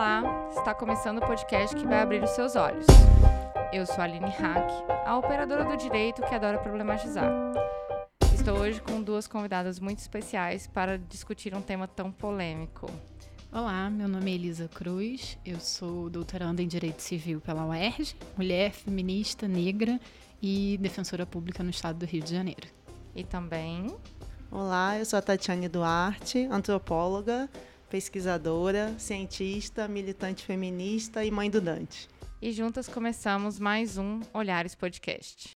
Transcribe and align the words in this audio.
Olá, 0.00 0.48
está 0.56 0.72
começando 0.72 1.18
o 1.18 1.20
podcast 1.20 1.76
que 1.76 1.86
vai 1.86 2.00
abrir 2.00 2.24
os 2.24 2.30
seus 2.30 2.56
olhos. 2.56 2.86
Eu 3.70 3.84
sou 3.84 3.96
a 3.98 4.04
Aline 4.04 4.30
Hack, 4.30 4.66
a 5.04 5.18
operadora 5.18 5.62
do 5.62 5.76
direito 5.76 6.22
que 6.22 6.34
adora 6.34 6.56
problematizar. 6.56 7.30
Estou 8.32 8.56
hoje 8.60 8.80
com 8.80 9.02
duas 9.02 9.28
convidadas 9.28 9.78
muito 9.78 9.98
especiais 9.98 10.66
para 10.66 10.96
discutir 10.96 11.54
um 11.54 11.60
tema 11.60 11.86
tão 11.86 12.10
polêmico. 12.10 12.90
Olá, 13.52 13.90
meu 13.90 14.08
nome 14.08 14.30
é 14.30 14.34
Elisa 14.36 14.68
Cruz, 14.68 15.36
eu 15.44 15.60
sou 15.60 16.08
doutoranda 16.08 16.62
em 16.62 16.66
Direito 16.66 17.02
Civil 17.02 17.38
pela 17.38 17.66
UERJ, 17.66 18.16
mulher 18.38 18.72
feminista, 18.72 19.46
negra 19.46 20.00
e 20.40 20.78
defensora 20.80 21.26
pública 21.26 21.62
no 21.62 21.68
estado 21.68 21.98
do 21.98 22.06
Rio 22.06 22.22
de 22.22 22.34
Janeiro. 22.34 22.68
E 23.14 23.22
também. 23.22 23.94
Olá, 24.50 24.98
eu 24.98 25.04
sou 25.04 25.18
a 25.18 25.22
Tatiane 25.22 25.68
Duarte, 25.68 26.48
antropóloga, 26.50 27.50
pesquisadora, 27.90 28.94
cientista, 28.98 29.88
militante 29.88 30.46
feminista 30.46 31.24
e 31.24 31.30
mãe 31.30 31.50
do 31.50 31.60
Dante. 31.60 32.08
E 32.40 32.52
juntas 32.52 32.88
começamos 32.88 33.58
mais 33.58 33.98
um 33.98 34.20
Olhares 34.32 34.76
Podcast. 34.76 35.50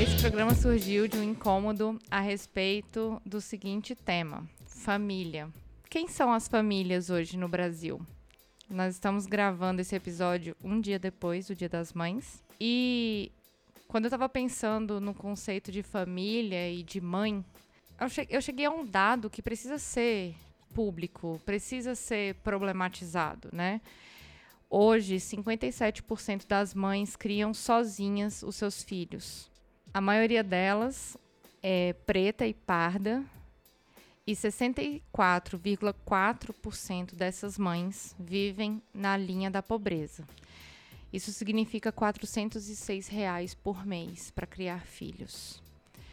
Esse 0.00 0.20
programa 0.20 0.54
surgiu 0.54 1.08
de 1.08 1.16
um 1.16 1.22
incômodo 1.22 1.98
a 2.10 2.20
respeito 2.20 3.20
do 3.24 3.40
seguinte 3.40 3.94
tema: 3.94 4.46
família. 4.66 5.48
Quem 5.88 6.06
são 6.06 6.30
as 6.30 6.46
famílias 6.46 7.08
hoje 7.08 7.38
no 7.38 7.48
Brasil? 7.48 7.98
Nós 8.70 8.94
estamos 8.94 9.24
gravando 9.24 9.80
esse 9.80 9.96
episódio 9.96 10.54
um 10.62 10.78
dia 10.78 10.98
depois 10.98 11.46
do 11.46 11.56
Dia 11.56 11.70
das 11.70 11.94
Mães. 11.94 12.44
E 12.60 13.32
quando 13.86 14.04
eu 14.04 14.08
estava 14.08 14.28
pensando 14.28 15.00
no 15.00 15.14
conceito 15.14 15.72
de 15.72 15.82
família 15.82 16.70
e 16.70 16.82
de 16.82 17.00
mãe, 17.00 17.42
eu 18.28 18.42
cheguei 18.42 18.66
a 18.66 18.70
um 18.70 18.84
dado 18.84 19.30
que 19.30 19.40
precisa 19.40 19.78
ser 19.78 20.34
público, 20.74 21.40
precisa 21.46 21.94
ser 21.94 22.34
problematizado, 22.36 23.48
né? 23.52 23.80
Hoje, 24.68 25.16
57% 25.16 26.46
das 26.46 26.74
mães 26.74 27.16
criam 27.16 27.54
sozinhas 27.54 28.42
os 28.42 28.54
seus 28.54 28.82
filhos. 28.82 29.50
A 29.94 30.00
maioria 30.00 30.44
delas 30.44 31.16
é 31.62 31.94
preta 32.04 32.46
e 32.46 32.52
parda, 32.52 33.24
e 34.28 34.32
64,4% 34.32 37.14
dessas 37.14 37.56
mães 37.56 38.14
vivem 38.20 38.82
na 38.92 39.16
linha 39.16 39.50
da 39.50 39.62
pobreza. 39.62 40.28
Isso 41.10 41.32
significa 41.32 41.90
406 41.90 43.08
reais 43.08 43.54
por 43.54 43.86
mês 43.86 44.30
para 44.30 44.46
criar 44.46 44.84
filhos. 44.84 45.62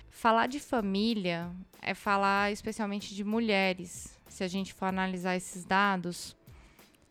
Falar 0.09 0.47
de 0.47 0.61
família 0.61 1.51
é 1.81 1.93
falar 1.93 2.53
especialmente 2.53 3.13
de 3.13 3.25
mulheres, 3.25 4.17
se 4.29 4.45
a 4.45 4.47
gente 4.47 4.73
for 4.73 4.85
analisar 4.85 5.35
esses 5.35 5.65
dados, 5.65 6.37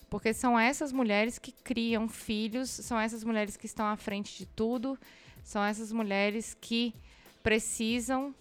porque 0.09 0.33
são 0.33 0.59
essas 0.59 0.91
mulheres 0.91 1.39
que 1.39 1.53
criam 1.53 2.09
filhos, 2.09 2.71
são 2.71 2.99
essas 2.99 3.23
mulheres 3.23 3.59
que 3.59 3.67
estão 3.67 3.85
à 3.85 3.99
frente 3.99 4.39
de 4.39 4.47
tudo, 4.47 4.99
são 5.43 5.63
essas 5.63 5.93
mulheres 5.93 6.57
que 6.59 6.95
precisam 7.43 8.35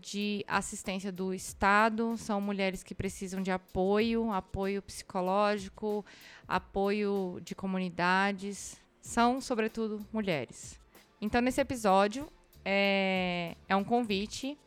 de 0.00 0.44
assistência 0.48 1.12
do 1.12 1.34
Estado, 1.34 2.16
são 2.16 2.40
mulheres 2.40 2.82
que 2.82 2.94
precisam 2.94 3.42
de 3.42 3.50
apoio, 3.50 4.32
apoio 4.32 4.80
psicológico, 4.82 6.04
apoio 6.48 7.38
de 7.42 7.54
comunidades, 7.54 8.80
são, 9.00 9.40
sobretudo, 9.40 10.04
mulheres. 10.12 10.78
Então, 11.20 11.40
nesse 11.40 11.60
episódio, 11.60 12.26
é, 12.64 13.54
é 13.68 13.76
um 13.76 13.84
convite 13.84 14.58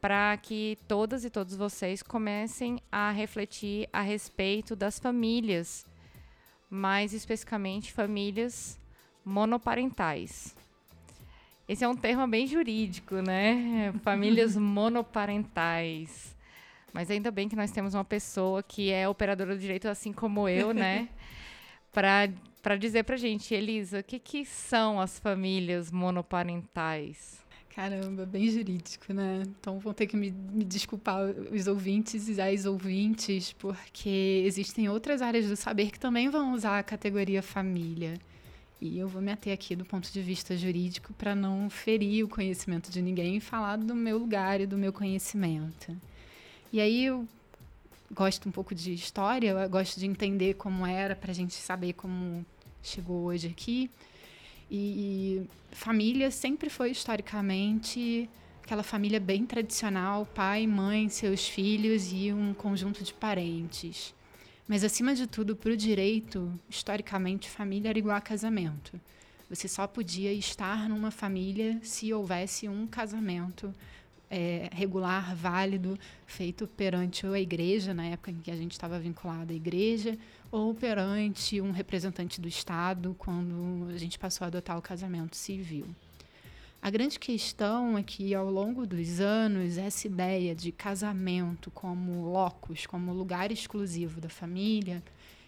para 0.00 0.36
que 0.36 0.78
todas 0.86 1.24
e 1.24 1.30
todos 1.30 1.56
vocês 1.56 2.02
comecem 2.02 2.80
a 2.92 3.10
refletir 3.10 3.88
a 3.92 4.00
respeito 4.00 4.76
das 4.76 4.98
famílias, 4.98 5.84
mais 6.70 7.12
especificamente 7.12 7.92
famílias 7.92 8.78
monoparentais. 9.24 10.54
Esse 11.68 11.84
é 11.84 11.88
um 11.88 11.96
termo 11.96 12.26
bem 12.26 12.46
jurídico, 12.46 13.16
né? 13.16 13.92
Famílias 14.02 14.56
monoparentais. 14.56 16.36
Mas 16.92 17.10
ainda 17.10 17.30
bem 17.30 17.48
que 17.48 17.56
nós 17.56 17.70
temos 17.70 17.92
uma 17.92 18.04
pessoa 18.04 18.62
que 18.62 18.90
é 18.90 19.08
operadora 19.08 19.54
do 19.54 19.60
direito, 19.60 19.88
assim 19.88 20.12
como 20.12 20.48
eu, 20.48 20.72
né? 20.72 21.08
Para 21.92 22.76
dizer 22.78 23.04
para 23.04 23.16
gente, 23.16 23.54
Elisa, 23.54 24.00
o 24.00 24.02
que, 24.02 24.18
que 24.18 24.44
são 24.44 25.00
as 25.00 25.18
famílias 25.18 25.90
monoparentais? 25.90 27.38
Caramba, 27.74 28.26
bem 28.26 28.50
jurídico, 28.50 29.14
né? 29.14 29.42
Então 29.46 29.78
vão 29.78 29.94
ter 29.94 30.06
que 30.06 30.16
me, 30.16 30.30
me 30.30 30.64
desculpar 30.64 31.22
os 31.24 31.66
ouvintes 31.66 32.28
e 32.28 32.40
as 32.40 32.66
ouvintes, 32.66 33.52
porque 33.52 34.42
existem 34.46 34.88
outras 34.88 35.22
áreas 35.22 35.46
do 35.46 35.56
saber 35.56 35.90
que 35.90 35.98
também 35.98 36.28
vão 36.28 36.54
usar 36.54 36.78
a 36.78 36.82
categoria 36.82 37.42
família. 37.42 38.18
E 38.80 38.98
eu 38.98 39.08
vou 39.08 39.22
me 39.22 39.32
ater 39.32 39.52
aqui 39.52 39.74
do 39.74 39.84
ponto 39.84 40.12
de 40.12 40.20
vista 40.20 40.56
jurídico 40.56 41.12
para 41.14 41.34
não 41.34 41.70
ferir 41.70 42.24
o 42.24 42.28
conhecimento 42.28 42.90
de 42.90 43.00
ninguém 43.00 43.36
e 43.36 43.40
falar 43.40 43.76
do 43.76 43.94
meu 43.94 44.18
lugar 44.18 44.60
e 44.60 44.66
do 44.66 44.76
meu 44.76 44.92
conhecimento. 44.92 45.96
E 46.72 46.80
aí 46.80 47.06
eu 47.06 47.26
gosto 48.12 48.48
um 48.48 48.52
pouco 48.52 48.74
de 48.74 48.92
história, 48.92 49.50
eu 49.50 49.68
gosto 49.68 49.98
de 49.98 50.06
entender 50.06 50.54
como 50.54 50.86
era 50.86 51.16
para 51.16 51.30
a 51.30 51.34
gente 51.34 51.54
saber 51.54 51.94
como 51.94 52.44
chegou 52.82 53.24
hoje 53.24 53.48
aqui. 53.48 53.90
E 54.70 55.42
família 55.70 56.30
sempre 56.30 56.68
foi 56.68 56.90
historicamente 56.90 58.28
aquela 58.62 58.82
família 58.82 59.20
bem 59.20 59.46
tradicional, 59.46 60.26
pai, 60.26 60.66
mãe, 60.66 61.08
seus 61.08 61.48
filhos 61.48 62.12
e 62.12 62.32
um 62.32 62.52
conjunto 62.52 63.04
de 63.04 63.14
parentes. 63.14 64.12
Mas, 64.68 64.82
acima 64.82 65.14
de 65.14 65.26
tudo, 65.26 65.54
para 65.54 65.72
o 65.72 65.76
direito, 65.76 66.52
historicamente, 66.68 67.48
família 67.48 67.90
era 67.90 67.98
igual 67.98 68.16
a 68.16 68.20
casamento. 68.20 69.00
Você 69.48 69.68
só 69.68 69.86
podia 69.86 70.32
estar 70.32 70.88
numa 70.88 71.12
família 71.12 71.78
se 71.82 72.12
houvesse 72.12 72.68
um 72.68 72.84
casamento 72.86 73.72
é, 74.28 74.68
regular, 74.72 75.36
válido, 75.36 75.96
feito 76.26 76.66
perante 76.66 77.24
a 77.26 77.38
igreja, 77.38 77.94
na 77.94 78.06
época 78.06 78.32
em 78.32 78.40
que 78.40 78.50
a 78.50 78.56
gente 78.56 78.72
estava 78.72 78.98
vinculado 78.98 79.52
à 79.52 79.56
igreja, 79.56 80.18
ou 80.50 80.74
perante 80.74 81.60
um 81.60 81.70
representante 81.70 82.40
do 82.40 82.48
Estado, 82.48 83.14
quando 83.18 83.88
a 83.94 83.98
gente 83.98 84.18
passou 84.18 84.44
a 84.44 84.48
adotar 84.48 84.76
o 84.76 84.82
casamento 84.82 85.36
civil. 85.36 85.86
A 86.86 86.90
grande 86.90 87.18
questão 87.18 87.98
é 87.98 88.02
que, 88.04 88.32
ao 88.32 88.48
longo 88.48 88.86
dos 88.86 89.18
anos, 89.18 89.76
essa 89.76 90.06
ideia 90.06 90.54
de 90.54 90.70
casamento 90.70 91.68
como 91.68 92.30
locus, 92.30 92.86
como 92.86 93.12
lugar 93.12 93.50
exclusivo 93.50 94.20
da 94.20 94.28
família, 94.28 95.02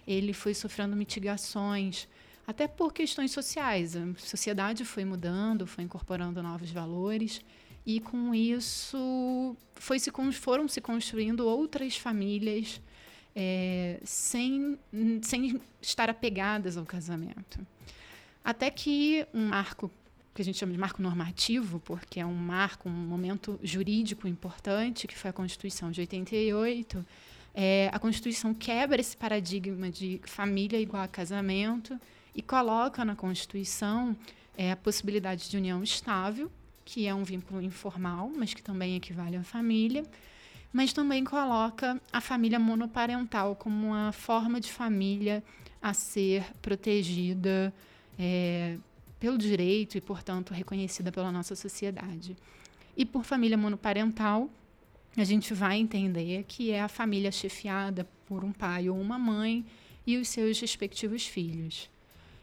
ele 0.04 0.32
foi 0.32 0.52
sofrendo 0.52 0.96
mitigações, 0.96 2.08
até 2.44 2.66
por 2.66 2.92
questões 2.92 3.30
sociais. 3.30 3.94
A 3.94 4.00
sociedade 4.16 4.84
foi 4.84 5.04
mudando, 5.04 5.64
foi 5.64 5.84
incorporando 5.84 6.42
novos 6.42 6.72
valores, 6.72 7.40
e 7.86 8.00
com 8.00 8.34
isso 8.34 9.56
foi 9.76 10.00
se, 10.00 10.10
foram 10.32 10.66
se 10.66 10.80
construindo 10.80 11.46
outras 11.46 11.96
famílias 11.96 12.80
é, 13.36 14.00
sem, 14.02 14.76
sem 15.22 15.60
estar 15.80 16.10
apegadas 16.10 16.76
ao 16.76 16.84
casamento. 16.84 17.64
Até 18.42 18.72
que 18.72 19.24
um 19.32 19.46
marco 19.46 19.88
que 20.34 20.42
a 20.42 20.44
gente 20.44 20.58
chama 20.58 20.72
de 20.72 20.78
marco 20.78 21.02
normativo, 21.02 21.80
porque 21.80 22.20
é 22.20 22.26
um 22.26 22.34
marco, 22.34 22.88
um 22.88 22.92
momento 22.92 23.58
jurídico 23.62 24.28
importante, 24.28 25.06
que 25.06 25.16
foi 25.16 25.30
a 25.30 25.32
Constituição 25.32 25.90
de 25.90 26.00
88. 26.00 27.04
É, 27.54 27.90
a 27.92 27.98
Constituição 27.98 28.54
quebra 28.54 29.00
esse 29.00 29.16
paradigma 29.16 29.90
de 29.90 30.20
família 30.24 30.80
igual 30.80 31.02
a 31.02 31.08
casamento 31.08 31.98
e 32.34 32.40
coloca 32.40 33.04
na 33.04 33.16
Constituição 33.16 34.16
é, 34.56 34.72
a 34.72 34.76
possibilidade 34.76 35.50
de 35.50 35.56
união 35.56 35.82
estável, 35.82 36.50
que 36.84 37.06
é 37.06 37.14
um 37.14 37.24
vínculo 37.24 37.60
informal, 37.60 38.30
mas 38.36 38.54
que 38.54 38.62
também 38.62 38.96
equivale 38.96 39.36
à 39.36 39.42
família, 39.42 40.04
mas 40.72 40.92
também 40.92 41.24
coloca 41.24 42.00
a 42.12 42.20
família 42.20 42.58
monoparental 42.58 43.56
como 43.56 43.88
uma 43.88 44.12
forma 44.12 44.60
de 44.60 44.70
família 44.70 45.42
a 45.82 45.92
ser 45.94 46.44
protegida 46.60 47.72
é, 48.18 48.78
pelo 49.18 49.38
direito 49.38 49.96
e, 49.96 50.00
portanto, 50.00 50.54
reconhecida 50.54 51.10
pela 51.10 51.32
nossa 51.32 51.56
sociedade. 51.56 52.36
E 52.96 53.04
por 53.04 53.24
família 53.24 53.56
monoparental, 53.56 54.50
a 55.16 55.24
gente 55.24 55.52
vai 55.54 55.78
entender 55.78 56.44
que 56.46 56.70
é 56.70 56.80
a 56.80 56.88
família 56.88 57.32
chefiada 57.32 58.06
por 58.26 58.44
um 58.44 58.52
pai 58.52 58.88
ou 58.88 59.00
uma 59.00 59.18
mãe 59.18 59.64
e 60.06 60.16
os 60.16 60.28
seus 60.28 60.60
respectivos 60.60 61.26
filhos. 61.26 61.90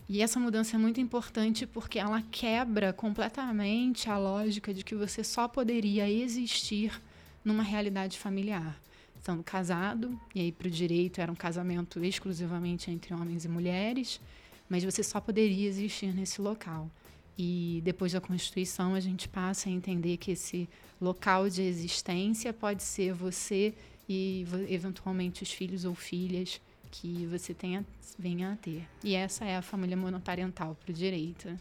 E 0.08 0.22
essa 0.22 0.40
mudança 0.40 0.76
é 0.76 0.80
muito 0.80 1.02
importante 1.02 1.66
porque 1.66 1.98
ela 1.98 2.22
quebra 2.32 2.94
completamente 2.94 4.10
a 4.10 4.18
lógica 4.18 4.74
de 4.74 4.84
que 4.84 4.94
você 4.94 5.24
só 5.24 5.48
poderia 5.48 6.10
existir 6.10 7.02
numa 7.44 7.64
realidade 7.64 8.20
familiar. 8.20 8.80
Estando 9.18 9.44
casado, 9.44 10.20
e 10.36 10.42
aí 10.42 10.52
para 10.52 10.68
o 10.68 10.72
direito 10.72 11.20
era 11.20 11.32
um 11.32 11.36
casamento 11.36 12.04
exclusivamente 12.04 12.92
entre 12.92 13.14
homens 13.16 13.46
e 13.46 13.50
mulheres, 13.50 14.22
mas 14.70 14.84
você 14.84 15.04
só 15.04 15.20
poderia 15.20 15.68
existir 15.68 16.14
nesse 16.14 16.42
local. 16.42 16.90
E 17.38 17.82
depois 17.84 18.14
da 18.14 18.22
Constituição, 18.22 18.96
a 18.96 19.00
gente 19.00 19.28
passa 19.28 19.68
a 19.68 19.72
entender 19.72 20.18
que 20.18 20.32
esse 20.32 20.70
local 21.02 21.50
de 21.50 21.62
existência 21.62 22.54
pode 22.54 22.82
ser 22.82 23.14
você 23.14 23.74
e 24.08 24.46
eventualmente 24.70 25.44
os 25.44 25.52
filhos 25.52 25.84
ou 25.84 25.94
filhas 25.94 26.62
que 26.90 27.26
você 27.26 27.54
tenha, 27.54 27.86
venha 28.18 28.54
a 28.54 28.56
ter. 28.56 28.88
E 29.04 29.16
essa 29.16 29.44
é 29.44 29.58
a 29.58 29.62
família 29.62 29.98
monoparental 29.98 30.76
para 30.76 30.92
o 30.92 30.94
direito. 30.94 31.60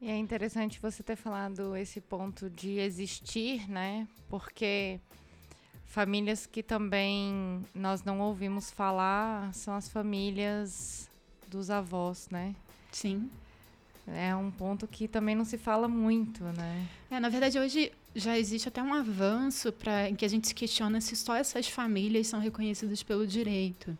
E 0.00 0.08
é 0.08 0.16
interessante 0.16 0.80
você 0.80 1.02
ter 1.02 1.16
falado 1.16 1.76
esse 1.76 2.00
ponto 2.00 2.48
de 2.48 2.78
existir, 2.78 3.68
né? 3.68 4.08
Porque 4.30 4.98
famílias 5.84 6.46
que 6.46 6.62
também 6.62 7.62
nós 7.74 8.02
não 8.02 8.20
ouvimos 8.20 8.70
falar 8.70 9.52
são 9.52 9.74
as 9.74 9.90
famílias 9.90 11.09
dos 11.50 11.68
avós, 11.70 12.28
né? 12.30 12.54
Sim. 12.92 13.28
É 14.06 14.34
um 14.34 14.50
ponto 14.50 14.86
que 14.88 15.06
também 15.06 15.34
não 15.34 15.44
se 15.44 15.58
fala 15.58 15.86
muito, 15.86 16.42
né? 16.44 16.88
É, 17.10 17.20
na 17.20 17.28
verdade, 17.28 17.58
hoje 17.58 17.92
já 18.14 18.38
existe 18.38 18.68
até 18.68 18.82
um 18.82 18.92
avanço 18.94 19.72
para 19.72 20.08
em 20.08 20.14
que 20.14 20.24
a 20.24 20.28
gente 20.28 20.48
se 20.48 20.54
questiona 20.54 21.00
se 21.00 21.14
só 21.14 21.36
essas 21.36 21.68
famílias 21.68 22.26
são 22.26 22.40
reconhecidas 22.40 23.02
pelo 23.02 23.26
direito. 23.26 23.96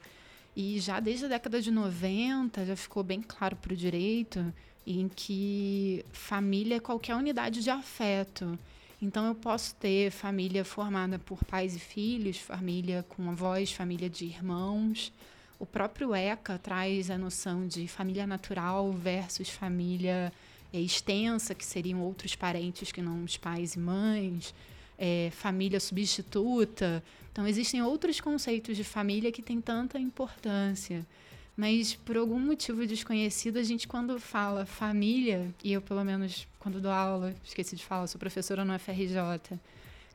E 0.57 0.81
já 0.81 0.99
desde 0.99 1.27
a 1.27 1.29
década 1.29 1.61
de 1.61 1.71
90 1.71 2.67
já 2.67 2.77
ficou 2.77 3.05
bem 3.05 3.23
claro 3.23 3.57
para 3.57 3.73
o 3.73 3.77
direito 3.77 4.53
em 4.87 5.09
que 5.09 6.05
família 6.13 6.77
é 6.77 6.81
qualquer 6.81 7.15
unidade 7.15 7.63
de 7.63 7.71
afeto. 7.71 8.59
Então 9.01 9.27
eu 9.27 9.35
posso 9.35 9.75
ter 9.77 10.11
família 10.11 10.65
formada 10.65 11.19
por 11.19 11.45
pais 11.45 11.77
e 11.77 11.79
filhos, 11.79 12.37
família 12.37 13.05
com 13.09 13.31
avós, 13.31 13.73
família 13.73 14.11
de 14.11 14.27
irmãos, 14.27 15.13
o 15.61 15.67
próprio 15.67 16.15
ECA 16.15 16.59
traz 16.59 17.11
a 17.11 17.19
noção 17.19 17.69
de 17.69 17.87
família 17.87 18.27
natural 18.27 18.91
versus 18.93 19.51
família 19.51 20.33
é, 20.73 20.81
extensa, 20.81 21.55
que 21.55 21.65
seriam 21.65 22.01
outros 22.01 22.35
parentes 22.35 22.91
que 22.91 23.03
não 23.03 23.23
os 23.23 23.37
pais 23.37 23.75
e 23.75 23.79
mães, 23.79 24.55
é, 24.99 25.29
família 25.33 25.79
substituta. 25.79 27.05
Então, 27.31 27.47
existem 27.47 27.83
outros 27.83 28.23
conceitos 28.23 28.75
de 28.75 28.83
família 28.83 29.31
que 29.31 29.43
têm 29.43 29.61
tanta 29.61 29.99
importância. 29.99 31.07
Mas, 31.55 31.95
por 31.95 32.17
algum 32.17 32.41
motivo 32.41 32.87
desconhecido, 32.87 33.59
a 33.59 33.63
gente, 33.63 33.87
quando 33.87 34.19
fala 34.19 34.65
família, 34.65 35.55
e 35.63 35.75
eu, 35.75 35.83
pelo 35.83 36.03
menos, 36.03 36.49
quando 36.59 36.81
dou 36.81 36.91
aula, 36.91 37.35
esqueci 37.45 37.77
de 37.77 37.85
falar, 37.85 38.07
sou 38.07 38.19
professora 38.19 38.65
no 38.65 38.79
FRJ 38.79 39.61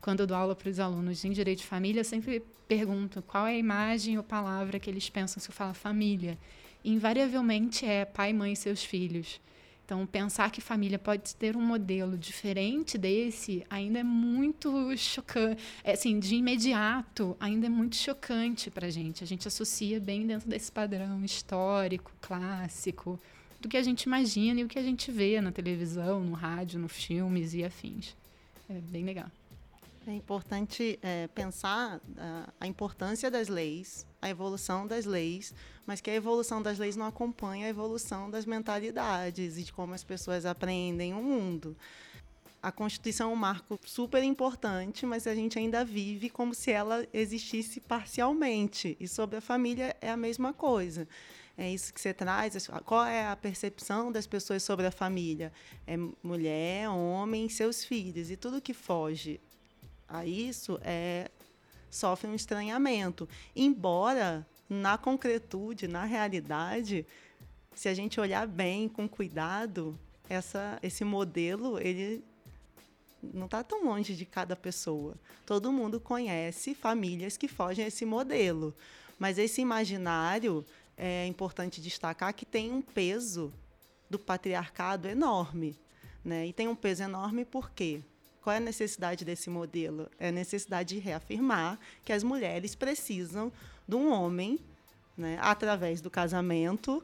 quando 0.01 0.21
eu 0.21 0.27
dou 0.27 0.37
aula 0.37 0.55
para 0.55 0.69
os 0.69 0.79
alunos 0.79 1.23
em 1.25 1.31
direito 1.31 1.59
de 1.59 1.65
família, 1.65 2.01
eu 2.01 2.05
sempre 2.05 2.43
pergunto 2.67 3.21
qual 3.21 3.47
é 3.47 3.51
a 3.51 3.57
imagem 3.57 4.17
ou 4.17 4.23
palavra 4.23 4.79
que 4.79 4.89
eles 4.89 5.09
pensam 5.09 5.41
se 5.41 5.49
eu 5.49 5.53
falar 5.53 5.73
família. 5.73 6.37
E, 6.83 6.91
invariavelmente 6.91 7.85
é 7.85 8.05
pai, 8.05 8.33
mãe 8.33 8.53
e 8.53 8.55
seus 8.55 8.83
filhos. 8.83 9.39
Então, 9.85 10.03
pensar 10.07 10.49
que 10.49 10.59
família 10.61 10.97
pode 10.97 11.35
ter 11.35 11.55
um 11.55 11.61
modelo 11.61 12.17
diferente 12.17 12.97
desse 12.97 13.63
ainda 13.69 13.99
é 13.99 14.03
muito 14.03 14.97
chocante. 14.97 15.61
É, 15.83 15.91
assim, 15.91 16.19
de 16.19 16.35
imediato, 16.35 17.37
ainda 17.39 17.67
é 17.67 17.69
muito 17.69 17.95
chocante 17.95 18.71
para 18.71 18.87
a 18.87 18.89
gente. 18.89 19.23
A 19.23 19.27
gente 19.27 19.47
associa 19.47 19.99
bem 19.99 20.25
dentro 20.25 20.49
desse 20.49 20.71
padrão 20.71 21.23
histórico, 21.23 22.11
clássico, 22.19 23.19
do 23.61 23.69
que 23.69 23.77
a 23.77 23.83
gente 23.83 24.03
imagina 24.03 24.59
e 24.59 24.63
o 24.63 24.67
que 24.67 24.79
a 24.79 24.83
gente 24.83 25.11
vê 25.11 25.39
na 25.39 25.51
televisão, 25.51 26.19
no 26.19 26.33
rádio, 26.33 26.79
nos 26.79 26.91
filmes 26.91 27.53
e 27.53 27.63
afins. 27.63 28.15
É 28.67 28.73
bem 28.73 29.05
legal. 29.05 29.29
É 30.07 30.13
importante 30.13 30.99
é, 31.01 31.27
pensar 31.29 31.99
a, 32.17 32.53
a, 32.59 32.67
importância 32.67 33.31
das 33.31 33.47
leis, 33.47 34.05
a 34.21 34.29
evolução 34.29 34.85
das 34.85 35.03
leis, 35.03 35.51
mas 35.83 35.99
que 35.99 36.11
a 36.11 36.13
evolução 36.13 36.61
das 36.61 36.77
leis 36.77 36.95
não 36.95 37.07
acompanha 37.07 37.65
a 37.65 37.69
evolução 37.69 38.29
das 38.29 38.45
mentalidades 38.45 39.57
e 39.57 39.63
de 39.63 39.73
como 39.73 39.95
as 39.95 40.03
pessoas 40.03 40.45
aprendem 40.45 41.15
o 41.15 41.23
mundo. 41.23 41.75
A 42.61 42.71
Constituição 42.71 43.31
é 43.31 43.33
um 43.33 43.35
marco 43.35 43.79
super 43.83 44.21
importante, 44.21 45.07
mas 45.07 45.25
a 45.25 45.33
gente 45.33 45.57
ainda 45.57 45.83
vive 45.83 46.29
como 46.29 46.53
se 46.53 46.71
ela 46.71 47.07
existisse 47.11 47.79
parcialmente. 47.79 48.95
E 48.99 49.07
sobre 49.07 49.37
a 49.37 49.41
família 49.41 49.95
é 50.01 50.11
a 50.11 50.17
mesma 50.17 50.53
coisa. 50.53 51.07
É 51.57 51.71
isso 51.71 51.91
que 51.91 52.01
você 52.01 52.13
traz. 52.13 52.67
Qual 52.83 53.05
é 53.05 53.27
a 53.27 53.35
percepção 53.35 54.11
das 54.11 54.27
pessoas 54.27 54.61
sobre 54.61 54.85
a 54.85 54.91
família? 54.91 55.51
É 55.87 55.95
mulher, 56.21 56.89
homem, 56.89 57.49
seus 57.49 57.83
filhos. 57.83 58.29
E 58.29 58.35
tudo 58.35 58.61
que 58.61 58.73
foge 58.73 59.39
a 60.07 60.25
isso 60.25 60.79
é, 60.83 61.29
sofre 61.89 62.29
um 62.29 62.35
estranhamento. 62.35 63.27
Embora, 63.55 64.45
na 64.69 64.97
concretude, 64.97 65.87
na 65.87 66.05
realidade, 66.05 67.05
se 67.73 67.89
a 67.89 67.93
gente 67.93 68.19
olhar 68.19 68.47
bem, 68.47 68.87
com 68.87 69.07
cuidado, 69.07 69.97
essa, 70.29 70.79
esse 70.81 71.03
modelo, 71.03 71.79
ele 71.79 72.23
não 73.21 73.45
está 73.45 73.63
tão 73.63 73.85
longe 73.85 74.15
de 74.15 74.25
cada 74.25 74.55
pessoa. 74.55 75.15
Todo 75.45 75.71
mundo 75.71 75.99
conhece 75.99 76.75
famílias 76.75 77.37
que 77.37 77.47
fogem 77.47 77.85
a 77.85 77.87
esse 77.87 78.05
modelo. 78.05 78.75
Mas 79.17 79.37
esse 79.37 79.61
imaginário, 79.61 80.65
é 80.97 81.25
importante 81.27 81.81
destacar 81.81 82.33
que 82.33 82.45
tem 82.45 82.71
um 82.71 82.81
peso 82.81 83.53
do 84.09 84.17
patriarcado 84.17 85.07
enorme. 85.07 85.77
Né? 86.23 86.47
E 86.47 86.53
tem 86.53 86.67
um 86.67 86.75
peso 86.75 87.03
enorme 87.03 87.45
por 87.45 87.71
quê? 87.71 88.01
Qual 88.45 88.53
é 88.53 88.57
a 88.57 88.61
necessidade 88.61 89.25
desse 89.25 89.49
modelo? 89.49 90.07
É 90.19 90.27
a 90.27 90.31
necessidade 90.31 90.93
de 90.93 91.01
reafirmar 91.01 91.79
que 92.03 92.13
as 92.13 92.21
mulheres 92.21 92.75
precisam 92.75 93.51
de 93.87 93.95
um 93.95 94.11
homem, 94.11 94.59
né, 95.17 95.39
através 95.41 95.99
do 95.99 96.11
casamento, 96.11 97.03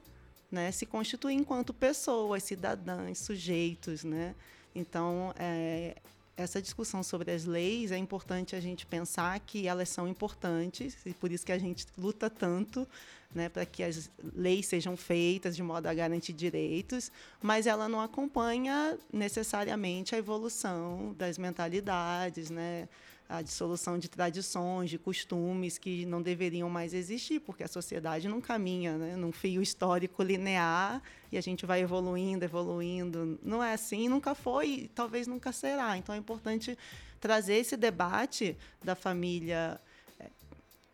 né, 0.51 0.71
se 0.71 0.85
constituir 0.85 1.33
enquanto 1.33 1.73
pessoas, 1.73 2.43
cidadãs, 2.43 3.17
sujeitos. 3.17 4.03
Né? 4.03 4.35
Então, 4.75 5.33
é, 5.35 5.95
essa 6.36 6.62
discussão 6.62 7.04
sobre 7.04 7.31
as 7.31 7.45
leis 7.45 7.92
é 7.92 7.98
importante 7.98 8.56
a 8.56 8.60
gente 8.60 8.86
pensar 8.86 9.39
que 9.39 9.68
elas 9.68 9.89
são 9.89 10.07
importantes 10.07 10.98
e 11.06 11.13
por 11.13 11.31
isso 11.31 11.45
que 11.45 11.51
a 11.51 11.57
gente 11.57 11.86
luta 11.98 12.30
tanto 12.30 12.88
né, 13.33 13.50
para 13.50 13.66
que 13.66 13.83
as 13.83 14.10
leis 14.36 14.66
sejam 14.66 14.98
feitas 14.98 15.56
de 15.56 15.63
modo 15.63 15.88
a 15.88 15.94
garantir 15.94 16.33
direitos, 16.33 17.12
mas 17.42 17.66
ela 17.66 17.88
não 17.88 18.01
acompanha 18.01 18.98
necessariamente 19.12 20.13
a 20.13 20.18
evolução 20.18 21.16
das 21.18 21.38
mentalidades, 21.38 22.50
né, 22.50 22.89
a 23.31 23.42
dissolução 23.42 23.98
de 23.98 24.10
tradições, 24.10 24.89
de 24.89 24.98
costumes 24.98 25.78
que 25.78 26.06
não 26.06 26.22
deveriam 26.22 26.69
mais 26.69 26.94
existir, 26.94 27.39
porque 27.39 27.63
a 27.63 27.68
sociedade 27.68 28.28
não 28.28 28.42
caminha 28.42 28.98
né, 28.98 29.16
num 29.16 29.31
fio 29.31 29.62
histórico 29.62 30.22
linear 30.22 31.01
e 31.31 31.38
a 31.38 31.42
gente 31.42 31.66
vai 31.66 31.81
evoluindo, 31.81 32.44
evoluindo. 32.44 33.39
Não 33.42 33.63
é 33.63 33.73
assim, 33.73 34.09
nunca 34.09 34.35
foi 34.35 34.68
e 34.68 34.88
talvez 34.90 35.28
nunca 35.28 35.52
será. 35.52 35.97
Então 35.97 36.14
é 36.14 36.18
importante 36.18 36.78
trazer 37.19 37.56
esse 37.56 37.78
debate 37.78 38.57
da 38.83 38.95
família 38.95 39.80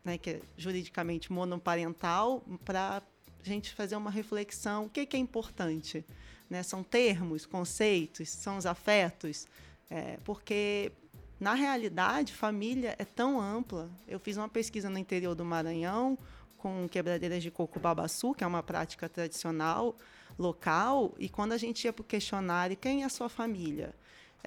né, 0.07 0.17
que 0.17 0.29
é 0.29 0.41
juridicamente 0.57 1.31
monoparental, 1.31 2.41
para 2.63 3.03
a 3.43 3.43
gente 3.43 3.73
fazer 3.73 3.97
uma 3.97 4.09
reflexão. 4.09 4.85
O 4.85 4.89
que, 4.89 5.05
que 5.05 5.17
é 5.17 5.19
importante? 5.19 6.05
Né? 6.49 6.63
São 6.63 6.81
termos, 6.81 7.45
conceitos, 7.45 8.29
são 8.29 8.57
os 8.57 8.65
afetos? 8.65 9.45
É, 9.89 10.17
porque, 10.23 10.93
na 11.39 11.53
realidade, 11.53 12.33
família 12.33 12.95
é 12.97 13.05
tão 13.05 13.39
ampla. 13.39 13.89
Eu 14.07 14.19
fiz 14.19 14.37
uma 14.37 14.49
pesquisa 14.49 14.89
no 14.89 14.97
interior 14.97 15.35
do 15.35 15.45
Maranhão 15.45 16.17
com 16.57 16.87
quebradeiras 16.89 17.43
de 17.43 17.51
coco 17.51 17.79
babaçu, 17.79 18.33
que 18.33 18.43
é 18.43 18.47
uma 18.47 18.63
prática 18.63 19.07
tradicional 19.07 19.95
local, 20.37 21.15
e 21.17 21.29
quando 21.29 21.51
a 21.51 21.57
gente 21.57 21.85
ia 21.85 21.93
para 21.93 22.01
o 22.01 22.05
questionário, 22.05 22.77
quem 22.77 23.01
é 23.01 23.05
a 23.05 23.09
sua 23.09 23.29
família? 23.29 23.93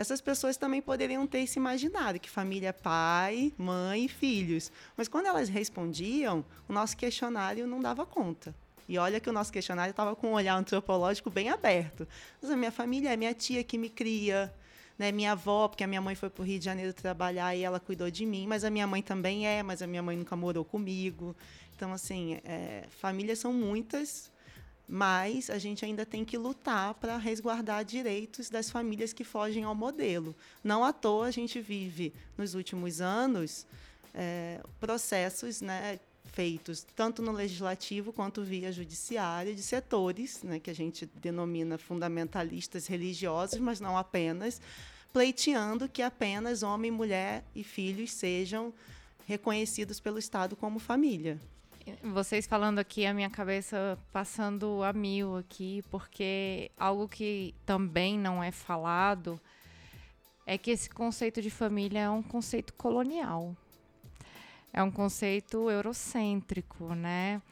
essas 0.00 0.20
pessoas 0.20 0.56
também 0.56 0.80
poderiam 0.80 1.26
ter 1.26 1.46
se 1.46 1.58
imaginado 1.58 2.18
que 2.18 2.30
família 2.30 2.68
é 2.68 2.72
pai, 2.72 3.52
mãe 3.58 4.06
e 4.06 4.08
filhos. 4.08 4.72
Mas 4.96 5.08
quando 5.08 5.26
elas 5.26 5.50
respondiam, 5.50 6.42
o 6.66 6.72
nosso 6.72 6.96
questionário 6.96 7.66
não 7.66 7.80
dava 7.80 8.06
conta. 8.06 8.54
E 8.88 8.96
olha 8.96 9.20
que 9.20 9.28
o 9.28 9.32
nosso 9.32 9.52
questionário 9.52 9.90
estava 9.90 10.16
com 10.16 10.28
um 10.28 10.32
olhar 10.32 10.56
antropológico 10.56 11.28
bem 11.28 11.50
aberto. 11.50 12.08
Mas 12.40 12.50
a 12.50 12.56
minha 12.56 12.72
família 12.72 13.12
é 13.12 13.16
minha 13.16 13.34
tia 13.34 13.62
que 13.62 13.76
me 13.76 13.90
cria, 13.90 14.50
né? 15.00 15.10
Minha 15.10 15.32
avó, 15.32 15.66
porque 15.66 15.82
a 15.82 15.86
minha 15.86 16.00
mãe 16.02 16.14
foi 16.14 16.28
para 16.28 16.42
o 16.42 16.44
Rio 16.44 16.58
de 16.58 16.66
Janeiro 16.66 16.92
trabalhar 16.92 17.56
e 17.56 17.62
ela 17.62 17.80
cuidou 17.80 18.10
de 18.10 18.26
mim, 18.26 18.46
mas 18.46 18.64
a 18.64 18.70
minha 18.70 18.86
mãe 18.86 19.00
também 19.00 19.46
é, 19.46 19.62
mas 19.62 19.80
a 19.80 19.86
minha 19.86 20.02
mãe 20.02 20.14
nunca 20.14 20.36
morou 20.36 20.62
comigo. 20.62 21.34
Então, 21.74 21.90
assim, 21.94 22.38
é, 22.44 22.84
famílias 23.00 23.38
são 23.38 23.50
muitas, 23.50 24.30
mas 24.86 25.48
a 25.48 25.56
gente 25.56 25.86
ainda 25.86 26.04
tem 26.04 26.22
que 26.22 26.36
lutar 26.36 26.92
para 26.92 27.16
resguardar 27.16 27.82
direitos 27.82 28.50
das 28.50 28.68
famílias 28.68 29.14
que 29.14 29.24
fogem 29.24 29.64
ao 29.64 29.74
modelo. 29.74 30.36
Não 30.62 30.84
à 30.84 30.92
toa 30.92 31.28
a 31.28 31.30
gente 31.30 31.62
vive, 31.62 32.12
nos 32.36 32.54
últimos 32.54 33.00
anos, 33.00 33.66
é, 34.12 34.60
processos 34.78 35.62
né, 35.62 35.98
feitos 36.32 36.86
tanto 36.94 37.22
no 37.22 37.32
legislativo 37.32 38.12
quanto 38.12 38.42
via 38.42 38.72
judiciária 38.72 39.54
de 39.54 39.62
setores, 39.62 40.42
né, 40.42 40.58
que 40.58 40.70
a 40.70 40.74
gente 40.74 41.06
denomina 41.20 41.78
fundamentalistas 41.78 42.86
religiosos, 42.86 43.58
mas 43.58 43.80
não 43.80 43.96
apenas, 43.96 44.60
pleiteando 45.12 45.88
que 45.88 46.02
apenas 46.02 46.62
homem, 46.62 46.90
mulher 46.90 47.44
e 47.54 47.64
filhos 47.64 48.12
sejam 48.12 48.72
reconhecidos 49.26 50.00
pelo 50.00 50.18
Estado 50.18 50.56
como 50.56 50.78
família. 50.78 51.38
vocês 52.02 52.46
falando 52.46 52.78
aqui, 52.78 53.06
a 53.06 53.14
minha 53.14 53.30
cabeça 53.30 53.98
passando 54.12 54.82
a 54.82 54.92
mil 54.92 55.36
aqui, 55.36 55.82
porque 55.90 56.70
algo 56.78 57.08
que 57.08 57.54
também 57.64 58.18
não 58.18 58.42
é 58.42 58.50
falado 58.50 59.40
é 60.46 60.58
que 60.58 60.70
esse 60.70 60.90
conceito 60.90 61.40
de 61.40 61.50
família 61.50 62.00
é 62.00 62.10
um 62.10 62.22
conceito 62.22 62.72
colonial. 62.74 63.56
É 64.72 64.82
um 64.82 64.90
conceito 64.90 65.68
eurocêntrico, 65.70 66.94
né? 66.94 67.42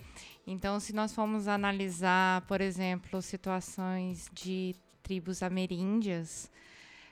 Então, 0.46 0.78
se 0.80 0.94
nós 0.94 1.12
formos 1.12 1.48
analisar, 1.48 2.42
por 2.42 2.60
exemplo, 2.60 3.20
situações 3.20 4.30
de 4.32 4.74
tribos 5.02 5.42
ameríndias, 5.42 6.50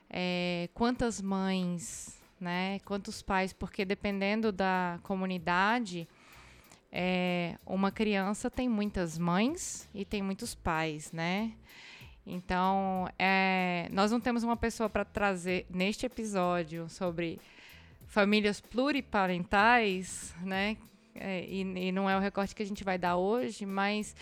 é, 0.09 0.69
quantas 0.73 1.21
mães, 1.21 2.19
né? 2.41 2.79
Quantos 2.81 3.23
pais? 3.23 3.53
Porque 3.53 3.85
dependendo 3.85 4.53
da 4.53 4.99
comunidade, 5.03 6.09
é, 6.93 7.59
uma 7.67 7.91
criança 7.91 8.51
tem 8.51 8.69
muitas 8.69 9.19
mães 9.19 9.89
e 9.93 10.05
tem 10.05 10.23
muitos 10.23 10.55
pais, 10.55 11.13
né? 11.13 11.53
Então, 12.27 13.09
é, 13.19 13.89
nós 13.93 14.11
não 14.11 14.21
temos 14.21 14.43
uma 14.43 14.57
pessoa 14.57 14.89
para 14.89 15.05
trazer 15.05 15.67
neste 15.71 16.07
episódio 16.07 16.89
sobre 16.89 17.39
famílias 18.17 18.63
pluriparentais, 18.63 20.35
né? 20.43 20.79
É, 21.15 21.45
e, 21.45 21.61
e, 21.61 21.93
não 21.93 22.09
é 22.09 22.17
o 22.17 22.21
recorte 22.21 22.55
que 22.55 22.63
a 22.63 22.67
gente 22.67 22.83
vai 22.83 22.97
dar 22.97 23.19
hoje, 23.19 23.67
mas 23.67 24.17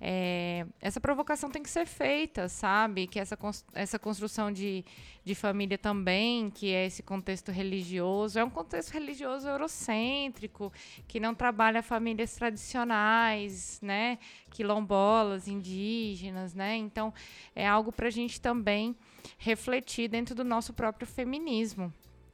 é, 0.00 0.64
essa 0.80 0.98
provocação 0.98 1.50
tem 1.50 1.62
que 1.62 1.68
ser 1.68 1.84
feita, 1.84 2.48
sabe? 2.48 3.06
Que 3.06 3.20
essa, 3.20 3.36
essa 3.74 3.98
construção 3.98 4.50
de, 4.50 4.82
de 5.22 5.34
família 5.34 5.76
também, 5.76 6.48
que 6.48 6.72
é 6.72 6.86
esse 6.86 7.02
contexto 7.02 7.52
religioso, 7.52 8.38
é 8.38 8.44
um 8.44 8.48
contexto 8.48 8.92
religioso 8.92 9.46
eurocêntrico, 9.46 10.72
que 11.06 11.20
não 11.20 11.34
trabalha 11.34 11.82
famílias 11.82 12.34
tradicionais, 12.34 13.78
né? 13.82 14.18
Quilombolas, 14.52 15.48
indígenas, 15.48 16.54
né? 16.54 16.76
Então, 16.76 17.12
é 17.54 17.68
algo 17.68 17.92
para 17.92 18.06
a 18.06 18.10
gente 18.10 18.40
também 18.40 18.96
refletir 19.36 20.08
dentro 20.08 20.34
do 20.34 20.44
nosso 20.44 20.72
próprio 20.72 21.06
feminismo, 21.06 21.92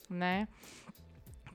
né? 0.08 0.46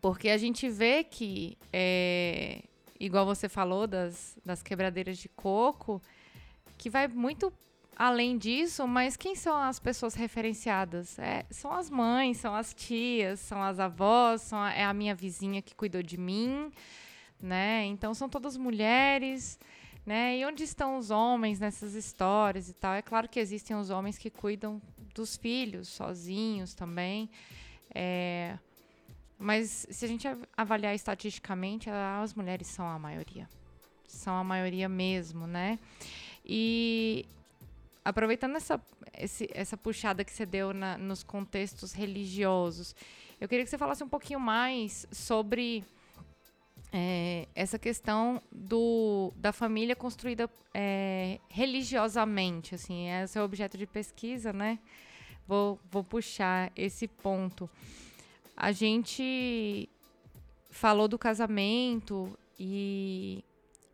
Porque 0.06 0.30
a 0.30 0.38
gente 0.38 0.70
vê 0.70 1.04
que, 1.04 1.58
é, 1.74 2.62
igual 3.00 3.26
você 3.26 3.50
falou 3.50 3.88
das, 3.88 4.38
das 4.46 4.62
quebradeiras 4.62 5.18
de 5.18 5.28
coco, 5.28 6.00
que 6.78 6.92
vai 6.92 7.08
muito 7.08 7.52
além 7.96 8.38
disso, 8.38 8.88
mas 8.88 9.18
quem 9.18 9.34
são 9.34 9.58
as 9.58 9.80
pessoas 9.80 10.14
referenciadas? 10.14 11.18
É, 11.18 11.44
são 11.50 11.74
as 11.74 11.90
mães, 11.90 12.38
são 12.38 12.54
as 12.54 12.72
tias, 12.72 13.40
são 13.40 13.64
as 13.64 13.80
avós, 13.80 14.44
são 14.44 14.60
a, 14.60 14.72
é 14.74 14.84
a 14.84 14.94
minha 14.94 15.16
vizinha 15.16 15.60
que 15.60 15.74
cuidou 15.74 16.04
de 16.04 16.20
mim, 16.20 16.72
né? 17.42 17.84
Então 17.86 18.14
são 18.14 18.30
todas 18.30 18.56
mulheres, 18.58 19.60
né? 20.06 20.38
E 20.38 20.46
onde 20.46 20.64
estão 20.64 21.00
os 21.00 21.10
homens 21.10 21.60
nessas 21.60 21.96
histórias 21.96 22.70
e 22.70 22.74
tal? 22.74 22.94
É 22.94 23.02
claro 23.02 23.28
que 23.28 23.40
existem 23.40 23.76
os 23.76 23.90
homens 23.90 24.20
que 24.20 24.30
cuidam 24.30 24.80
dos 25.16 25.36
filhos 25.36 25.88
sozinhos 25.88 26.76
também. 26.76 27.28
É, 27.90 28.60
mas 29.38 29.86
se 29.90 30.06
a 30.06 30.08
gente 30.08 30.28
avaliar 30.56 30.96
estatisticamente, 30.96 31.90
as 31.90 32.34
mulheres 32.34 32.68
são 32.68 32.88
a 32.88 32.98
maioria. 32.98 33.50
São 34.08 34.36
a 34.36 34.44
maioria 34.44 34.88
mesmo, 34.88 35.46
né? 35.46 35.78
E 36.46 37.26
aproveitando 38.04 38.56
essa, 38.56 38.80
esse, 39.18 39.50
essa 39.54 39.76
puxada 39.76 40.24
que 40.24 40.32
você 40.32 40.46
deu 40.46 40.74
na, 40.74 40.98
nos 40.98 41.24
contextos 41.24 41.92
religiosos, 41.92 42.96
eu 43.42 43.50
queria 43.50 43.66
que 43.66 43.70
você 43.70 43.78
falasse 43.78 44.04
um 44.04 44.10
pouquinho 44.10 44.40
mais 44.40 45.06
sobre 45.12 45.84
é, 46.94 47.48
essa 47.54 47.78
questão 47.78 48.42
do, 48.52 49.34
da 49.36 49.52
família 49.52 49.96
construída 49.96 50.50
é, 50.74 51.40
religiosamente. 51.50 52.76
Assim, 52.76 53.08
é 53.08 53.26
o 53.36 53.44
objeto 53.44 53.78
de 53.78 53.86
pesquisa, 53.86 54.54
né? 54.54 54.80
Vou, 55.48 55.80
vou 55.92 56.04
puxar 56.04 56.72
esse 56.76 57.08
ponto 57.08 57.70
a 58.56 58.72
gente 58.72 59.90
falou 60.70 61.08
do 61.08 61.18
casamento 61.18 62.38
e, 62.60 63.44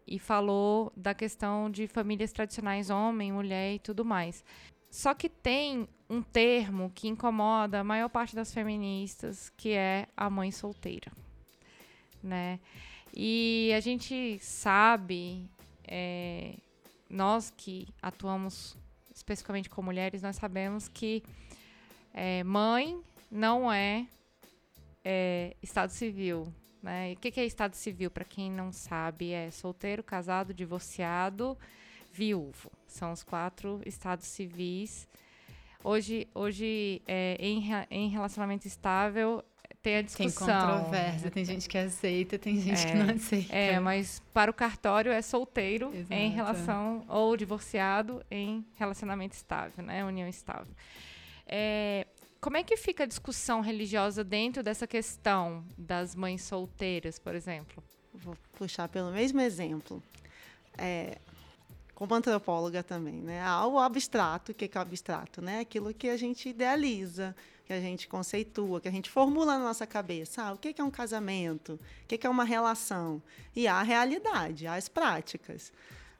e 0.08 0.20
falou 0.20 0.92
da 0.96 1.14
questão 1.14 1.70
de 1.70 1.88
famílias 1.88 2.32
tradicionais, 2.32 2.90
homem, 2.90 3.32
mulher 3.32 3.76
e 3.76 3.80
tudo 3.80 4.06
mais. 4.06 4.44
Só 4.90 5.14
que 5.14 5.30
tem 5.30 5.88
um 6.10 6.22
termo 6.22 6.92
que 6.94 7.08
incomoda 7.08 7.80
a 7.80 7.84
maior 7.84 8.10
parte 8.10 8.36
das 8.36 8.54
feministas, 8.54 9.50
que 9.56 9.70
é 9.72 10.08
a 10.18 10.30
mãe 10.30 10.52
solteira, 10.52 11.12
né? 12.22 12.60
E 13.16 13.72
a 13.76 13.80
gente 13.80 14.38
sabe, 14.40 15.50
é, 15.88 16.56
nós 17.10 17.50
que 17.56 17.88
atuamos 18.02 18.78
especificamente 19.14 19.70
com 19.70 19.82
mulheres, 19.82 20.22
nós 20.22 20.36
sabemos 20.36 20.88
que 20.88 21.24
é, 22.14 22.44
mãe 22.44 23.02
não 23.30 23.72
é 23.72 24.08
é, 25.04 25.56
Estado 25.62 25.92
Civil. 25.92 26.54
Né? 26.82 27.14
o 27.14 27.16
que, 27.18 27.30
que 27.30 27.40
é 27.40 27.46
Estado 27.46 27.76
Civil? 27.76 28.10
Para 28.10 28.26
quem 28.26 28.50
não 28.50 28.72
sabe, 28.72 29.32
é 29.32 29.52
solteiro, 29.52 30.02
casado, 30.02 30.54
divorciado, 30.54 31.56
viúvo. 32.12 32.72
São 32.88 33.12
os 33.12 33.24
quatro 33.24 33.82
estados 33.86 34.26
civis. 34.26 35.08
Hoje, 35.84 36.28
hoje 36.34 37.02
é, 37.08 37.38
em, 37.40 37.64
em 37.90 38.10
relacionamento 38.10 38.68
estável, 38.68 39.44
tem 39.82 39.98
a 39.98 40.02
discussão. 40.02 40.48
Tem 40.48 40.78
controvérsia, 40.78 41.32
tem 41.32 41.46
gente 41.46 41.68
que 41.68 41.78
aceita, 41.78 42.38
tem 42.38 42.60
gente 42.60 42.86
é, 42.86 42.92
que 42.92 42.98
não 42.98 43.16
aceita. 43.16 43.56
É, 43.56 43.80
mas 43.80 44.22
para 44.32 44.52
o 44.52 44.54
cartório 44.54 45.12
é 45.12 45.22
solteiro 45.22 45.92
Exato. 45.94 46.14
em 46.14 46.30
relação, 46.30 47.04
ou 47.08 47.36
divorciado 47.36 48.24
em 48.30 48.66
relacionamento 48.76 49.34
estável, 49.34 49.84
né? 49.84 50.06
União 50.06 50.28
estável. 50.28 50.74
É, 51.48 52.06
como 52.42 52.58
é 52.58 52.64
que 52.64 52.76
fica 52.76 53.04
a 53.04 53.08
discussão 53.08 53.62
religiosa 53.62 54.24
dentro 54.24 54.64
dessa 54.64 54.88
questão 54.88 55.64
das 55.78 56.16
mães 56.16 56.42
solteiras, 56.42 57.20
por 57.20 57.36
exemplo? 57.36 57.84
Vou 58.12 58.36
puxar 58.54 58.90
pelo 58.90 59.12
mesmo 59.12 59.40
exemplo. 59.40 60.02
É, 60.76 61.20
como 61.94 62.16
antropóloga 62.16 62.82
também, 62.82 63.22
né? 63.22 63.44
Há 63.44 63.68
o 63.68 63.78
abstrato, 63.78 64.52
o 64.52 64.56
que 64.56 64.66
é 64.66 64.80
o 64.80 64.82
abstrato? 64.82 65.40
Né? 65.40 65.60
Aquilo 65.60 65.94
que 65.94 66.10
a 66.10 66.18
gente 66.18 66.50
idealiza, 66.50 67.36
que 67.64 67.72
a 67.72 67.80
gente 67.80 68.08
conceitua, 68.08 68.82
que 68.82 68.88
a 68.88 68.92
gente 68.92 69.08
formula 69.08 69.60
na 69.60 69.66
nossa 69.66 69.86
cabeça. 69.86 70.42
Ah, 70.42 70.54
o 70.54 70.58
que 70.58 70.74
é 70.76 70.84
um 70.84 70.90
casamento? 70.90 71.80
O 72.04 72.08
que 72.08 72.26
é 72.26 72.30
uma 72.30 72.44
relação? 72.44 73.22
E 73.56 73.68
há 73.68 73.76
a 73.76 73.84
realidade, 73.84 74.66
há 74.66 74.74
as 74.74 74.90
práticas. 74.90 75.72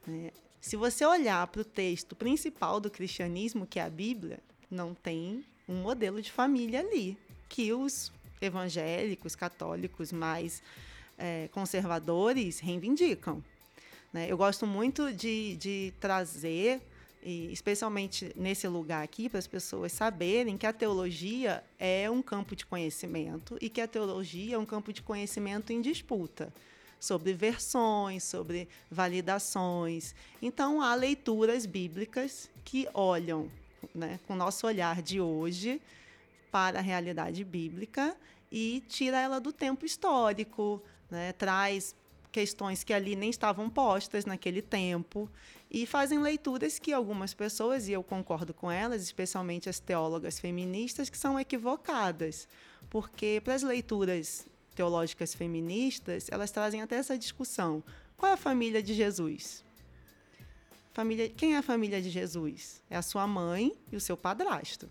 Né? 0.06 0.30
Se 0.60 0.76
você 0.76 1.04
olhar 1.04 1.44
para 1.48 1.62
o 1.62 1.64
texto 1.64 2.14
principal 2.14 2.78
do 2.78 2.88
cristianismo, 2.88 3.66
que 3.66 3.80
é 3.80 3.82
a 3.82 3.90
Bíblia, 3.90 4.38
não 4.70 4.94
tem 4.94 5.44
um 5.68 5.76
modelo 5.76 6.20
de 6.20 6.30
família 6.30 6.80
ali, 6.80 7.16
que 7.48 7.72
os 7.72 8.12
evangélicos, 8.40 9.36
católicos 9.36 10.12
mais 10.12 10.62
é, 11.18 11.48
conservadores 11.52 12.58
reivindicam. 12.58 13.42
Né? 14.12 14.26
Eu 14.28 14.36
gosto 14.36 14.66
muito 14.66 15.12
de, 15.12 15.56
de 15.56 15.92
trazer, 16.00 16.80
especialmente 17.24 18.32
nesse 18.36 18.66
lugar 18.66 19.02
aqui, 19.02 19.28
para 19.28 19.38
as 19.38 19.46
pessoas 19.46 19.92
saberem 19.92 20.58
que 20.58 20.66
a 20.66 20.72
teologia 20.72 21.62
é 21.78 22.10
um 22.10 22.20
campo 22.20 22.56
de 22.56 22.66
conhecimento 22.66 23.56
e 23.60 23.68
que 23.68 23.80
a 23.80 23.86
teologia 23.86 24.56
é 24.56 24.58
um 24.58 24.66
campo 24.66 24.92
de 24.92 25.02
conhecimento 25.02 25.72
em 25.72 25.80
disputa 25.80 26.52
sobre 26.98 27.32
versões, 27.32 28.22
sobre 28.22 28.68
validações. 28.88 30.14
Então, 30.40 30.80
há 30.80 30.94
leituras 30.94 31.66
bíblicas 31.66 32.48
que 32.64 32.88
olham 32.94 33.50
né, 33.94 34.18
com 34.26 34.34
o 34.34 34.36
nosso 34.36 34.66
olhar 34.66 35.02
de 35.02 35.20
hoje 35.20 35.80
para 36.50 36.78
a 36.78 36.82
realidade 36.82 37.44
bíblica 37.44 38.16
e 38.50 38.82
tira 38.88 39.18
ela 39.18 39.40
do 39.40 39.52
tempo 39.52 39.86
histórico, 39.86 40.82
né, 41.10 41.32
traz 41.32 41.94
questões 42.30 42.82
que 42.82 42.92
ali 42.92 43.14
nem 43.14 43.30
estavam 43.30 43.68
postas 43.68 44.24
naquele 44.24 44.62
tempo 44.62 45.28
e 45.70 45.86
fazem 45.86 46.18
leituras 46.18 46.78
que 46.78 46.92
algumas 46.92 47.34
pessoas, 47.34 47.88
e 47.88 47.92
eu 47.92 48.02
concordo 48.02 48.52
com 48.52 48.70
elas, 48.70 49.02
especialmente 49.02 49.68
as 49.68 49.78
teólogas 49.78 50.38
feministas, 50.38 51.08
que 51.08 51.16
são 51.16 51.38
equivocadas, 51.38 52.48
porque 52.90 53.40
para 53.44 53.54
as 53.54 53.62
leituras 53.62 54.46
teológicas 54.74 55.34
feministas, 55.34 56.26
elas 56.30 56.50
trazem 56.50 56.82
até 56.82 56.96
essa 56.96 57.16
discussão. 57.16 57.82
Qual 58.16 58.30
é 58.30 58.34
a 58.34 58.38
família 58.38 58.82
de 58.82 58.94
Jesus? 58.94 59.64
Família, 60.92 61.28
quem 61.28 61.54
é 61.54 61.58
a 61.58 61.62
família 61.62 62.02
de 62.02 62.10
Jesus? 62.10 62.82
É 62.90 62.96
a 62.96 63.02
sua 63.02 63.26
mãe 63.26 63.72
e 63.90 63.96
o 63.96 64.00
seu 64.00 64.16
padrasto. 64.16 64.90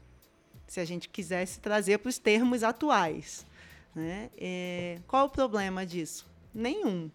Se 0.67 0.79
a 0.79 0.85
gente 0.85 1.07
quisesse 1.07 1.59
trazer 1.59 1.99
para 1.99 2.09
os 2.09 2.17
termos 2.17 2.63
atuais. 2.63 3.45
Né? 3.93 4.29
É, 4.37 4.99
qual 5.07 5.27
o 5.27 5.29
problema 5.29 5.85
disso? 5.85 6.25
Nenhum. 6.53 7.11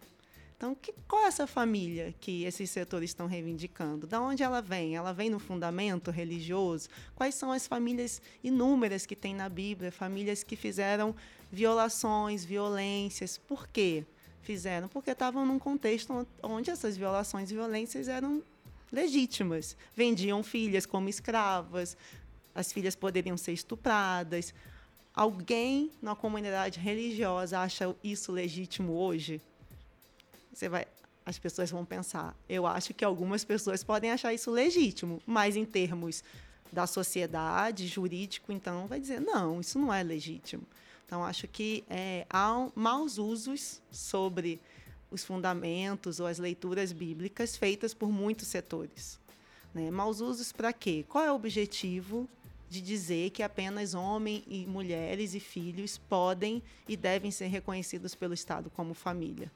Então, 0.57 0.75
que, 0.75 0.95
qual 1.07 1.25
é 1.25 1.27
essa 1.27 1.47
família 1.47 2.15
que 2.21 2.45
esses 2.45 2.71
setores 2.71 3.11
estão 3.11 3.27
reivindicando? 3.27 4.07
Da 4.07 4.21
onde 4.21 4.43
ela 4.43 4.63
vem? 4.63 4.95
Ela 4.95 5.13
vem 5.13 5.29
no 5.29 5.39
fundamento 5.39 6.11
religioso? 6.11 6.89
Quais 7.15 7.35
são 7.35 7.51
as 7.51 7.67
famílias 7.67 8.23
inúmeras 8.43 9.05
que 9.05 9.17
tem 9.17 9.35
na 9.35 9.49
Bíblia? 9.49 9.91
Famílias 9.91 10.43
que 10.43 10.55
fizeram 10.55 11.15
violações, 11.51 12.45
violências. 12.45 13.37
Por 13.37 13.67
quê? 13.69 14.05
fizeram 14.47 14.87
porque 14.87 15.11
estavam 15.11 15.45
num 15.45 15.59
contexto 15.59 16.25
onde 16.41 16.71
essas 16.71 16.97
violações 16.97 17.51
e 17.51 17.55
violências 17.55 18.07
eram 18.07 18.45
legítimas. 18.91 19.77
Vendiam 19.95 20.43
filhas 20.43 20.87
como 20.87 21.09
escravas, 21.09 21.97
as 22.55 22.73
filhas 22.73 22.95
poderiam 22.95 23.37
ser 23.37 23.53
estupradas. 23.53 24.55
Alguém 25.15 25.91
na 26.01 26.15
comunidade 26.15 26.79
religiosa 26.79 27.61
acha 27.61 27.95
isso 28.03 28.33
legítimo 28.33 28.93
hoje? 28.95 29.41
Você 30.53 30.69
vai, 30.69 30.87
as 31.25 31.39
pessoas 31.39 31.71
vão 31.71 31.85
pensar. 31.85 32.37
Eu 32.49 32.67
acho 32.67 32.95
que 32.95 33.05
algumas 33.05 33.45
pessoas 33.45 33.83
podem 33.83 34.11
achar 34.11 34.33
isso 34.33 34.51
legítimo, 34.51 35.21
mas 35.27 35.57
em 35.57 35.65
termos 35.65 36.23
da 36.73 36.87
sociedade, 36.87 37.87
jurídico, 37.87 38.53
então, 38.53 38.87
vai 38.87 39.01
dizer: 39.01 39.21
não, 39.21 39.61
isso 39.61 39.79
não 39.79 39.93
é 39.93 40.03
legítimo. 40.03 40.67
Então, 41.07 41.25
acho 41.25 41.47
que 41.47 41.85
é, 41.89 42.27
há 42.29 42.69
maus 42.75 43.19
usos 43.19 43.81
sobre 43.91 44.61
os 45.11 45.25
fundamentos 45.25 46.21
ou 46.21 46.27
as 46.27 46.39
leituras 46.39 46.93
bíblicas 46.93 47.57
feitas 47.57 47.95
por 47.95 48.11
muitos 48.11 48.49
setores. 48.49 49.19
Né? 49.75 49.91
Maus 49.91 50.21
usos 50.21 50.53
para 50.53 50.73
quê? 50.73 51.05
Qual 51.09 51.25
é 51.25 51.31
o 51.31 51.35
objetivo 51.35 52.29
de 52.69 52.81
dizer 52.81 53.31
que 53.31 53.43
apenas 53.43 53.95
homens 53.95 54.43
e 54.47 54.67
mulheres 54.67 55.35
e 55.35 55.41
filhos 55.41 55.99
podem 55.99 56.63
e 56.89 56.97
devem 56.97 57.31
ser 57.31 57.47
reconhecidos 57.47 58.15
pelo 58.15 58.35
Estado 58.35 58.71
como 58.71 58.95
família? 58.95 59.51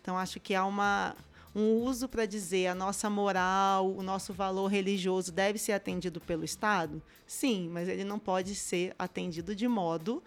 Então, 0.00 0.16
acho 0.16 0.40
que 0.40 0.54
há 0.54 0.64
uma, 0.64 1.14
um 1.54 1.74
uso 1.82 2.08
para 2.08 2.24
dizer 2.24 2.68
a 2.68 2.74
nossa 2.74 3.10
moral, 3.10 3.90
o 3.90 4.02
nosso 4.02 4.32
valor 4.32 4.68
religioso 4.68 5.32
deve 5.32 5.58
ser 5.58 5.72
atendido 5.72 6.20
pelo 6.20 6.44
Estado? 6.44 7.02
Sim, 7.26 7.68
mas 7.70 7.88
ele 7.88 8.04
não 8.04 8.18
pode 8.18 8.54
ser 8.54 8.94
atendido 8.98 9.54
de 9.54 9.66
modo 9.66 10.22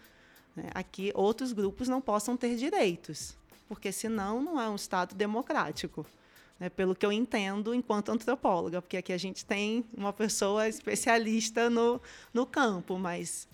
né, 0.55 0.69
a 0.73 0.83
que 0.83 1.11
outros 1.15 1.51
grupos 1.53 1.87
não 1.87 2.01
possam 2.01 2.37
ter 2.37 2.55
direitos, 2.55 3.35
porque 3.73 3.91
senão 3.91 4.41
não 4.41 4.59
é 4.59 4.69
um 4.69 4.75
Estado 4.75 5.15
democrático. 5.15 6.05
Né, 6.59 6.69
pelo 6.69 6.93
que 6.93 7.03
eu 7.03 7.11
entendo 7.11 7.73
enquanto 7.73 8.11
antropóloga, 8.11 8.79
porque 8.79 8.95
aqui 8.95 9.11
a 9.11 9.17
gente 9.17 9.43
tem 9.43 9.83
uma 9.97 10.13
pessoa 10.13 10.67
especialista 10.67 11.67
no, 11.67 11.99
no 12.31 12.45
campo, 12.45 12.95
mas, 12.99 13.47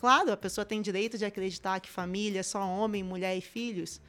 claro, 0.00 0.32
a 0.32 0.36
pessoa 0.36 0.64
tem 0.64 0.80
direito 0.80 1.18
de 1.18 1.26
acreditar 1.26 1.78
que 1.78 1.90
família 1.90 2.40
é 2.40 2.42
só 2.42 2.66
homem, 2.66 3.04
mulher 3.04 3.36
e 3.36 3.42
filhos, 3.42 4.00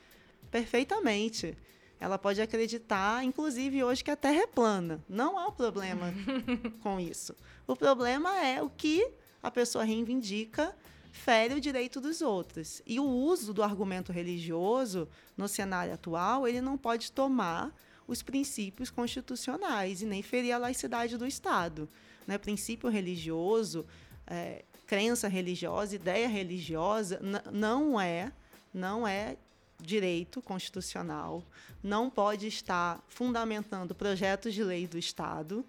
perfeitamente 0.50 1.56
ela 2.00 2.18
pode 2.18 2.42
acreditar, 2.42 3.26
inclusive 3.26 3.84
hoje, 3.84 4.04
que 4.04 4.10
a 4.10 4.16
Terra 4.16 4.44
é 4.44 4.48
plana. 4.48 5.04
Não 5.08 5.38
há 5.38 5.48
um 5.48 5.52
problema 5.52 6.14
com 6.82 6.98
isso. 6.98 7.36
O 7.68 7.76
problema 7.76 8.40
é 8.40 8.62
o 8.62 8.70
que 8.70 9.06
a 9.44 9.52
pessoa 9.52 9.84
reivindica 9.84 10.74
fere 11.12 11.54
o 11.54 11.62
direito 11.62 12.00
dos 12.00 12.22
outros. 12.22 12.82
E 12.86 13.00
o 13.00 13.06
uso 13.06 13.54
do 13.54 13.64
argumento 13.64 14.12
religioso 14.12 15.08
no 15.36 15.48
cenário 15.48 15.94
atual, 15.94 16.48
ele 16.48 16.62
não 16.62 16.78
pode 16.78 17.12
tomar 17.12 17.74
os 18.08 18.22
princípios 18.22 18.90
constitucionais 18.90 20.02
e 20.02 20.06
nem 20.06 20.24
ferir 20.24 20.54
a 20.54 20.58
laicidade 20.58 21.18
do 21.18 21.28
Estado. 21.28 21.88
Né? 22.26 22.38
Princípio 22.38 22.90
religioso, 22.90 23.86
é, 24.26 24.64
crença 24.88 25.28
religiosa, 25.28 25.96
ideia 25.96 26.28
religiosa, 26.28 27.20
não 27.52 28.00
é 28.00 28.32
não 28.74 29.08
é 29.08 29.36
direito 29.80 30.42
constitucional, 30.42 31.44
não 31.82 32.10
pode 32.10 32.48
estar 32.48 33.04
fundamentando 33.08 33.96
projetos 33.96 34.54
de 34.54 34.64
lei 34.64 34.86
do 34.88 34.98
Estado. 34.98 35.66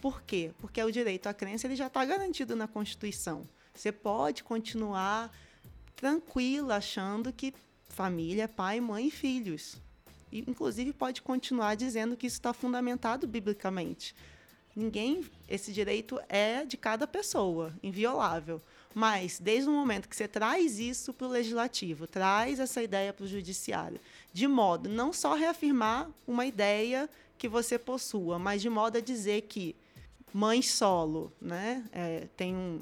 Por 0.00 0.22
quê? 0.22 0.52
Porque 0.58 0.82
o 0.82 0.90
direito 0.90 1.28
à 1.28 1.34
crença 1.34 1.66
ele 1.66 1.76
já 1.76 1.86
está 1.86 2.04
garantido 2.04 2.54
na 2.54 2.68
Constituição. 2.68 3.48
Você 3.74 3.90
pode 3.90 4.44
continuar 4.44 5.30
tranquila 5.96 6.76
achando 6.76 7.32
que 7.32 7.52
família 7.88 8.44
é 8.44 8.48
pai, 8.48 8.80
mãe 8.80 9.08
e 9.08 9.10
filhos. 9.10 9.76
E, 10.30 10.40
inclusive, 10.48 10.92
pode 10.92 11.20
continuar 11.20 11.74
dizendo 11.74 12.16
que 12.16 12.26
isso 12.26 12.36
está 12.36 12.52
fundamentado 12.52 13.26
biblicamente. 13.26 14.14
Ninguém, 14.76 15.24
esse 15.48 15.72
direito 15.72 16.20
é 16.28 16.64
de 16.64 16.76
cada 16.76 17.06
pessoa, 17.06 17.72
inviolável. 17.82 18.60
Mas, 18.94 19.38
desde 19.40 19.68
o 19.68 19.72
momento 19.72 20.08
que 20.08 20.16
você 20.16 20.28
traz 20.28 20.78
isso 20.78 21.12
para 21.12 21.26
o 21.26 21.30
legislativo, 21.30 22.06
traz 22.06 22.60
essa 22.60 22.82
ideia 22.82 23.12
para 23.12 23.24
o 23.24 23.28
judiciário, 23.28 24.00
de 24.32 24.46
modo 24.46 24.88
não 24.88 25.12
só 25.12 25.34
reafirmar 25.34 26.08
uma 26.26 26.46
ideia 26.46 27.08
que 27.36 27.48
você 27.48 27.78
possua, 27.78 28.38
mas 28.38 28.62
de 28.62 28.70
modo 28.70 28.98
a 28.98 29.00
dizer 29.00 29.42
que 29.42 29.74
mãe 30.32 30.62
solo, 30.62 31.32
né, 31.40 31.84
é, 31.92 32.28
tem 32.36 32.54
um, 32.54 32.80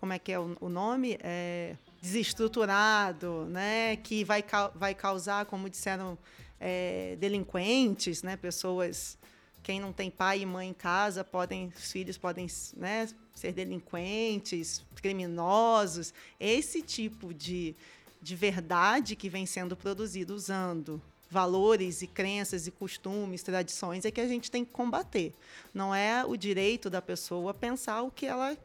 como 0.00 0.12
é 0.12 0.18
que 0.18 0.32
é 0.32 0.38
o, 0.38 0.56
o 0.60 0.68
nome? 0.68 1.18
É, 1.22 1.76
desestruturado, 2.00 3.46
né, 3.46 3.96
que 3.96 4.24
vai, 4.24 4.44
vai 4.74 4.94
causar, 4.94 5.46
como 5.46 5.68
disseram, 5.68 6.16
é, 6.60 7.16
delinquentes, 7.18 8.22
né, 8.22 8.36
pessoas 8.36 9.18
quem 9.66 9.80
não 9.80 9.92
tem 9.92 10.12
pai 10.12 10.42
e 10.42 10.46
mãe 10.46 10.68
em 10.68 10.72
casa 10.72 11.24
podem, 11.24 11.72
os 11.76 11.90
filhos 11.90 12.16
podem 12.16 12.46
né, 12.76 13.08
ser 13.34 13.52
delinquentes, 13.52 14.84
criminosos. 15.02 16.14
Esse 16.38 16.80
tipo 16.80 17.34
de, 17.34 17.74
de 18.22 18.36
verdade 18.36 19.16
que 19.16 19.28
vem 19.28 19.44
sendo 19.44 19.76
produzido 19.76 20.32
usando 20.36 21.02
valores 21.28 22.00
e 22.00 22.06
crenças 22.06 22.68
e 22.68 22.70
costumes, 22.70 23.42
tradições 23.42 24.04
é 24.04 24.10
que 24.12 24.20
a 24.20 24.28
gente 24.28 24.52
tem 24.52 24.64
que 24.64 24.70
combater. 24.70 25.34
Não 25.74 25.92
é 25.92 26.24
o 26.24 26.36
direito 26.36 26.88
da 26.88 27.02
pessoa 27.02 27.52
pensar 27.52 28.02
o 28.02 28.10
que 28.12 28.24
ela 28.24 28.56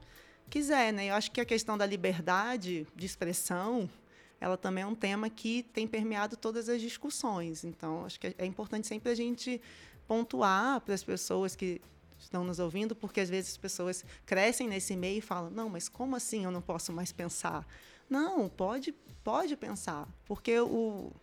quiser, 0.51 0.91
né? 0.91 1.09
Eu 1.09 1.15
acho 1.15 1.31
que 1.31 1.39
a 1.39 1.45
questão 1.45 1.77
da 1.77 1.85
liberdade 1.85 2.85
de 2.93 3.05
expressão, 3.05 3.89
ela 4.39 4.57
também 4.57 4.83
é 4.83 4.87
um 4.87 4.93
tema 4.93 5.29
que 5.29 5.63
tem 5.63 5.87
permeado 5.87 6.35
todas 6.35 6.67
as 6.67 6.81
discussões. 6.81 7.63
Então, 7.63 8.05
acho 8.05 8.19
que 8.19 8.35
é 8.37 8.45
importante 8.45 8.85
sempre 8.85 9.09
a 9.11 9.15
gente 9.15 9.61
pontuar 10.05 10.81
para 10.81 10.93
as 10.93 11.03
pessoas 11.03 11.55
que 11.55 11.81
estão 12.19 12.43
nos 12.43 12.59
ouvindo, 12.59 12.93
porque 12.93 13.21
às 13.21 13.29
vezes 13.29 13.51
as 13.51 13.57
pessoas 13.57 14.05
crescem 14.25 14.67
nesse 14.67 14.95
meio 14.95 15.19
e 15.19 15.21
falam: 15.21 15.49
não, 15.49 15.69
mas 15.69 15.87
como 15.87 16.15
assim 16.15 16.43
eu 16.43 16.51
não 16.51 16.61
posso 16.61 16.91
mais 16.91 17.11
pensar? 17.13 17.65
Não, 18.09 18.49
pode, 18.49 18.91
pode 19.23 19.55
pensar, 19.55 20.05
porque 20.25 20.59
o, 20.59 21.13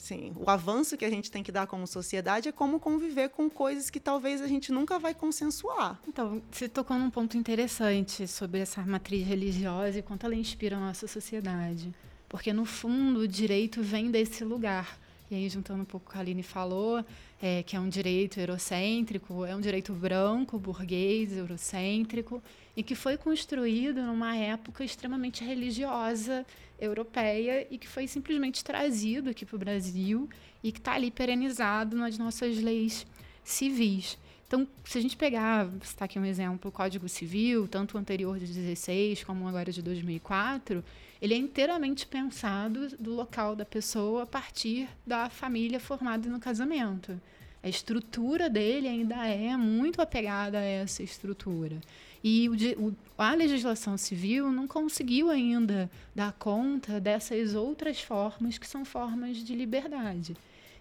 sim, 0.00 0.32
o 0.34 0.48
avanço 0.48 0.96
que 0.96 1.04
a 1.04 1.10
gente 1.10 1.30
tem 1.30 1.42
que 1.42 1.52
dar 1.52 1.66
como 1.66 1.86
sociedade 1.86 2.48
é 2.48 2.52
como 2.52 2.80
conviver 2.80 3.28
com 3.28 3.50
coisas 3.50 3.90
que 3.90 4.00
talvez 4.00 4.40
a 4.40 4.46
gente 4.46 4.72
nunca 4.72 4.98
vai 4.98 5.14
consensuar. 5.14 6.00
Então, 6.08 6.40
você 6.50 6.66
tocou 6.68 6.98
num 6.98 7.10
ponto 7.10 7.36
interessante 7.36 8.26
sobre 8.26 8.60
essa 8.60 8.80
matriz 8.80 9.26
religiosa 9.26 9.98
e 9.98 10.02
quanto 10.02 10.24
ela 10.24 10.34
inspira 10.34 10.78
a 10.78 10.80
nossa 10.80 11.06
sociedade. 11.06 11.94
Porque, 12.30 12.50
no 12.50 12.64
fundo, 12.64 13.20
o 13.20 13.28
direito 13.28 13.82
vem 13.82 14.10
desse 14.10 14.42
lugar. 14.42 14.98
E 15.30 15.34
aí, 15.34 15.48
juntando 15.50 15.82
um 15.82 15.84
pouco 15.84 16.08
o 16.08 16.12
que 16.12 16.16
a 16.16 16.20
Aline 16.22 16.42
falou, 16.42 17.04
é, 17.40 17.62
que 17.62 17.74
é 17.74 17.80
um 17.80 17.88
direito 17.88 18.38
eurocêntrico, 18.38 19.44
é 19.44 19.56
um 19.56 19.60
direito 19.60 19.92
branco, 19.92 20.58
burguês, 20.58 21.36
eurocêntrico, 21.36 22.42
e 22.76 22.82
que 22.82 22.94
foi 22.94 23.16
construído 23.16 24.02
numa 24.02 24.36
época 24.36 24.84
extremamente 24.84 25.42
religiosa 25.42 26.44
europeia 26.78 27.66
e 27.70 27.78
que 27.78 27.88
foi 27.88 28.06
simplesmente 28.06 28.62
trazido 28.62 29.30
aqui 29.30 29.44
para 29.44 29.56
o 29.56 29.58
Brasil 29.58 30.28
e 30.62 30.70
que 30.70 30.78
está 30.78 30.94
ali 30.94 31.10
perenizado 31.10 31.96
nas 31.96 32.18
nossas 32.18 32.58
leis 32.58 33.06
civis. 33.42 34.18
Então, 34.50 34.66
se 34.82 34.98
a 34.98 35.00
gente 35.00 35.16
pegar, 35.16 35.68
está 35.80 36.06
aqui 36.06 36.18
um 36.18 36.24
exemplo, 36.24 36.70
o 36.70 36.72
Código 36.72 37.08
Civil, 37.08 37.68
tanto 37.68 37.96
o 37.96 38.00
anterior 38.00 38.36
de 38.36 38.46
16 38.46 39.22
como 39.22 39.46
agora 39.46 39.70
de 39.70 39.80
2004, 39.80 40.82
ele 41.22 41.34
é 41.34 41.36
inteiramente 41.36 42.04
pensado 42.04 42.88
do 42.98 43.14
local 43.14 43.54
da 43.54 43.64
pessoa 43.64 44.24
a 44.24 44.26
partir 44.26 44.88
da 45.06 45.30
família 45.30 45.78
formada 45.78 46.28
no 46.28 46.40
casamento. 46.40 47.20
A 47.62 47.68
estrutura 47.68 48.50
dele 48.50 48.88
ainda 48.88 49.24
é 49.24 49.56
muito 49.56 50.02
apegada 50.02 50.58
a 50.58 50.64
essa 50.64 51.00
estrutura. 51.00 51.80
E 52.20 52.48
o, 52.48 52.54
o, 52.88 52.96
a 53.16 53.32
legislação 53.34 53.96
civil 53.96 54.50
não 54.50 54.66
conseguiu 54.66 55.30
ainda 55.30 55.88
dar 56.12 56.32
conta 56.32 56.98
dessas 56.98 57.54
outras 57.54 58.00
formas 58.00 58.58
que 58.58 58.66
são 58.66 58.84
formas 58.84 59.36
de 59.36 59.54
liberdade. 59.54 60.36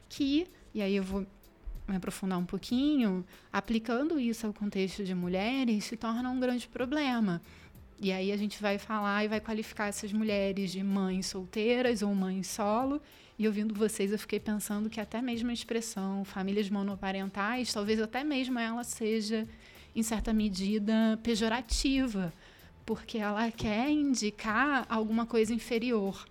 Que, 0.10 0.47
e 0.73 0.82
aí 0.82 0.95
eu 0.95 1.03
vou 1.03 1.23
me 1.89 1.97
aprofundar 1.97 2.38
um 2.38 2.45
pouquinho, 2.45 3.25
aplicando 3.52 4.19
isso 4.19 4.45
ao 4.45 4.54
contexto 4.54 5.04
de 5.04 5.15
mulheres 5.15 5.86
se 5.86 5.97
torna 5.97 6.30
um 6.30 6.39
grande 6.39 6.67
problema. 6.67 7.41
E 8.02 8.13
aí 8.13 8.32
a 8.32 8.38
gente 8.38 8.62
vai 8.62 8.78
falar 8.78 9.25
e 9.25 9.28
vai 9.28 9.41
qualificar 9.41 9.88
essas 9.88 10.13
mulheres 10.13 10.71
de 10.71 10.82
mães 10.82 11.25
solteiras 11.25 12.02
ou 12.02 12.15
mães 12.15 12.47
solo. 12.47 13.02
E 13.38 13.45
ouvindo 13.45 13.73
vocês, 13.73 14.12
eu 14.12 14.19
fiquei 14.19 14.39
pensando 14.39 14.89
que 14.89 15.02
até 15.02 15.21
mesmo 15.21 15.49
a 15.49 15.54
expressão 15.54 16.23
famílias 16.23 16.69
monoparentais, 16.69 17.73
talvez 17.73 18.02
até 18.02 18.23
mesmo 18.23 18.58
ela 18.58 18.84
seja, 18.84 19.47
em 19.93 20.04
certa 20.04 20.32
medida, 20.32 21.19
pejorativa, 21.23 22.34
porque 22.86 23.17
ela 23.17 23.52
quer 23.52 23.89
indicar 23.89 24.86
alguma 24.89 25.25
coisa 25.25 25.54
inferior. 25.54 26.25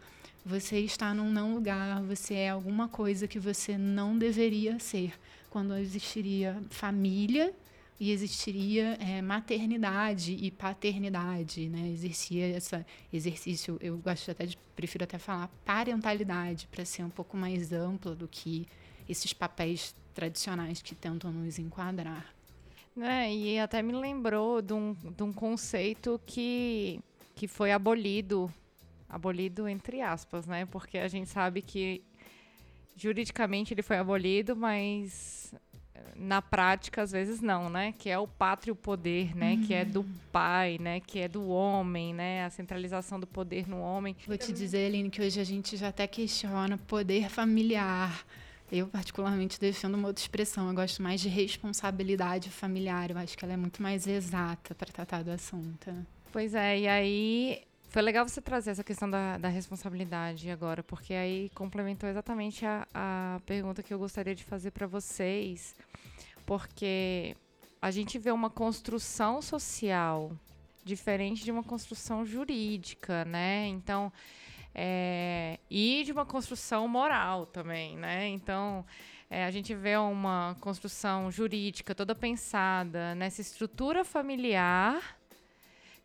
Você 0.44 0.78
está 0.80 1.12
num 1.12 1.30
não 1.30 1.54
lugar, 1.54 2.02
você 2.02 2.34
é 2.34 2.48
alguma 2.48 2.88
coisa 2.88 3.28
que 3.28 3.38
você 3.38 3.76
não 3.76 4.16
deveria 4.16 4.78
ser, 4.78 5.12
quando 5.50 5.74
existiria 5.76 6.62
família 6.70 7.54
e 8.00 8.12
existiria 8.12 8.96
é, 9.00 9.20
maternidade 9.20 10.32
e 10.32 10.50
paternidade, 10.50 11.68
né? 11.68 11.88
Existia 11.88 12.56
esse 12.56 12.84
exercício, 13.12 13.76
eu 13.80 13.98
gosto 13.98 14.30
até 14.30 14.46
de, 14.46 14.56
prefiro 14.76 15.04
até 15.04 15.18
falar 15.18 15.48
parentalidade, 15.64 16.68
para 16.70 16.84
ser 16.84 17.02
um 17.02 17.10
pouco 17.10 17.36
mais 17.36 17.72
ampla 17.72 18.14
do 18.14 18.28
que 18.28 18.68
esses 19.08 19.32
papéis 19.32 19.96
tradicionais 20.14 20.80
que 20.80 20.94
tentam 20.94 21.32
nos 21.32 21.58
enquadrar. 21.58 22.32
É, 23.00 23.32
e 23.32 23.58
até 23.58 23.82
me 23.82 23.92
lembrou 23.92 24.60
de 24.60 24.72
um, 24.72 24.92
de 24.92 25.22
um 25.22 25.32
conceito 25.32 26.20
que, 26.26 27.00
que 27.34 27.46
foi 27.48 27.72
abolido, 27.72 28.52
abolido 29.08 29.68
entre 29.68 30.00
aspas, 30.00 30.46
né? 30.46 30.66
Porque 30.66 30.98
a 30.98 31.08
gente 31.08 31.28
sabe 31.28 31.62
que 31.62 32.02
juridicamente 32.98 33.72
ele 33.72 33.82
foi 33.82 33.96
abolido, 33.96 34.56
mas 34.56 35.54
na 36.16 36.42
prática 36.42 37.02
às 37.02 37.12
vezes 37.12 37.40
não, 37.40 37.70
né? 37.70 37.94
Que 37.96 38.10
é 38.10 38.18
o 38.18 38.26
pátrio 38.26 38.74
poder, 38.74 39.36
né? 39.36 39.52
Uhum. 39.52 39.66
Que 39.66 39.74
é 39.74 39.84
do 39.84 40.04
pai, 40.32 40.78
né? 40.80 41.00
Que 41.00 41.20
é 41.20 41.28
do 41.28 41.48
homem, 41.48 42.12
né? 42.12 42.44
A 42.44 42.50
centralização 42.50 43.18
do 43.18 43.26
poder 43.26 43.68
no 43.68 43.80
homem. 43.80 44.16
Vou 44.26 44.36
te 44.36 44.52
dizer, 44.52 44.86
Aline, 44.86 45.10
que 45.10 45.22
hoje 45.22 45.40
a 45.40 45.44
gente 45.44 45.76
já 45.76 45.88
até 45.88 46.06
questiona 46.06 46.76
poder 46.76 47.28
familiar 47.28 48.24
eu, 48.70 48.86
particularmente, 48.86 49.58
defendo 49.58 49.94
uma 49.94 50.08
outra 50.08 50.22
expressão. 50.22 50.68
Eu 50.68 50.74
gosto 50.74 51.02
mais 51.02 51.20
de 51.20 51.28
responsabilidade 51.28 52.50
familiar. 52.50 53.10
Eu 53.10 53.18
acho 53.18 53.36
que 53.36 53.44
ela 53.44 53.54
é 53.54 53.56
muito 53.56 53.82
mais 53.82 54.06
exata 54.06 54.74
para 54.74 54.92
tratar 54.92 55.22
do 55.24 55.30
assunto. 55.30 55.90
Pois 56.30 56.54
é, 56.54 56.80
e 56.80 56.86
aí 56.86 57.62
foi 57.88 58.02
legal 58.02 58.28
você 58.28 58.40
trazer 58.40 58.70
essa 58.70 58.84
questão 58.84 59.08
da, 59.08 59.38
da 59.38 59.48
responsabilidade 59.48 60.50
agora, 60.50 60.82
porque 60.82 61.14
aí 61.14 61.50
complementou 61.54 62.08
exatamente 62.08 62.66
a, 62.66 62.86
a 62.92 63.40
pergunta 63.46 63.82
que 63.82 63.92
eu 63.92 63.98
gostaria 63.98 64.34
de 64.34 64.44
fazer 64.44 64.72
para 64.72 64.86
vocês, 64.86 65.74
porque 66.44 67.34
a 67.80 67.90
gente 67.90 68.18
vê 68.18 68.30
uma 68.30 68.50
construção 68.50 69.40
social 69.40 70.32
diferente 70.84 71.44
de 71.44 71.50
uma 71.50 71.62
construção 71.62 72.24
jurídica, 72.24 73.24
né? 73.24 73.66
Então, 73.66 74.12
é, 74.74 75.58
e 75.70 76.02
de 76.04 76.12
uma 76.12 76.26
construção 76.26 76.86
moral 76.86 77.46
também, 77.46 77.96
né? 77.96 78.28
Então, 78.28 78.84
é, 79.30 79.44
a 79.44 79.50
gente 79.50 79.74
vê 79.74 79.96
uma 79.96 80.56
construção 80.60 81.30
jurídica 81.30 81.94
toda 81.94 82.14
pensada 82.14 83.14
nessa 83.14 83.40
estrutura 83.40 84.04
familiar 84.04 85.18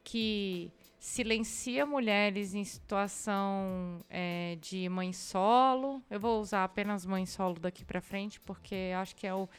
que 0.04 0.72
silencia 1.04 1.86
mulheres 1.86 2.54
em 2.54 2.63
situação 2.63 4.00
é, 4.10 4.58
de 4.62 4.88
mãe 4.88 5.12
solo. 5.12 6.02
Eu 6.10 6.18
vou 6.18 6.39
usar 6.39 6.63
apenas 6.63 7.06
mãe 7.06 7.26
solo 7.26 7.60
daqui 7.60 7.84
para 7.84 8.00
frente, 8.00 8.39
porque 8.39 8.94
acho 8.96 9.13
que 9.13 9.28
é 9.28 9.36
o, 9.36 9.50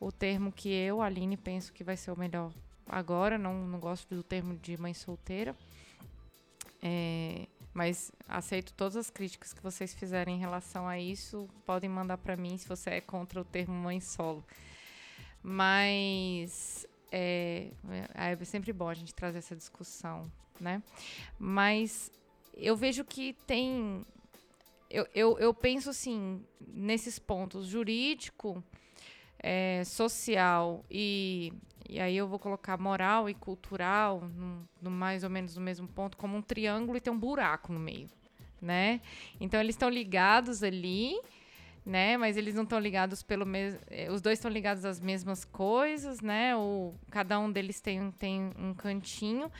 o 0.00 0.10
termo 0.10 0.50
que 0.50 0.68
eu, 0.68 1.00
Aline, 1.00 1.36
penso 1.36 1.72
que 1.72 1.84
vai 1.84 1.96
ser 1.96 2.10
o 2.10 2.18
melhor 2.18 2.52
agora. 2.88 3.38
Não, 3.38 3.54
não 3.54 3.78
gosto 3.78 4.16
do 4.16 4.22
termo 4.24 4.56
de 4.56 4.76
mãe 4.76 4.92
solteira. 4.92 5.54
É, 6.82 7.46
mas 7.72 8.10
aceito 8.26 8.74
todas 8.74 8.96
as 8.96 9.08
críticas 9.08 9.52
que 9.52 9.62
vocês 9.62 9.94
fizerem 9.94 10.34
em 10.34 10.40
relação 10.40 10.88
a 10.88 10.98
isso. 10.98 11.48
Podem 11.64 11.88
mandar 11.88 12.18
para 12.18 12.36
mim 12.36 12.58
se 12.58 12.66
você 12.66 12.90
é 12.90 13.00
contra 13.00 13.40
o 13.40 13.44
termo 13.44 13.72
mãe 13.72 14.00
solo. 14.00 14.44
Mas 15.40 16.84
é, 17.14 17.70
é, 18.14 18.32
é 18.32 18.44
sempre 18.44 18.72
bom 18.72 18.88
a 18.88 18.94
gente 18.94 19.14
trazer 19.14 19.38
essa 19.38 19.54
discussão, 19.54 20.30
né? 20.60 20.82
Mas 21.38 22.10
eu 22.56 22.76
vejo 22.76 23.04
que 23.04 23.34
tem. 23.46 24.04
Eu, 24.90 25.06
eu, 25.14 25.38
eu 25.38 25.54
penso 25.54 25.90
assim, 25.90 26.44
nesses 26.60 27.18
pontos 27.18 27.66
jurídico, 27.66 28.62
é, 29.38 29.82
social 29.84 30.84
e 30.90 31.52
e 31.88 32.00
aí 32.00 32.16
eu 32.16 32.26
vou 32.26 32.38
colocar 32.38 32.78
moral 32.78 33.28
e 33.28 33.34
cultural 33.34 34.22
no, 34.22 34.66
no, 34.80 34.90
mais 34.90 35.22
ou 35.22 35.28
menos 35.28 35.54
no 35.54 35.60
mesmo 35.60 35.86
ponto, 35.86 36.16
como 36.16 36.36
um 36.36 36.42
triângulo 36.42 36.96
e 36.96 37.00
tem 37.00 37.12
um 37.12 37.18
buraco 37.18 37.72
no 37.72 37.78
meio, 37.78 38.08
né? 38.60 39.02
Então 39.38 39.60
eles 39.60 39.74
estão 39.74 39.90
ligados 39.90 40.62
ali, 40.62 41.20
né? 41.84 42.16
Mas 42.16 42.36
eles 42.36 42.54
não 42.54 42.62
estão 42.62 42.78
ligados 42.78 43.22
pelo 43.22 43.44
mesmo. 43.44 43.80
Eh, 43.90 44.10
os 44.10 44.20
dois 44.20 44.38
estão 44.38 44.50
ligados 44.50 44.84
às 44.84 45.00
mesmas 45.00 45.44
coisas, 45.44 46.20
né? 46.20 46.56
O, 46.56 46.94
cada 47.10 47.38
um 47.38 47.50
deles 47.50 47.80
tem, 47.80 48.10
tem 48.12 48.52
um 48.58 48.72
cantinho. 48.74 49.50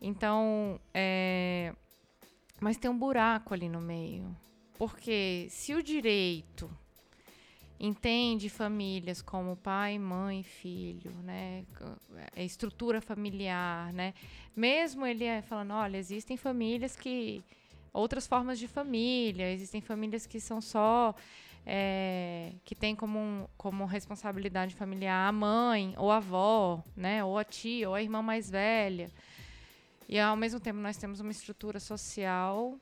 Então, 0.00 0.80
é... 0.92 1.72
mas 2.60 2.76
tem 2.76 2.90
um 2.90 2.98
buraco 2.98 3.54
ali 3.54 3.68
no 3.68 3.80
meio. 3.80 4.36
Porque 4.78 5.46
se 5.48 5.74
o 5.74 5.82
direito 5.82 6.70
entende 7.78 8.48
famílias 8.48 9.22
como 9.22 9.56
pai, 9.56 9.98
mãe, 9.98 10.42
filho, 10.42 11.10
né, 11.22 11.64
a 12.34 12.42
estrutura 12.42 13.00
familiar, 13.00 13.92
né, 13.92 14.14
mesmo 14.54 15.04
ele 15.06 15.24
é 15.24 15.42
falando, 15.42 15.72
olha, 15.74 15.98
existem 15.98 16.36
famílias 16.38 16.96
que 16.96 17.44
outras 17.96 18.26
formas 18.26 18.58
de 18.58 18.68
família, 18.68 19.50
existem 19.50 19.80
famílias 19.80 20.26
que 20.26 20.38
são 20.38 20.60
só 20.60 21.14
é, 21.64 22.52
que 22.64 22.74
tem 22.74 22.94
como, 22.94 23.50
como 23.56 23.84
responsabilidade 23.84 24.74
familiar 24.74 25.28
a 25.28 25.32
mãe 25.32 25.94
ou 25.96 26.10
a 26.10 26.18
avó, 26.18 26.84
né, 26.96 27.24
ou 27.24 27.36
a 27.36 27.44
tia 27.44 27.88
ou 27.88 27.94
a 27.94 28.02
irmã 28.02 28.22
mais 28.22 28.48
velha. 28.48 29.10
E 30.08 30.18
ao 30.18 30.36
mesmo 30.36 30.60
tempo 30.60 30.78
nós 30.78 30.96
temos 30.96 31.18
uma 31.18 31.32
estrutura 31.32 31.80
social 31.80 32.78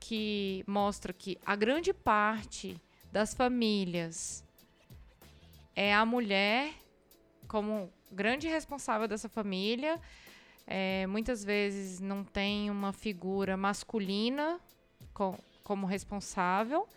que 0.00 0.64
mostra 0.66 1.12
que 1.12 1.38
a 1.46 1.54
grande 1.54 1.92
parte 1.92 2.76
das 3.12 3.32
famílias 3.32 4.44
é 5.76 5.94
a 5.94 6.04
mulher 6.04 6.74
como 7.46 7.92
grande 8.10 8.48
responsável 8.48 9.06
dessa 9.06 9.28
família. 9.28 10.00
É, 10.66 11.06
muitas 11.06 11.44
vezes 11.44 12.00
não 12.00 12.24
tem 12.24 12.70
uma 12.70 12.92
figura 12.92 13.56
masculina 13.56 14.60
com, 15.12 15.38
como 15.62 15.86
responsável. 15.86 16.88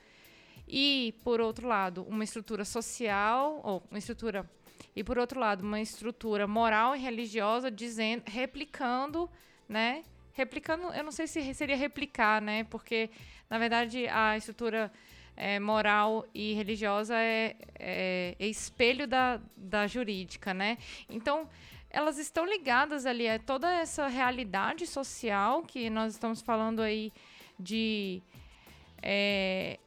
E, 0.67 1.13
por 1.23 1.39
outro 1.39 1.67
lado, 1.67 2.03
uma 2.03 2.23
estrutura 2.23 2.65
social, 2.65 3.61
ou 3.63 3.83
uma 3.89 3.99
estrutura. 3.99 4.49
E, 4.95 5.03
por 5.03 5.17
outro 5.17 5.39
lado, 5.39 5.61
uma 5.61 5.79
estrutura 5.79 6.47
moral 6.47 6.95
e 6.95 6.99
religiosa 6.99 7.69
dizendo, 7.69 8.23
replicando, 8.25 9.29
né? 9.69 10.03
Replicando, 10.33 10.87
eu 10.87 11.03
não 11.03 11.11
sei 11.11 11.27
se 11.27 11.53
seria 11.53 11.77
replicar, 11.77 12.41
né? 12.41 12.63
Porque, 12.65 13.09
na 13.49 13.57
verdade, 13.57 14.07
a 14.07 14.35
estrutura 14.35 14.91
é, 15.35 15.59
moral 15.59 16.25
e 16.33 16.53
religiosa 16.53 17.15
é, 17.15 17.55
é, 17.77 18.35
é, 18.39 18.47
espelho 18.47 19.07
da, 19.07 19.39
da 19.55 19.85
jurídica, 19.85 20.53
né? 20.53 20.77
Então, 21.09 21.47
elas 21.95 22.17
estão 22.17 22.45
ligadas 22.45 23.05
ali, 23.05 23.25
é 23.25 23.39
toda 23.39 23.71
essa 23.71 24.07
realidade 24.07 24.85
social 24.85 25.63
que 25.63 25.89
nós 25.89 26.11
estamos 26.11 26.41
falando 26.41 26.81
aí 26.81 27.09
de 27.57 28.21
é, 29.01 29.79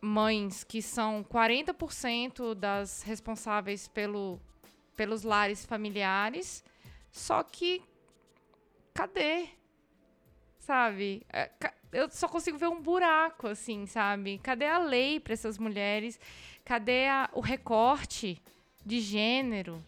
mães 0.00 0.64
que 0.64 0.82
são 0.82 1.22
40% 1.22 2.52
das 2.52 3.02
responsáveis 3.02 3.86
pelo, 3.86 4.40
pelos 4.96 5.22
lares 5.22 5.64
familiares, 5.64 6.64
só 7.12 7.44
que 7.44 7.80
cadê? 8.92 9.50
Sabe? 10.58 11.24
É, 11.32 11.48
eu 11.92 12.10
só 12.10 12.26
consigo 12.26 12.58
ver 12.58 12.68
um 12.68 12.82
buraco, 12.82 13.46
assim, 13.46 13.86
sabe? 13.86 14.38
Cadê 14.38 14.66
a 14.66 14.78
lei 14.78 15.20
para 15.20 15.32
essas 15.32 15.58
mulheres? 15.58 16.18
Cadê 16.64 17.06
a, 17.06 17.30
o 17.34 17.40
recorte 17.40 18.42
de 18.84 18.98
gênero 18.98 19.80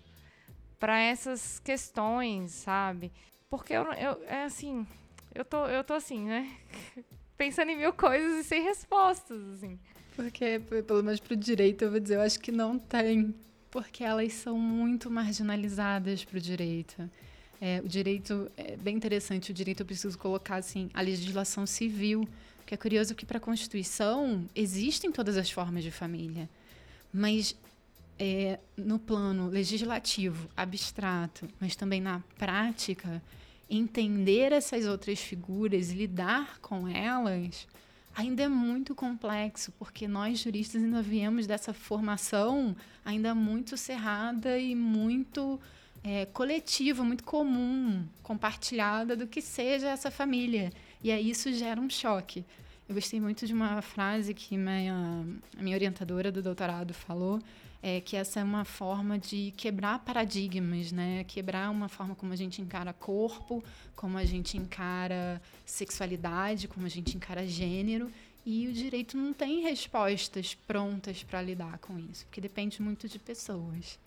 para 0.79 0.99
essas 1.01 1.59
questões, 1.59 2.53
sabe? 2.53 3.13
Porque 3.49 3.73
eu, 3.73 3.85
eu 3.93 4.23
é 4.27 4.45
assim, 4.45 4.87
eu 5.35 5.45
tô, 5.45 5.67
eu 5.67 5.85
tô 5.85 5.95
assim, 5.95 6.25
né? 6.25 6.51
Pensando 7.37 7.71
em 7.71 7.77
mil 7.77 7.93
coisas 7.93 8.45
e 8.45 8.49
sem 8.49 8.63
respostas, 8.63 9.41
assim. 9.51 9.79
Porque, 10.15 10.59
pelo 10.87 11.03
menos 11.03 11.21
pro 11.21 11.37
direito, 11.37 11.83
eu 11.83 11.91
vou 11.91 12.01
dizer, 12.01 12.17
eu 12.17 12.23
acho 12.23 12.41
que 12.41 12.51
não 12.51 12.79
tem. 12.79 13.35
Porque 13.71 14.03
elas 14.03 14.33
são 14.33 14.59
muito 14.59 15.11
marginalizadas 15.11 16.25
pro 16.25 16.41
direito. 16.41 17.11
É, 17.61 17.81
o 17.85 17.89
direito 17.89 18.51
é 18.57 18.77
bem 18.77 18.97
interessante. 18.97 19.51
O 19.51 19.55
direito 19.55 19.81
eu 19.81 19.87
preciso 19.87 20.19
colocar 20.19 20.57
assim 20.57 20.89
a 20.95 21.03
legislação 21.03 21.67
civil, 21.67 22.27
que 22.65 22.73
é 22.73 22.77
curioso 22.77 23.15
que 23.15 23.27
para 23.27 23.37
a 23.37 23.41
Constituição 23.41 24.49
existem 24.55 25.13
todas 25.13 25.37
as 25.37 25.51
formas 25.51 25.85
de 25.85 25.91
família, 25.91 26.49
mas 27.13 27.55
é, 28.19 28.59
no 28.77 28.99
plano 28.99 29.49
legislativo, 29.49 30.49
abstrato, 30.57 31.49
mas 31.61 31.77
também 31.77 32.01
na 32.01 32.23
prática, 32.39 33.23
entender 33.69 34.53
essas 34.53 34.87
outras 34.87 35.21
figuras 35.21 35.91
lidar 35.91 36.59
com 36.61 36.89
elas 36.89 37.67
ainda 38.17 38.45
é 38.45 38.49
muito 38.49 38.95
complexo, 38.95 39.71
porque 39.79 40.09
nós 40.09 40.39
juristas 40.39 40.83
ainda 40.83 41.03
viemos 41.03 41.47
dessa 41.47 41.75
formação 41.75 42.75
ainda 43.05 43.35
muito 43.35 43.77
cerrada 43.77 44.59
e 44.59 44.75
muito 44.75 45.61
é, 46.03 46.25
coletiva, 46.25 47.05
muito 47.05 47.23
comum, 47.23 48.07
compartilhada 48.23 49.15
do 49.15 49.27
que 49.27 49.43
seja 49.43 49.91
essa 49.91 50.11
família. 50.11 50.73
E 51.05 51.13
aí 51.13 51.29
isso 51.29 51.53
gera 51.53 51.79
um 51.79 51.91
choque. 51.91 52.43
Eu 52.89 52.95
gostei 52.95 53.21
muito 53.21 53.47
de 53.47 53.53
uma 53.53 53.83
frase 53.83 54.33
que 54.33 54.57
minha, 54.57 55.25
a 55.59 55.63
minha 55.63 55.77
orientadora 55.77 56.33
do 56.33 56.41
doutorado 56.41 56.95
falou, 56.95 57.43
é 57.89 58.01
que 58.01 58.17
essa 58.17 58.41
é 58.41 58.43
uma 58.43 58.65
forma 58.65 59.17
de 59.17 59.55
quebrar 59.57 60.01
paradigmas, 60.01 60.91
né? 60.91 61.23
Quebrar 61.23 61.71
uma 61.71 61.89
forma 61.89 62.17
como 62.17 62.33
a 62.33 62.37
gente 62.37 62.61
encara 62.61 62.93
corpo, 62.93 63.63
como 63.95 64.19
a 64.19 64.25
gente 64.25 64.57
encara 64.57 65.41
sexualidade, 65.65 66.67
como 66.67 66.85
a 66.85 66.89
gente 66.89 67.17
encara 67.17 67.47
gênero. 67.47 68.11
E 68.45 68.67
o 68.67 68.73
direito 68.73 69.17
não 69.17 69.33
tem 69.33 69.61
respostas 69.63 70.53
prontas 70.53 71.23
para 71.23 71.41
lidar 71.41 71.79
com 71.79 71.97
isso, 71.97 72.27
porque 72.27 72.41
depende 72.41 72.83
muito 72.83 73.09
de 73.09 73.21
pessoas. 73.21 74.01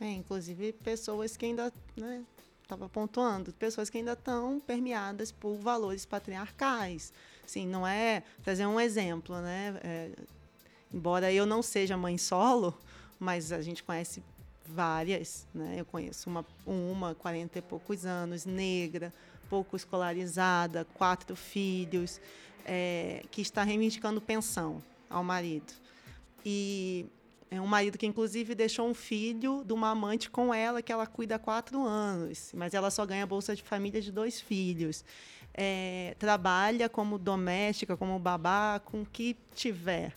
É, 0.00 0.12
inclusive 0.12 0.72
pessoas 0.72 1.36
que 1.36 1.46
ainda, 1.46 1.72
né, 1.96 2.22
estava 2.62 2.88
pontuando, 2.88 3.52
pessoas 3.54 3.90
que 3.90 3.98
ainda 3.98 4.12
estão 4.12 4.60
permeadas 4.60 5.32
por 5.32 5.56
valores 5.56 6.06
patriarcais. 6.06 7.12
Sim, 7.44 7.66
não 7.66 7.84
é 7.84 8.22
trazer 8.44 8.64
um 8.64 8.78
exemplo, 8.78 9.40
né? 9.40 9.80
É, 9.82 10.10
embora 10.92 11.32
eu 11.32 11.44
não 11.44 11.62
seja 11.62 11.96
mãe 11.96 12.16
solo, 12.16 12.78
mas 13.18 13.52
a 13.52 13.62
gente 13.62 13.82
conhece 13.82 14.22
várias, 14.66 15.46
né? 15.54 15.76
Eu 15.78 15.84
conheço 15.84 16.28
uma, 16.28 16.44
uma 16.66 17.14
40 17.14 17.58
e 17.58 17.62
poucos 17.62 18.06
anos, 18.06 18.44
negra, 18.44 19.12
pouco 19.48 19.76
escolarizada, 19.76 20.86
quatro 20.94 21.36
filhos, 21.36 22.20
é, 22.64 23.22
que 23.30 23.42
está 23.42 23.62
reivindicando 23.62 24.20
pensão 24.20 24.82
ao 25.08 25.22
marido. 25.22 25.72
E 26.44 27.06
é 27.50 27.60
um 27.60 27.66
marido 27.66 27.96
que, 27.96 28.06
inclusive, 28.06 28.54
deixou 28.54 28.88
um 28.88 28.94
filho 28.94 29.62
de 29.64 29.72
uma 29.72 29.90
amante 29.90 30.30
com 30.30 30.52
ela, 30.52 30.82
que 30.82 30.92
ela 30.92 31.06
cuida 31.06 31.36
há 31.36 31.38
quatro 31.38 31.86
anos, 31.86 32.52
mas 32.54 32.74
ela 32.74 32.90
só 32.90 33.06
ganha 33.06 33.26
bolsa 33.26 33.54
de 33.54 33.62
família 33.62 34.00
de 34.00 34.10
dois 34.10 34.40
filhos. 34.40 35.04
É, 35.52 36.16
trabalha 36.18 36.88
como 36.88 37.16
doméstica, 37.16 37.96
como 37.96 38.18
babá, 38.18 38.80
com 38.84 39.02
o 39.02 39.06
que 39.06 39.36
tiver. 39.54 40.12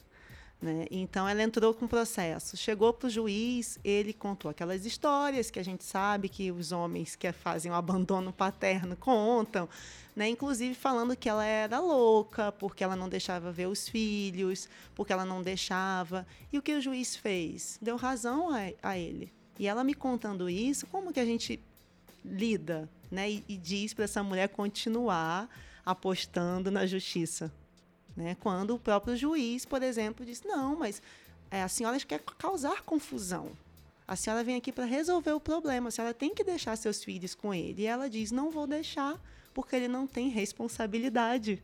Né? 0.60 0.86
Então 0.90 1.28
ela 1.28 1.44
entrou 1.44 1.74
com 1.74 1.86
o 1.86 1.90
processo. 1.90 2.58
Chegou 2.58 2.92
para 2.92 3.08
o 3.08 3.10
juiz, 3.10 3.78
ele 3.84 4.12
contou 4.12 4.50
aquelas 4.50 4.86
histórias 4.86 5.52
que 5.52 5.60
a 5.60 5.64
gente 5.64 5.84
sabe 5.84 6.28
que 6.28 6.52
os 6.52 6.72
homens 6.72 7.16
que 7.16 7.32
fazem 7.32 7.72
o 7.72 7.76
abandono 7.76 8.34
paterno 8.34 8.96
contam, 8.96 9.70
né? 10.16 10.28
inclusive 10.28 10.74
falando 10.74 11.16
que 11.16 11.30
ela 11.30 11.46
era 11.46 11.80
louca, 11.80 12.52
porque 12.52 12.84
ela 12.84 12.96
não 12.96 13.08
deixava 13.08 13.52
ver 13.52 13.68
os 13.68 13.88
filhos, 13.88 14.68
porque 14.96 15.14
ela 15.14 15.26
não 15.26 15.44
deixava. 15.44 16.26
E 16.52 16.58
o 16.58 16.62
que 16.62 16.74
o 16.74 16.82
juiz 16.82 17.16
fez? 17.16 17.78
Deu 17.80 17.96
razão 17.96 18.50
a, 18.50 18.72
a 18.82 18.98
ele. 18.98 19.32
E 19.60 19.68
ela 19.68 19.84
me 19.84 19.94
contando 19.94 20.50
isso, 20.50 20.88
como 20.88 21.14
que 21.14 21.20
a 21.20 21.26
gente 21.26 21.60
lida 22.26 22.90
né? 23.12 23.30
e, 23.30 23.44
e 23.48 23.58
diz 23.58 23.94
para 23.94 24.06
essa 24.06 24.24
mulher 24.24 24.50
continuar 24.50 25.48
apostando 25.86 26.72
na 26.72 26.88
justiça? 26.88 27.52
Né? 28.18 28.36
Quando 28.40 28.74
o 28.74 28.80
próprio 28.80 29.16
juiz, 29.16 29.64
por 29.64 29.84
exemplo, 29.84 30.26
diz: 30.26 30.42
não, 30.42 30.76
mas 30.76 31.02
é, 31.52 31.62
a 31.62 31.68
senhora 31.68 32.00
quer 32.00 32.20
causar 32.38 32.82
confusão. 32.82 33.52
A 34.08 34.16
senhora 34.16 34.44
vem 34.44 34.56
aqui 34.56 34.72
para 34.72 34.86
resolver 34.86 35.34
o 35.34 35.40
problema, 35.40 35.90
a 35.90 35.92
senhora 35.92 36.14
tem 36.14 36.34
que 36.34 36.44
deixar 36.44 36.76
seus 36.76 37.04
filhos 37.04 37.36
com 37.36 37.54
ele. 37.54 37.84
E 37.84 37.86
ela 37.86 38.10
diz: 38.10 38.32
não 38.32 38.50
vou 38.50 38.66
deixar, 38.66 39.22
porque 39.54 39.76
ele 39.76 39.88
não 39.88 40.08
tem 40.08 40.30
responsabilidade. 40.30 41.62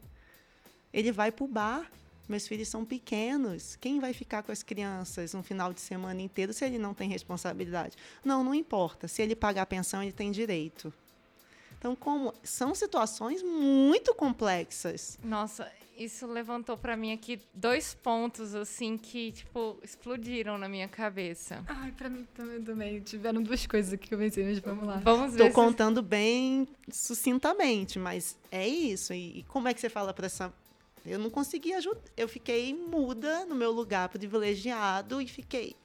Ele 0.93 1.11
vai 1.11 1.31
para 1.31 1.43
o 1.43 1.47
bar, 1.47 1.91
meus 2.29 2.47
filhos 2.47 2.67
são 2.67 2.85
pequenos. 2.85 3.75
Quem 3.77 3.99
vai 3.99 4.13
ficar 4.13 4.43
com 4.43 4.51
as 4.51 4.61
crianças 4.61 5.33
um 5.33 5.41
final 5.41 5.73
de 5.73 5.81
semana 5.81 6.21
inteiro 6.21 6.53
se 6.53 6.63
ele 6.63 6.77
não 6.77 6.93
tem 6.93 7.09
responsabilidade? 7.09 7.97
Não, 8.23 8.43
não 8.43 8.53
importa. 8.53 9.07
Se 9.07 9.23
ele 9.23 9.35
pagar 9.35 9.63
a 9.63 9.65
pensão, 9.65 10.03
ele 10.03 10.11
tem 10.11 10.31
direito. 10.31 10.93
Então, 11.79 11.95
como 11.95 12.33
são 12.43 12.75
situações 12.75 13.41
muito 13.41 14.13
complexas. 14.13 15.17
Nossa, 15.23 15.69
isso 15.97 16.25
levantou 16.25 16.77
para 16.77 16.97
mim 16.97 17.13
aqui 17.13 17.39
dois 17.53 17.93
pontos, 17.93 18.55
assim, 18.55 18.97
que, 18.97 19.31
tipo, 19.31 19.77
explodiram 19.83 20.57
na 20.57 20.67
minha 20.67 20.87
cabeça. 20.87 21.63
Ai, 21.67 21.91
pra 21.91 22.09
mim 22.09 22.27
também, 22.33 22.61
também. 22.61 22.99
Tiveram 23.01 23.41
duas 23.41 23.65
coisas 23.65 23.93
aqui 23.93 24.07
que 24.07 24.13
eu 24.13 24.17
pensei, 24.17 24.43
mas 24.43 24.59
vamos 24.59 24.85
lá. 24.85 24.97
Vamos 24.97 25.33
ver. 25.33 25.47
Tô 25.47 25.53
contando 25.53 26.01
bem 26.01 26.67
sucintamente, 26.91 27.99
mas 27.99 28.37
é 28.51 28.67
isso. 28.67 29.13
E, 29.13 29.39
e 29.39 29.43
como 29.43 29.67
é 29.67 29.73
que 29.73 29.81
você 29.81 29.89
fala 29.89 30.13
para 30.13 30.25
essa. 30.25 30.53
Eu 31.05 31.19
não 31.19 31.29
consegui 31.29 31.73
ajudar. 31.73 32.01
Eu 32.15 32.27
fiquei 32.27 32.73
muda 32.73 33.45
no 33.45 33.55
meu 33.55 33.71
lugar 33.71 34.09
privilegiado 34.09 35.21
e 35.21 35.27
fiquei. 35.27 35.75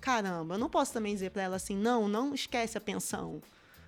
Caramba, 0.00 0.54
eu 0.54 0.58
não 0.58 0.68
posso 0.68 0.92
também 0.92 1.14
dizer 1.14 1.30
para 1.30 1.42
ela 1.42 1.56
assim: 1.56 1.76
não, 1.76 2.08
não 2.08 2.34
esquece 2.34 2.76
a 2.76 2.80
pensão. 2.80 3.42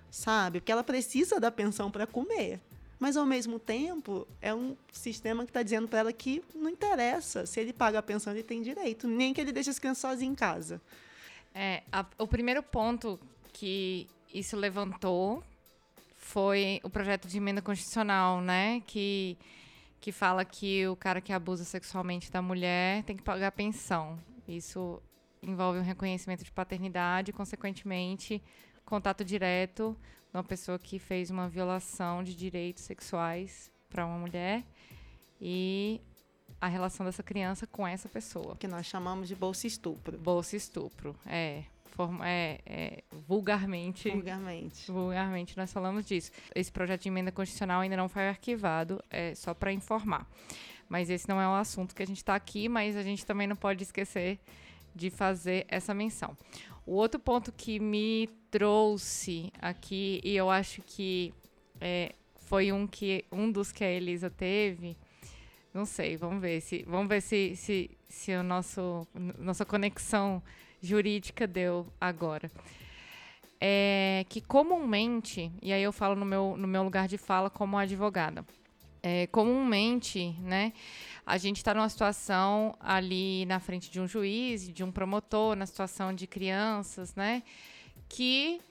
Sabe? 0.09 0.59
Porque 0.59 0.71
ela 0.71 0.83
precisa 0.83 1.39
da 1.39 1.51
pensão 1.51 1.91
para 1.91 2.07
comer. 2.07 2.61
Mas, 2.99 3.15
ao 3.15 3.25
mesmo 3.25 3.59
tempo, 3.59 4.27
é 4.41 4.53
um 4.53 4.75
sistema 4.91 5.43
que 5.43 5.51
está 5.51 5.61
dizendo 5.61 5.87
para 5.87 5.99
ela 5.99 6.13
que 6.13 6.43
não 6.55 6.69
interessa. 6.69 7.45
Se 7.45 7.59
ele 7.59 7.71
paga 7.71 7.99
a 7.99 8.01
pensão, 8.01 8.33
ele 8.33 8.43
tem 8.43 8.61
direito. 8.61 9.07
Nem 9.07 9.33
que 9.33 9.41
ele 9.41 9.51
deixe 9.51 9.69
as 9.69 9.77
crianças 9.77 10.01
sozinhas 10.01 10.31
em 10.31 10.35
casa. 10.35 10.81
É, 11.53 11.83
a, 11.91 12.05
o 12.17 12.27
primeiro 12.27 12.63
ponto 12.63 13.19
que 13.53 14.07
isso 14.33 14.55
levantou 14.55 15.43
foi 16.15 16.79
o 16.83 16.89
projeto 16.89 17.27
de 17.27 17.37
emenda 17.37 17.61
constitucional, 17.61 18.41
né? 18.41 18.81
Que, 18.87 19.37
que 20.01 20.11
fala 20.11 20.43
que 20.43 20.87
o 20.87 20.95
cara 20.95 21.21
que 21.21 21.31
abusa 21.31 21.63
sexualmente 21.63 22.31
da 22.31 22.41
mulher 22.41 23.03
tem 23.03 23.15
que 23.15 23.23
pagar 23.23 23.51
pensão. 23.51 24.19
Isso 24.47 25.01
envolve 25.41 25.79
um 25.79 25.83
reconhecimento 25.83 26.43
de 26.43 26.51
paternidade, 26.51 27.31
consequentemente, 27.31 28.41
contato 28.83 29.23
direto 29.23 29.95
uma 30.33 30.43
pessoa 30.43 30.77
que 30.77 30.99
fez 30.99 31.29
uma 31.29 31.47
violação 31.47 32.23
de 32.23 32.35
direitos 32.35 32.83
sexuais 32.83 33.71
para 33.89 34.05
uma 34.05 34.17
mulher 34.17 34.63
e 35.41 36.01
a 36.59 36.67
relação 36.67 37.05
dessa 37.05 37.23
criança 37.23 37.67
com 37.67 37.87
essa 37.87 38.09
pessoa. 38.09 38.55
Que 38.55 38.67
nós 38.67 38.85
chamamos 38.85 39.27
de 39.27 39.35
bolsa 39.35 39.67
estupro. 39.67 40.17
Bolsa 40.17 40.55
estupro, 40.55 41.15
é. 41.25 41.63
Forma, 41.85 42.29
é, 42.29 42.59
é, 42.65 43.03
vulgarmente, 43.27 44.09
vulgarmente. 44.11 44.91
Vulgarmente 44.91 45.57
nós 45.57 45.73
falamos 45.73 46.05
disso. 46.05 46.31
Esse 46.53 46.71
projeto 46.71 47.01
de 47.01 47.09
emenda 47.09 47.31
constitucional 47.31 47.81
ainda 47.81 47.97
não 47.97 48.07
foi 48.07 48.27
arquivado, 48.29 49.03
é 49.09 49.33
só 49.33 49.53
para 49.53 49.71
informar. 49.73 50.27
Mas 50.87 51.09
esse 51.09 51.27
não 51.27 51.41
é 51.41 51.47
o 51.47 51.53
assunto 51.53 51.95
que 51.95 52.03
a 52.03 52.05
gente 52.05 52.17
está 52.17 52.35
aqui, 52.35 52.69
mas 52.69 52.95
a 52.95 53.01
gente 53.01 53.25
também 53.25 53.47
não 53.47 53.55
pode 53.55 53.83
esquecer 53.83 54.39
de 54.93 55.09
fazer 55.09 55.65
essa 55.67 55.93
menção. 55.93 56.37
O 56.87 56.93
outro 56.93 57.19
ponto 57.19 57.51
que 57.51 57.81
me 57.81 58.29
trouxe 58.49 59.51
aqui, 59.61 60.21
e 60.23 60.37
eu 60.37 60.49
acho 60.49 60.81
que 60.81 61.33
é, 61.81 62.15
foi 62.45 62.71
um, 62.71 62.87
que, 62.87 63.25
um 63.29 63.51
dos 63.51 63.73
que 63.73 63.83
a 63.83 63.91
Elisa 63.91 64.29
teve, 64.29 64.95
não 65.73 65.83
sei, 65.83 66.15
vamos 66.15 66.41
ver 66.41 66.61
se 66.61 66.83
vamos 66.87 67.09
ver 67.09 67.19
se, 67.21 67.57
se, 67.57 67.91
se 68.07 68.41
nosso 68.41 69.05
nossa 69.37 69.65
conexão 69.65 70.41
jurídica 70.81 71.45
deu 71.45 71.85
agora. 71.99 72.49
É 73.59 74.25
que 74.29 74.39
comumente, 74.39 75.51
e 75.61 75.73
aí 75.73 75.83
eu 75.83 75.91
falo 75.91 76.15
no 76.15 76.25
meu, 76.25 76.55
no 76.55 76.67
meu 76.69 76.83
lugar 76.83 77.09
de 77.09 77.17
fala 77.17 77.49
como 77.49 77.77
advogada, 77.77 78.45
é, 79.01 79.27
comumente, 79.27 80.35
né, 80.39 80.73
a 81.25 81.37
gente 81.37 81.57
está 81.57 81.73
numa 81.73 81.89
situação 81.89 82.75
ali 82.79 83.45
na 83.45 83.59
frente 83.59 83.89
de 83.91 83.99
um 83.99 84.07
juiz, 84.07 84.67
de 84.67 84.83
um 84.83 84.91
promotor, 84.91 85.55
na 85.55 85.65
situação 85.65 86.13
de 86.13 86.27
crianças, 86.27 87.15
né, 87.15 87.43
que 88.09 88.61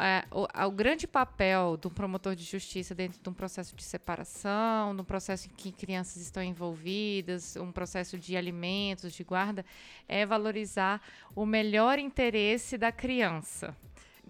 é, 0.00 0.24
o, 0.30 0.46
o, 0.66 0.70
grande 0.70 1.08
papel 1.08 1.76
do 1.76 1.90
promotor 1.90 2.36
de 2.36 2.44
justiça 2.44 2.94
dentro 2.94 3.20
de 3.20 3.28
um 3.28 3.32
processo 3.32 3.74
de 3.74 3.82
separação, 3.82 4.92
num 4.92 5.02
processo 5.02 5.48
em 5.48 5.50
que 5.50 5.72
crianças 5.72 6.22
estão 6.22 6.40
envolvidas, 6.40 7.56
um 7.56 7.72
processo 7.72 8.16
de 8.16 8.36
alimentos, 8.36 9.12
de 9.12 9.24
guarda, 9.24 9.64
é 10.06 10.24
valorizar 10.24 11.02
o 11.34 11.44
melhor 11.44 11.98
interesse 11.98 12.78
da 12.78 12.92
criança, 12.92 13.76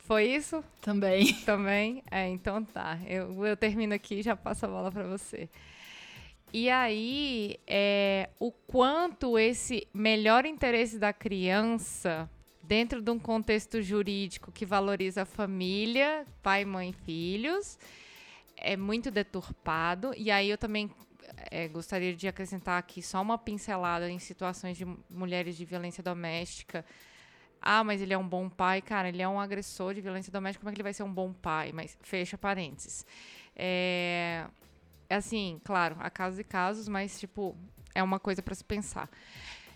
foi 0.09 0.25
isso? 0.25 0.65
Também. 0.81 1.35
Também? 1.45 2.03
É, 2.11 2.27
então 2.27 2.65
tá. 2.65 2.99
Eu, 3.07 3.45
eu 3.45 3.55
termino 3.55 3.93
aqui 3.93 4.17
e 4.17 4.23
já 4.23 4.35
passo 4.35 4.65
a 4.65 4.69
bola 4.69 4.91
para 4.91 5.07
você. 5.07 5.51
E 6.51 6.71
aí, 6.71 7.61
é, 7.67 8.31
o 8.41 8.51
quanto 8.51 9.39
esse 9.39 9.87
melhor 9.93 10.47
interesse 10.47 10.99
da 10.99 11.13
criança, 11.13 12.29
dentro 12.63 13.03
de 13.03 13.11
um 13.11 13.19
contexto 13.19 13.83
jurídico 13.83 14.51
que 14.51 14.65
valoriza 14.65 15.23
a 15.23 15.27
família, 15.27 16.25
pai, 16.43 16.65
mãe, 16.65 16.91
filhos, 17.05 17.79
é 18.57 18.79
muito 18.79 19.11
deturpado. 19.11 20.15
E 20.17 20.31
aí 20.31 20.49
eu 20.49 20.57
também 20.57 20.91
é, 21.51 21.69
gostaria 21.69 22.17
de 22.17 22.27
acrescentar 22.27 22.79
aqui 22.79 23.03
só 23.03 23.21
uma 23.21 23.37
pincelada 23.37 24.11
em 24.11 24.19
situações 24.19 24.79
de 24.79 24.87
mulheres 25.11 25.55
de 25.55 25.67
violência 25.67 26.03
doméstica 26.03 26.83
ah, 27.61 27.83
mas 27.85 28.01
ele 28.01 28.13
é 28.13 28.19
um 28.19 28.27
bom 28.27 28.49
pai. 28.49 28.81
Cara, 28.81 29.09
ele 29.09 29.23
é 29.23 29.29
um 29.29 29.41
agressor 29.41 29.95
de 29.95 30.01
violência 30.01 30.33
doméstica. 30.33 30.61
Como 30.63 30.71
é 30.71 30.73
que 30.73 30.77
ele 30.77 30.85
vai 30.85 30.93
ser 30.93 31.03
um 31.03 31.13
bom 31.13 31.33
pai? 31.33 31.73
Mas 31.73 31.97
fecha 32.03 32.39
parênteses. 32.39 33.05
É, 33.55 34.47
é 35.09 35.17
assim, 35.17 35.61
claro, 35.65 35.97
há 35.99 36.09
casos 36.11 36.39
e 36.39 36.45
casos, 36.45 36.89
mas, 36.89 37.19
tipo, 37.19 37.57
é 37.95 38.03
uma 38.03 38.21
coisa 38.21 38.43
para 38.43 38.55
se 38.55 38.65
pensar. 38.65 39.09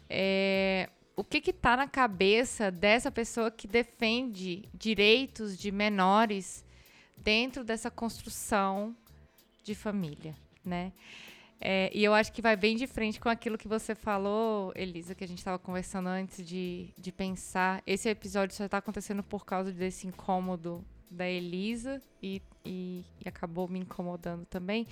É, 0.09 0.88
o 1.16 1.25
que 1.25 1.40
que 1.40 1.53
tá 1.53 1.77
na 1.77 1.88
cabeça 1.88 2.71
dessa 2.71 3.11
pessoa 3.11 3.51
que 3.51 3.66
defende 3.66 4.68
direitos 4.73 5.59
de 5.59 5.71
menores 5.73 6.64
dentro 7.16 7.64
dessa 7.64 7.90
construção 7.90 8.97
de 9.62 9.75
família, 9.75 10.35
né? 10.64 10.92
É, 11.64 11.88
e 11.94 12.03
eu 12.03 12.12
acho 12.12 12.33
que 12.33 12.42
vai 12.42 12.57
bem 12.57 12.75
de 12.75 12.88
frente 12.88 13.20
com 13.20 13.29
aquilo 13.29 13.57
que 13.57 13.68
você 13.68 13.94
falou, 13.94 14.72
Elisa, 14.75 15.14
que 15.14 15.22
a 15.22 15.29
gente 15.29 15.38
estava 15.38 15.61
conversando 15.61 16.09
antes 16.09 16.44
de, 16.44 16.88
de 16.98 17.12
pensar. 17.12 17.81
Esse 17.87 18.09
episódio 18.09 18.57
só 18.57 18.64
está 18.64 18.79
acontecendo 18.79 19.22
por 19.22 19.44
causa 19.44 19.70
desse 19.70 20.09
incômodo 20.09 20.85
da 21.09 21.29
Elisa 21.29 22.03
e, 22.20 22.42
e, 22.64 23.05
e 23.25 23.29
acabou 23.29 23.68
me 23.68 23.79
incomodando 23.79 24.44
também. 24.46 24.88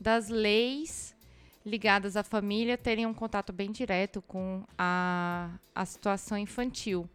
Das 0.00 0.30
leis 0.30 1.14
ligadas 1.62 2.16
à 2.16 2.22
família 2.22 2.78
terem 2.78 3.04
um 3.04 3.12
contato 3.12 3.52
bem 3.52 3.70
direto 3.70 4.22
com 4.22 4.64
a, 4.78 5.50
a 5.74 5.84
situação 5.84 6.38
infantil. 6.38 7.06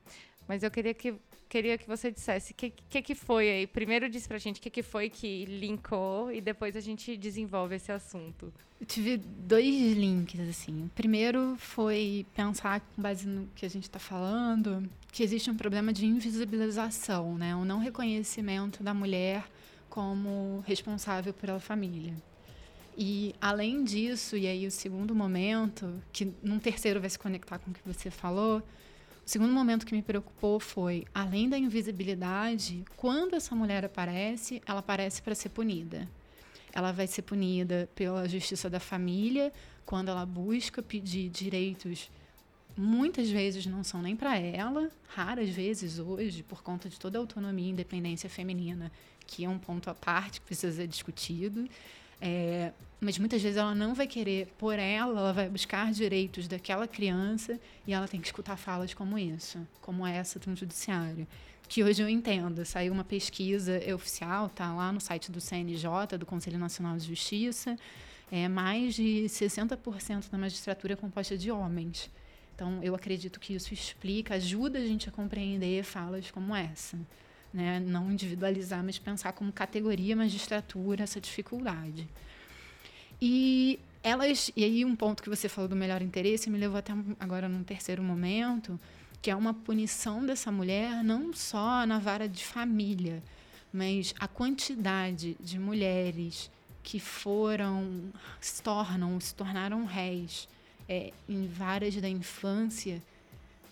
Mas 0.48 0.62
eu 0.62 0.70
queria 0.70 0.94
que 0.94 1.16
queria 1.54 1.78
que 1.78 1.88
você 1.88 2.10
dissesse 2.10 2.52
o 2.52 2.56
que, 2.56 2.74
que, 2.90 3.00
que 3.00 3.14
foi 3.14 3.48
aí. 3.48 3.68
Primeiro 3.68 4.10
diz 4.10 4.26
pra 4.26 4.40
gente 4.40 4.60
o 4.60 4.62
que, 4.62 4.72
que 4.72 4.82
foi 4.82 5.08
que 5.08 5.46
linkou 5.46 6.32
e 6.32 6.42
depois 6.42 6.76
a 6.76 6.80
gente 6.80 7.16
desenvolve 7.16 7.76
esse 7.76 7.92
assunto. 7.92 8.52
Eu 8.82 8.88
tive 8.88 9.18
dois 9.18 9.94
links, 9.96 10.40
assim. 10.50 10.86
O 10.86 10.90
primeiro 10.90 11.56
foi 11.60 12.26
pensar, 12.34 12.80
com 12.80 13.00
base 13.00 13.28
no 13.28 13.48
que 13.56 13.68
a 13.68 13.70
gente 13.70 13.84
está 13.84 14.00
falando, 14.00 14.90
que 15.12 15.22
existe 15.22 15.52
um 15.52 15.56
problema 15.56 15.94
de 15.94 16.08
invisibilização, 16.08 17.38
né? 17.38 17.56
Um 17.56 17.64
não 17.64 17.78
reconhecimento 17.78 18.82
da 18.82 18.94
mulher 18.94 19.46
como 19.92 20.64
responsável 20.66 21.36
pela 21.36 21.60
família. 21.60 22.16
E 22.98 23.36
além 23.40 23.84
disso, 23.84 24.36
e 24.36 24.48
aí 24.48 24.66
o 24.66 24.72
segundo 24.72 25.14
momento, 25.14 26.02
que 26.12 26.34
num 26.42 26.58
terceiro 26.58 27.00
vai 27.00 27.12
se 27.12 27.20
conectar 27.20 27.60
com 27.60 27.70
o 27.70 27.74
que 27.76 27.82
você 27.86 28.10
falou, 28.10 28.64
o 29.26 29.30
segundo 29.30 29.54
momento 29.54 29.86
que 29.86 29.96
me 29.96 30.02
preocupou 30.02 30.60
foi, 30.60 31.06
além 31.14 31.48
da 31.48 31.58
invisibilidade, 31.58 32.84
quando 32.98 33.36
essa 33.36 33.56
mulher 33.56 33.86
aparece, 33.86 34.62
ela 34.66 34.80
aparece 34.80 35.22
para 35.22 35.34
ser 35.34 35.50
punida. 35.50 36.08
Ela 36.74 36.92
vai 36.92 37.08
ser 37.08 37.22
punida 37.22 37.90
pela 37.96 38.28
justiça 38.28 38.70
da 38.70 38.80
família, 38.80 39.54
quando 39.86 40.10
ela 40.10 40.26
busca 40.26 40.82
pedir 40.82 41.30
direitos 41.30 42.10
muitas 42.76 43.30
vezes 43.30 43.66
não 43.66 43.84
são 43.84 44.02
nem 44.02 44.16
para 44.16 44.38
ela, 44.38 44.90
raras 45.08 45.50
vezes 45.50 46.00
hoje, 46.00 46.44
por 46.44 46.64
conta 46.64 46.90
de 46.90 47.00
toda 47.00 47.18
a 47.18 47.22
autonomia 47.22 47.68
e 47.68 47.72
independência 47.72 48.30
feminina, 48.30 48.92
que 49.26 49.46
é 49.46 49.50
um 49.50 49.60
ponto 49.60 49.90
à 49.90 49.96
parte 49.96 50.42
que 50.42 50.48
precisa 50.48 50.76
ser 50.76 50.88
discutido. 50.88 51.68
É, 52.26 52.72
mas 53.02 53.20
muitas 53.20 53.42
vezes 53.42 53.58
ela 53.58 53.76
não 53.76 53.94
vai 53.94 54.08
querer 54.08 54.48
por 54.58 54.80
ela, 54.80 55.20
ela 55.20 55.34
vai 55.34 55.50
buscar 55.50 55.92
direitos 55.92 56.48
daquela 56.48 56.88
criança 56.88 57.60
e 57.86 57.94
ela 57.94 58.08
tem 58.08 58.22
que 58.22 58.28
escutar 58.28 58.56
falas 58.56 58.94
como 58.94 59.20
isso, 59.20 59.60
como 59.82 60.08
essa 60.08 60.40
do 60.40 60.56
judiciário. 60.56 61.28
Que 61.68 61.84
hoje 61.84 62.02
eu 62.02 62.08
entendo, 62.08 62.64
saiu 62.64 62.94
uma 62.94 63.04
pesquisa 63.04 63.78
oficial, 63.94 64.48
tá 64.48 64.74
lá 64.74 64.90
no 64.90 65.02
site 65.02 65.30
do 65.30 65.42
CNJ, 65.42 66.18
do 66.18 66.26
Conselho 66.26 66.58
Nacional 66.58 66.96
de 66.96 67.06
Justiça, 67.06 67.78
é 68.32 68.48
mais 68.48 68.96
de 68.96 69.26
60% 69.28 70.30
da 70.32 70.38
magistratura 70.38 70.94
é 70.94 70.96
composta 70.96 71.38
de 71.38 71.52
homens. 71.52 72.10
Então, 72.56 72.82
eu 72.82 72.96
acredito 72.96 73.38
que 73.38 73.54
isso 73.54 73.74
explica, 73.74 74.36
ajuda 74.36 74.80
a 74.80 74.86
gente 74.86 75.10
a 75.10 75.12
compreender 75.12 75.84
falas 75.84 76.32
como 76.32 76.56
essa 76.56 76.98
né? 77.54 77.80
Não 77.80 78.12
individualizar, 78.12 78.84
mas 78.84 78.98
pensar 78.98 79.34
como 79.34 79.52
categoria 79.52 80.16
magistratura 80.16 81.04
essa 81.04 81.22
dificuldade. 81.22 82.08
E 83.22 83.80
elas, 84.02 84.52
e 84.56 84.64
aí 84.64 84.84
um 84.84 84.96
ponto 84.96 85.24
que 85.24 85.30
você 85.30 85.48
falou 85.48 85.70
do 85.70 85.76
melhor 85.76 86.02
interesse 86.02 86.50
me 86.50 86.58
levou 86.58 86.78
até 86.78 86.94
agora 87.20 87.48
num 87.48 87.64
terceiro 87.64 88.04
momento, 88.04 88.80
que 89.22 89.32
é 89.32 89.36
uma 89.36 89.54
punição 89.54 90.26
dessa 90.26 90.52
mulher 90.52 91.04
não 91.04 91.32
só 91.34 91.86
na 91.86 92.00
vara 92.00 92.28
de 92.28 92.44
família, 92.44 93.24
mas 93.72 94.14
a 94.20 94.28
quantidade 94.28 95.36
de 95.40 95.58
mulheres 95.58 96.52
que 96.84 97.00
foram, 97.00 98.12
se 98.42 98.62
tornam, 98.62 99.18
se 99.20 99.34
tornaram 99.34 99.86
réis 99.86 100.50
é, 100.88 101.14
em 101.30 101.48
varas 101.48 101.96
da 101.96 102.10
infância, 102.10 103.02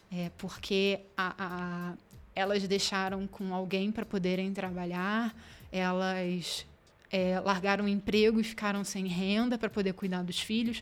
é, 0.10 0.32
porque 0.38 1.02
a, 1.18 1.36
a, 1.38 1.94
elas 2.42 2.68
deixaram 2.68 3.28
com 3.28 3.54
alguém 3.54 3.92
para 3.92 4.06
poderem 4.06 4.54
trabalhar, 4.54 5.36
elas 5.72 6.66
é, 7.12 7.40
largaram 7.40 7.86
o 7.86 7.88
emprego 7.88 8.40
e 8.40 8.44
ficaram 8.44 8.84
sem 8.84 9.08
renda 9.08 9.58
para 9.58 9.70
poder 9.70 9.94
cuidar 9.94 10.24
dos 10.24 10.40
filhos. 10.40 10.82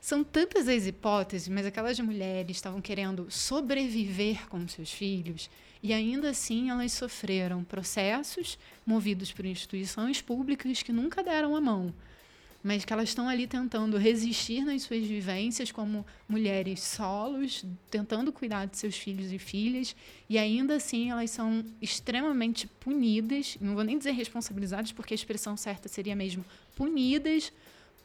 São 0.00 0.24
tantas 0.24 0.68
as 0.68 0.86
hipóteses, 0.86 1.48
mas 1.48 1.66
aquelas 1.66 1.98
mulheres 2.00 2.56
estavam 2.56 2.80
querendo 2.80 3.30
sobreviver 3.30 4.48
com 4.48 4.66
seus 4.66 4.92
filhos 4.92 5.50
e 5.82 5.92
ainda 5.92 6.30
assim 6.30 6.70
elas 6.70 6.92
sofreram 6.92 7.64
processos 7.64 8.58
movidos 8.86 9.32
por 9.32 9.44
instituições 9.44 10.20
públicas 10.20 10.82
que 10.82 10.92
nunca 10.92 11.22
deram 11.22 11.56
a 11.56 11.60
mão 11.60 11.92
mas 12.62 12.84
que 12.84 12.92
elas 12.92 13.08
estão 13.08 13.28
ali 13.28 13.46
tentando 13.46 13.96
resistir 13.96 14.64
nas 14.64 14.82
suas 14.82 15.04
vivências 15.04 15.72
como 15.72 16.04
mulheres 16.28 16.80
solos, 16.80 17.64
tentando 17.90 18.32
cuidar 18.32 18.66
de 18.66 18.76
seus 18.76 18.96
filhos 18.96 19.32
e 19.32 19.38
filhas, 19.38 19.96
e 20.28 20.36
ainda 20.36 20.76
assim 20.76 21.10
elas 21.10 21.30
são 21.30 21.64
extremamente 21.80 22.66
punidas, 22.66 23.56
não 23.60 23.74
vou 23.74 23.84
nem 23.84 23.96
dizer 23.96 24.12
responsabilizadas, 24.12 24.92
porque 24.92 25.14
a 25.14 25.16
expressão 25.16 25.56
certa 25.56 25.88
seria 25.88 26.14
mesmo 26.14 26.44
punidas 26.76 27.52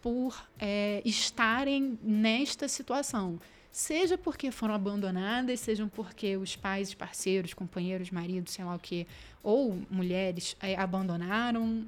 por 0.02 0.48
é, 0.60 1.02
estarem 1.04 2.00
nesta 2.02 2.68
situação. 2.68 3.40
Seja 3.72 4.18
porque 4.18 4.52
foram 4.52 4.74
abandonadas, 4.74 5.60
sejam 5.60 5.90
porque 5.90 6.38
os 6.38 6.56
pais, 6.56 6.94
parceiros, 6.94 7.54
companheiros, 7.54 8.10
maridos, 8.10 8.54
sei 8.54 8.64
lá 8.64 8.76
o 8.76 8.80
quê, 8.80 9.06
ou 9.44 9.82
mulheres 9.90 10.56
é, 10.62 10.78
abandonaram 10.78 11.86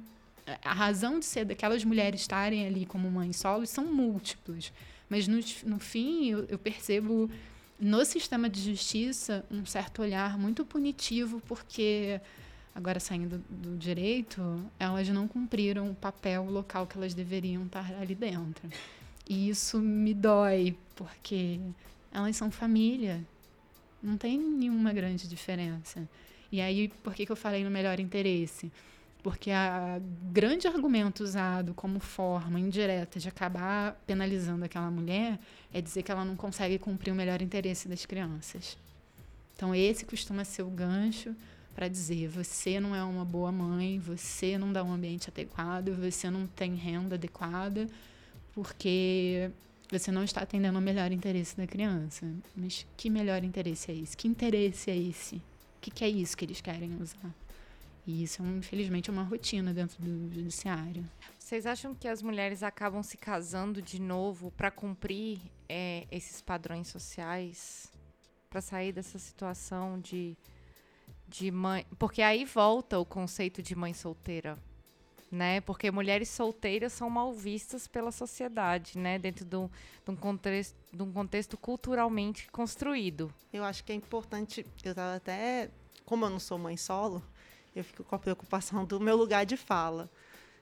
a 0.64 0.72
razão 0.72 1.18
de 1.18 1.24
ser 1.24 1.44
daquelas 1.44 1.84
mulheres 1.84 2.20
estarem 2.20 2.66
ali 2.66 2.86
como 2.86 3.10
mães 3.10 3.36
solos 3.36 3.70
são 3.70 3.84
múltiplas. 3.92 4.72
Mas 5.08 5.26
no, 5.26 5.38
no 5.64 5.78
fim, 5.78 6.30
eu, 6.30 6.44
eu 6.44 6.58
percebo 6.58 7.30
no 7.78 8.04
sistema 8.04 8.48
de 8.48 8.60
justiça 8.60 9.44
um 9.50 9.64
certo 9.64 10.02
olhar 10.02 10.36
muito 10.38 10.64
punitivo, 10.64 11.40
porque, 11.46 12.20
agora 12.74 12.98
saindo 12.98 13.42
do, 13.48 13.76
direito, 13.76 14.60
elas 14.78 15.08
não 15.08 15.28
cumpriram 15.28 15.90
o 15.90 15.94
papel 15.94 16.44
local 16.50 16.86
que 16.86 16.96
elas 16.96 17.14
deveriam 17.14 17.64
estar 17.66 17.90
ali 18.00 18.14
dentro. 18.14 18.68
E 19.28 19.48
isso 19.48 19.78
me 19.78 20.12
dói, 20.12 20.76
porque 20.96 21.60
elas 22.12 22.36
são 22.36 22.50
família. 22.50 23.24
Não 24.02 24.16
tem 24.16 24.38
nenhuma 24.38 24.92
grande 24.92 25.28
diferença. 25.28 26.08
E 26.50 26.60
aí, 26.60 26.88
por 27.02 27.14
que, 27.14 27.26
que 27.26 27.32
eu 27.32 27.36
falei 27.36 27.62
no 27.62 27.70
melhor 27.70 28.00
interesse? 28.00 28.72
Porque 29.28 29.50
o 29.50 30.32
grande 30.32 30.66
argumento 30.66 31.22
usado 31.22 31.74
como 31.74 32.00
forma 32.00 32.58
indireta 32.58 33.20
de 33.20 33.28
acabar 33.28 33.92
penalizando 34.06 34.64
aquela 34.64 34.90
mulher 34.90 35.38
é 35.70 35.82
dizer 35.82 36.02
que 36.02 36.10
ela 36.10 36.24
não 36.24 36.34
consegue 36.34 36.78
cumprir 36.78 37.12
o 37.12 37.14
melhor 37.14 37.42
interesse 37.42 37.88
das 37.88 38.06
crianças. 38.06 38.78
Então, 39.54 39.74
esse 39.74 40.06
costuma 40.06 40.46
ser 40.46 40.62
o 40.62 40.70
gancho 40.70 41.36
para 41.74 41.88
dizer: 41.88 42.26
você 42.26 42.80
não 42.80 42.96
é 42.96 43.04
uma 43.04 43.22
boa 43.22 43.52
mãe, 43.52 43.98
você 43.98 44.56
não 44.56 44.72
dá 44.72 44.82
um 44.82 44.94
ambiente 44.94 45.28
adequado, 45.28 45.94
você 45.94 46.30
não 46.30 46.46
tem 46.46 46.74
renda 46.74 47.16
adequada, 47.16 47.86
porque 48.54 49.50
você 49.92 50.10
não 50.10 50.24
está 50.24 50.40
atendendo 50.40 50.78
o 50.78 50.80
melhor 50.80 51.12
interesse 51.12 51.54
da 51.54 51.66
criança. 51.66 52.26
Mas 52.56 52.86
que 52.96 53.10
melhor 53.10 53.44
interesse 53.44 53.92
é 53.92 53.94
esse? 53.94 54.16
Que 54.16 54.26
interesse 54.26 54.90
é 54.90 54.96
esse? 54.96 55.36
O 55.36 55.80
que, 55.82 55.90
que 55.90 56.02
é 56.02 56.08
isso 56.08 56.34
que 56.34 56.46
eles 56.46 56.62
querem 56.62 56.96
usar? 56.98 57.30
E 58.08 58.22
isso, 58.22 58.42
infelizmente, 58.42 59.10
é 59.10 59.12
uma 59.12 59.22
rotina 59.22 59.74
dentro 59.74 60.02
do 60.02 60.34
judiciário. 60.34 61.04
Vocês 61.38 61.66
acham 61.66 61.94
que 61.94 62.08
as 62.08 62.22
mulheres 62.22 62.62
acabam 62.62 63.02
se 63.02 63.18
casando 63.18 63.82
de 63.82 64.00
novo 64.00 64.50
para 64.52 64.70
cumprir 64.70 65.38
é, 65.68 66.06
esses 66.10 66.40
padrões 66.40 66.88
sociais? 66.88 67.92
Para 68.48 68.62
sair 68.62 68.92
dessa 68.92 69.18
situação 69.18 70.00
de, 70.00 70.38
de 71.28 71.50
mãe. 71.50 71.84
Porque 71.98 72.22
aí 72.22 72.46
volta 72.46 72.98
o 72.98 73.04
conceito 73.04 73.62
de 73.62 73.74
mãe 73.74 73.92
solteira. 73.92 74.56
Né? 75.30 75.60
Porque 75.60 75.90
mulheres 75.90 76.30
solteiras 76.30 76.94
são 76.94 77.10
mal 77.10 77.34
vistas 77.34 77.86
pela 77.86 78.10
sociedade, 78.10 78.96
né? 78.96 79.18
Dentro 79.18 79.44
de 79.44 79.54
um, 79.54 79.68
de 80.02 80.10
um, 80.10 80.16
contexto, 80.16 80.74
de 80.90 81.02
um 81.02 81.12
contexto 81.12 81.58
culturalmente 81.58 82.50
construído. 82.50 83.30
Eu 83.52 83.64
acho 83.64 83.84
que 83.84 83.92
é 83.92 83.94
importante. 83.94 84.64
Eu 84.82 84.92
estava 84.92 85.16
até. 85.16 85.70
Como 86.06 86.24
eu 86.24 86.30
não 86.30 86.40
sou 86.40 86.56
mãe 86.56 86.78
solo, 86.78 87.22
eu 87.80 87.84
fico 87.84 88.04
com 88.04 88.14
a 88.14 88.18
preocupação 88.18 88.84
do 88.84 89.00
meu 89.00 89.16
lugar 89.16 89.46
de 89.46 89.56
fala. 89.56 90.10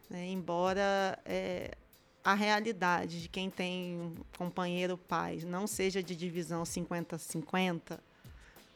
Né? 0.09 0.29
Embora 0.29 1.19
é, 1.25 1.77
a 2.25 2.35
realidade 2.35 3.23
de 3.23 3.29
quem 3.29 3.51
tem 3.51 4.01
um 4.01 4.15
companheiro 4.37 4.99
pai 4.99 5.41
não 5.45 5.67
seja 5.67 6.03
de 6.03 6.14
divisão 6.14 6.62
50-50, 6.62 7.99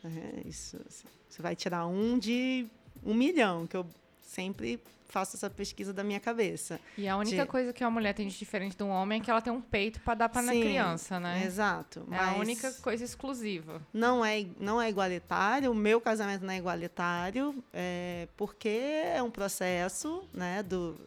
né? 0.03 0.43
isso 0.45 0.77
assim, 0.89 1.07
você 1.29 1.43
vai 1.43 1.55
tirar 1.55 1.87
um 1.87 2.19
de 2.19 2.67
um 3.05 3.15
milhão, 3.15 3.67
que 3.67 3.77
eu 3.77 3.87
sempre 4.23 4.81
faço 5.13 5.37
essa 5.37 5.51
pesquisa 5.51 5.93
da 5.93 6.03
minha 6.03 6.21
cabeça. 6.21 6.81
E 6.97 7.09
a 7.09 7.17
única 7.17 7.43
de... 7.43 7.49
coisa 7.49 7.73
que 7.73 7.85
uma 7.85 7.91
mulher 7.91 8.15
tem 8.15 8.27
de 8.29 8.39
diferente 8.39 8.81
um 8.83 8.89
homem 8.89 9.21
é 9.21 9.25
que 9.25 9.31
ela 9.31 9.41
tem 9.41 9.53
um 9.53 9.61
peito 9.61 10.01
para 10.01 10.15
dar 10.15 10.29
para 10.29 10.43
a 10.43 10.45
criança, 10.47 11.21
né? 11.21 11.45
Exato. 11.45 12.07
É 12.11 12.19
a 12.19 12.35
única 12.35 12.73
coisa 12.75 13.05
exclusiva. 13.05 13.83
Não 13.93 14.25
é, 14.25 14.47
não 14.59 14.81
é 14.81 14.89
igualitário. 14.89 15.71
O 15.71 15.75
meu 15.75 16.01
casamento 16.01 16.45
não 16.45 16.53
é 16.53 16.59
igualitário, 16.59 17.63
é, 17.73 18.29
porque 18.37 18.69
é 18.69 19.23
um 19.23 19.31
processo, 19.31 20.29
né, 20.33 20.63
do 20.63 20.99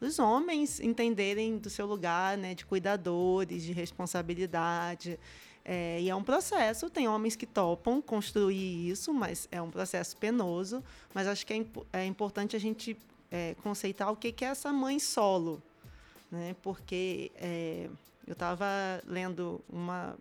os 0.00 0.18
homens 0.18 0.78
entenderem 0.78 1.56
do 1.56 1.70
seu 1.70 1.86
lugar, 1.86 2.36
né, 2.36 2.54
de 2.54 2.66
cuidadores, 2.66 3.62
de 3.62 3.72
responsabilidade. 3.72 5.18
É, 5.64 6.00
e 6.00 6.08
é 6.08 6.14
um 6.14 6.22
processo, 6.22 6.88
tem 6.88 7.08
homens 7.08 7.34
que 7.34 7.46
topam 7.46 8.00
construir 8.00 8.88
isso, 8.88 9.12
mas 9.12 9.48
é 9.50 9.60
um 9.60 9.70
processo 9.70 10.16
penoso. 10.16 10.84
Mas 11.12 11.26
acho 11.26 11.44
que 11.46 11.52
é, 11.92 12.00
é 12.00 12.06
importante 12.06 12.54
a 12.54 12.58
gente 12.58 12.96
é, 13.30 13.54
conceitar 13.62 14.10
o 14.10 14.16
que, 14.16 14.32
que 14.32 14.44
é 14.44 14.48
essa 14.48 14.72
mãe 14.72 14.98
solo. 14.98 15.62
Né? 16.30 16.54
Porque 16.62 17.30
é, 17.36 17.88
eu 18.26 18.32
estava 18.32 18.66
lendo 19.06 19.60
uma, 19.68 20.16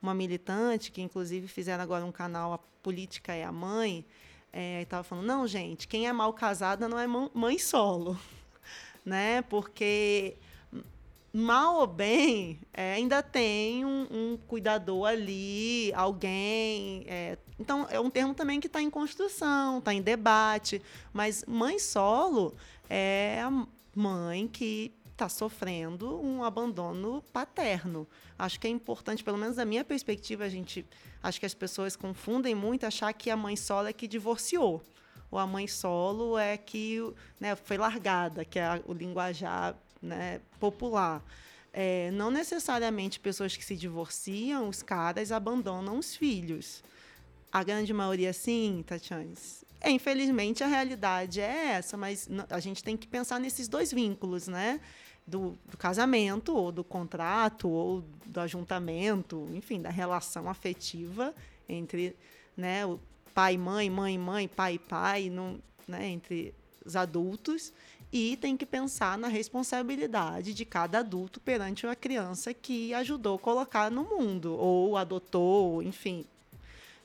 uma 0.00 0.14
militante, 0.14 0.90
que 0.90 1.00
inclusive 1.00 1.46
fizeram 1.48 1.82
agora 1.82 2.04
um 2.04 2.12
canal, 2.12 2.52
A 2.52 2.58
Política 2.82 3.32
é 3.32 3.44
a 3.44 3.52
Mãe, 3.52 4.04
é, 4.52 4.82
estava 4.82 5.02
falando, 5.02 5.26
não, 5.26 5.46
gente, 5.46 5.88
quem 5.88 6.06
é 6.06 6.12
mal 6.12 6.32
casada 6.32 6.88
não 6.88 6.98
é 6.98 7.06
mãe 7.06 7.58
solo. 7.58 8.18
né? 9.04 9.42
Porque 9.42 10.36
mal 11.32 11.76
ou 11.76 11.86
bem, 11.86 12.60
é, 12.74 12.94
ainda 12.94 13.22
tem 13.22 13.84
um, 13.84 14.06
um, 14.10 14.38
cuidador 14.46 15.06
ali, 15.06 15.92
alguém. 15.94 17.04
É, 17.06 17.38
então, 17.62 17.86
é 17.88 18.00
um 18.00 18.10
termo 18.10 18.34
também 18.34 18.58
que 18.58 18.66
está 18.66 18.82
em 18.82 18.90
construção, 18.90 19.78
está 19.78 19.94
em 19.94 20.02
debate. 20.02 20.82
Mas 21.12 21.44
mãe 21.46 21.78
solo 21.78 22.52
é 22.90 23.40
a 23.40 23.66
mãe 23.94 24.48
que 24.48 24.92
está 25.12 25.28
sofrendo 25.28 26.20
um 26.20 26.42
abandono 26.42 27.22
paterno. 27.32 28.04
Acho 28.36 28.58
que 28.58 28.66
é 28.66 28.70
importante, 28.70 29.22
pelo 29.22 29.38
menos 29.38 29.54
da 29.56 29.64
minha 29.64 29.84
perspectiva, 29.84 30.42
a 30.42 30.48
gente. 30.48 30.84
Acho 31.22 31.38
que 31.38 31.46
as 31.46 31.54
pessoas 31.54 31.94
confundem 31.94 32.52
muito 32.52 32.84
achar 32.84 33.12
que 33.12 33.30
a 33.30 33.36
mãe 33.36 33.54
solo 33.54 33.86
é 33.86 33.92
que 33.92 34.08
divorciou. 34.08 34.82
Ou 35.30 35.38
a 35.38 35.46
mãe 35.46 35.68
solo 35.68 36.36
é 36.36 36.56
que 36.56 36.98
né, 37.38 37.54
foi 37.54 37.78
largada, 37.78 38.44
que 38.44 38.58
é 38.58 38.82
o 38.84 38.92
linguajar 38.92 39.76
né, 40.02 40.40
popular. 40.58 41.22
É, 41.72 42.10
não 42.10 42.28
necessariamente 42.28 43.20
pessoas 43.20 43.56
que 43.56 43.64
se 43.64 43.76
divorciam, 43.76 44.68
os 44.68 44.82
caras 44.82 45.30
abandonam 45.30 45.96
os 45.96 46.16
filhos. 46.16 46.82
A 47.52 47.62
grande 47.62 47.92
maioria, 47.92 48.32
sim, 48.32 48.82
Tatiane. 48.86 49.34
É, 49.80 49.90
infelizmente, 49.90 50.64
a 50.64 50.66
realidade 50.66 51.40
é 51.40 51.72
essa, 51.72 51.96
mas 51.96 52.28
a 52.48 52.60
gente 52.60 52.82
tem 52.82 52.96
que 52.96 53.06
pensar 53.06 53.38
nesses 53.38 53.68
dois 53.68 53.92
vínculos, 53.92 54.48
né? 54.48 54.80
Do, 55.26 55.56
do, 55.70 55.76
casamento, 55.76 56.56
ou 56.56 56.72
do 56.72 56.82
contrato, 56.82 57.68
ou 57.68 58.02
do 58.26 58.40
ajuntamento, 58.40 59.48
enfim, 59.52 59.80
da 59.80 59.90
relação 59.90 60.48
afetiva 60.48 61.32
entre 61.68 62.16
né, 62.56 62.84
o 62.84 62.98
pai, 63.32 63.56
mãe, 63.56 63.88
mãe, 63.88 64.18
mãe, 64.18 64.48
pai, 64.48 64.80
pai, 64.80 65.30
no, 65.30 65.60
né, 65.86 66.08
entre 66.08 66.52
os 66.84 66.96
adultos 66.96 67.72
e 68.12 68.36
tem 68.36 68.56
que 68.56 68.66
pensar 68.66 69.16
na 69.16 69.28
responsabilidade 69.28 70.52
de 70.52 70.64
cada 70.64 70.98
adulto 70.98 71.40
perante 71.40 71.86
a 71.86 71.96
criança 71.96 72.52
que 72.52 72.92
ajudou 72.92 73.36
a 73.36 73.38
colocar 73.38 73.90
no 73.90 74.04
mundo, 74.04 74.54
ou 74.54 74.96
adotou, 74.98 75.82
enfim, 75.82 76.26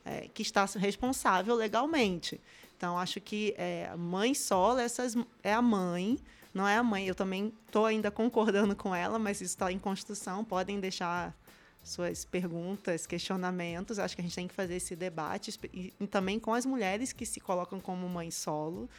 é, 0.07 0.29
que 0.33 0.41
está 0.41 0.65
responsável 0.65 1.55
legalmente. 1.55 2.39
Então, 2.75 2.97
acho 2.97 3.19
que 3.19 3.53
é, 3.57 3.93
mãe 3.97 4.33
solo 4.33 4.79
essas, 4.79 5.15
é 5.43 5.53
a 5.53 5.61
mãe, 5.61 6.17
não 6.53 6.67
é 6.67 6.77
a 6.77 6.83
mãe. 6.83 7.07
Eu 7.07 7.15
também 7.15 7.51
estou 7.65 7.85
ainda 7.85 8.09
concordando 8.11 8.75
com 8.75 8.95
ela, 8.95 9.19
mas 9.19 9.41
isso 9.41 9.55
está 9.55 9.71
em 9.71 9.79
construção. 9.79 10.43
Podem 10.43 10.79
deixar 10.79 11.35
suas 11.83 12.23
perguntas, 12.23 13.05
questionamentos. 13.05 13.99
Acho 13.99 14.15
que 14.15 14.21
a 14.21 14.23
gente 14.23 14.35
tem 14.35 14.47
que 14.47 14.53
fazer 14.53 14.75
esse 14.75 14.95
debate, 14.95 15.57
e, 15.73 15.93
e 15.99 16.07
também 16.07 16.39
com 16.39 16.53
as 16.53 16.65
mulheres 16.65 17.11
que 17.11 17.25
se 17.25 17.39
colocam 17.39 17.79
como 17.79 18.07
mãe 18.07 18.31
solo 18.31 18.89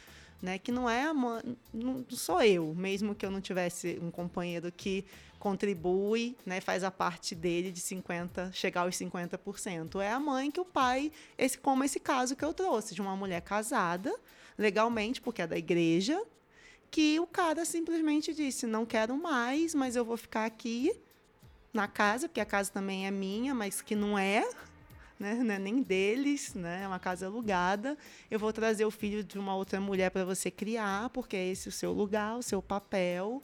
né? 0.41 0.57
Que 0.57 0.71
não 0.71 0.89
é 0.89 1.03
a 1.03 1.13
mãe, 1.13 1.41
não 1.73 2.05
sou 2.09 2.41
eu, 2.41 2.73
mesmo 2.75 3.13
que 3.15 3.25
eu 3.25 3.31
não 3.31 3.41
tivesse 3.41 3.99
um 4.01 4.09
companheiro 4.09 4.71
que 4.71 5.05
contribui, 5.39 6.35
né, 6.45 6.59
faz 6.59 6.83
a 6.83 6.91
parte 6.91 7.33
dele 7.33 7.71
de 7.71 7.79
50, 7.79 8.51
chegar 8.51 8.81
aos 8.81 8.95
50%. 8.95 10.01
É 10.01 10.11
a 10.11 10.19
mãe 10.19 10.51
que 10.51 10.59
o 10.59 10.65
pai, 10.65 11.11
esse 11.37 11.57
como 11.57 11.83
esse 11.83 11.99
caso 11.99 12.35
que 12.35 12.43
eu 12.43 12.53
trouxe 12.53 12.93
de 12.93 13.01
uma 13.01 13.15
mulher 13.15 13.41
casada 13.41 14.13
legalmente, 14.57 15.21
porque 15.21 15.41
é 15.41 15.47
da 15.47 15.57
igreja, 15.57 16.21
que 16.91 17.19
o 17.19 17.27
cara 17.27 17.63
simplesmente 17.63 18.33
disse: 18.33 18.67
"Não 18.67 18.85
quero 18.85 19.15
mais, 19.17 19.73
mas 19.73 19.95
eu 19.95 20.03
vou 20.03 20.17
ficar 20.17 20.45
aqui 20.45 20.91
na 21.73 21.87
casa, 21.87 22.27
porque 22.27 22.41
a 22.41 22.45
casa 22.45 22.71
também 22.71 23.07
é 23.07 23.11
minha, 23.11 23.53
mas 23.53 23.81
que 23.81 23.95
não 23.95 24.17
é, 24.17 24.47
né? 25.19 25.35
Não 25.35 25.53
é 25.53 25.59
nem 25.59 25.83
deles, 25.83 26.53
né? 26.53 26.83
É 26.83 26.87
uma 26.87 26.99
casa 26.99 27.25
alugada. 27.25 27.97
Eu 28.31 28.39
vou 28.39 28.53
trazer 28.53 28.85
o 28.85 28.91
filho 28.91 29.23
de 29.23 29.37
uma 29.37 29.55
outra 29.55 29.79
mulher 29.81 30.09
para 30.09 30.23
você 30.23 30.49
criar, 30.49 31.09
porque 31.09 31.35
é 31.35 31.45
esse 31.47 31.67
o 31.67 31.71
seu 31.71 31.91
lugar, 31.91 32.37
o 32.37 32.41
seu 32.41 32.61
papel. 32.61 33.43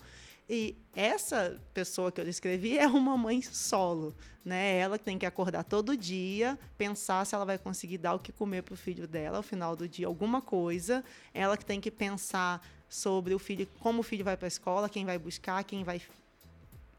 E 0.50 0.76
essa 0.96 1.60
pessoa 1.74 2.12
que 2.12 2.22
eu 2.22 2.26
descrevi 2.26 2.78
é 2.78 2.88
uma 2.88 3.18
mãe 3.18 3.42
solo, 3.42 4.16
né? 4.44 4.78
Ela 4.78 4.98
tem 4.98 5.18
que 5.18 5.26
acordar 5.26 5.64
todo 5.64 5.98
dia, 5.98 6.58
pensar 6.78 7.26
se 7.26 7.36
ela 7.36 7.46
vai 7.46 7.58
conseguir 7.58 7.98
dar 7.98 8.14
o 8.14 8.20
que 8.20 8.32
comer 8.32 8.62
para 8.62 8.76
o 8.76 8.78
filho 8.78 9.08
dela 9.08 9.38
ao 9.38 9.44
final 9.44 9.76
do 9.76 9.88
dia, 9.88 10.08
alguma 10.08 10.42
coisa. 10.42 11.04
Ela 11.34 11.58
que 11.58 11.66
tem 11.66 11.82
que 11.82 11.92
pensar 11.92 12.66
sobre 12.88 13.34
o 13.34 13.40
filho, 13.40 13.68
como 13.80 14.00
o 14.00 14.04
filho 14.04 14.24
vai 14.24 14.38
para 14.38 14.46
a 14.46 14.48
escola, 14.48 14.88
quem 14.88 15.04
vai 15.04 15.18
buscar, 15.18 15.64
quem 15.64 15.84
vai 15.84 16.00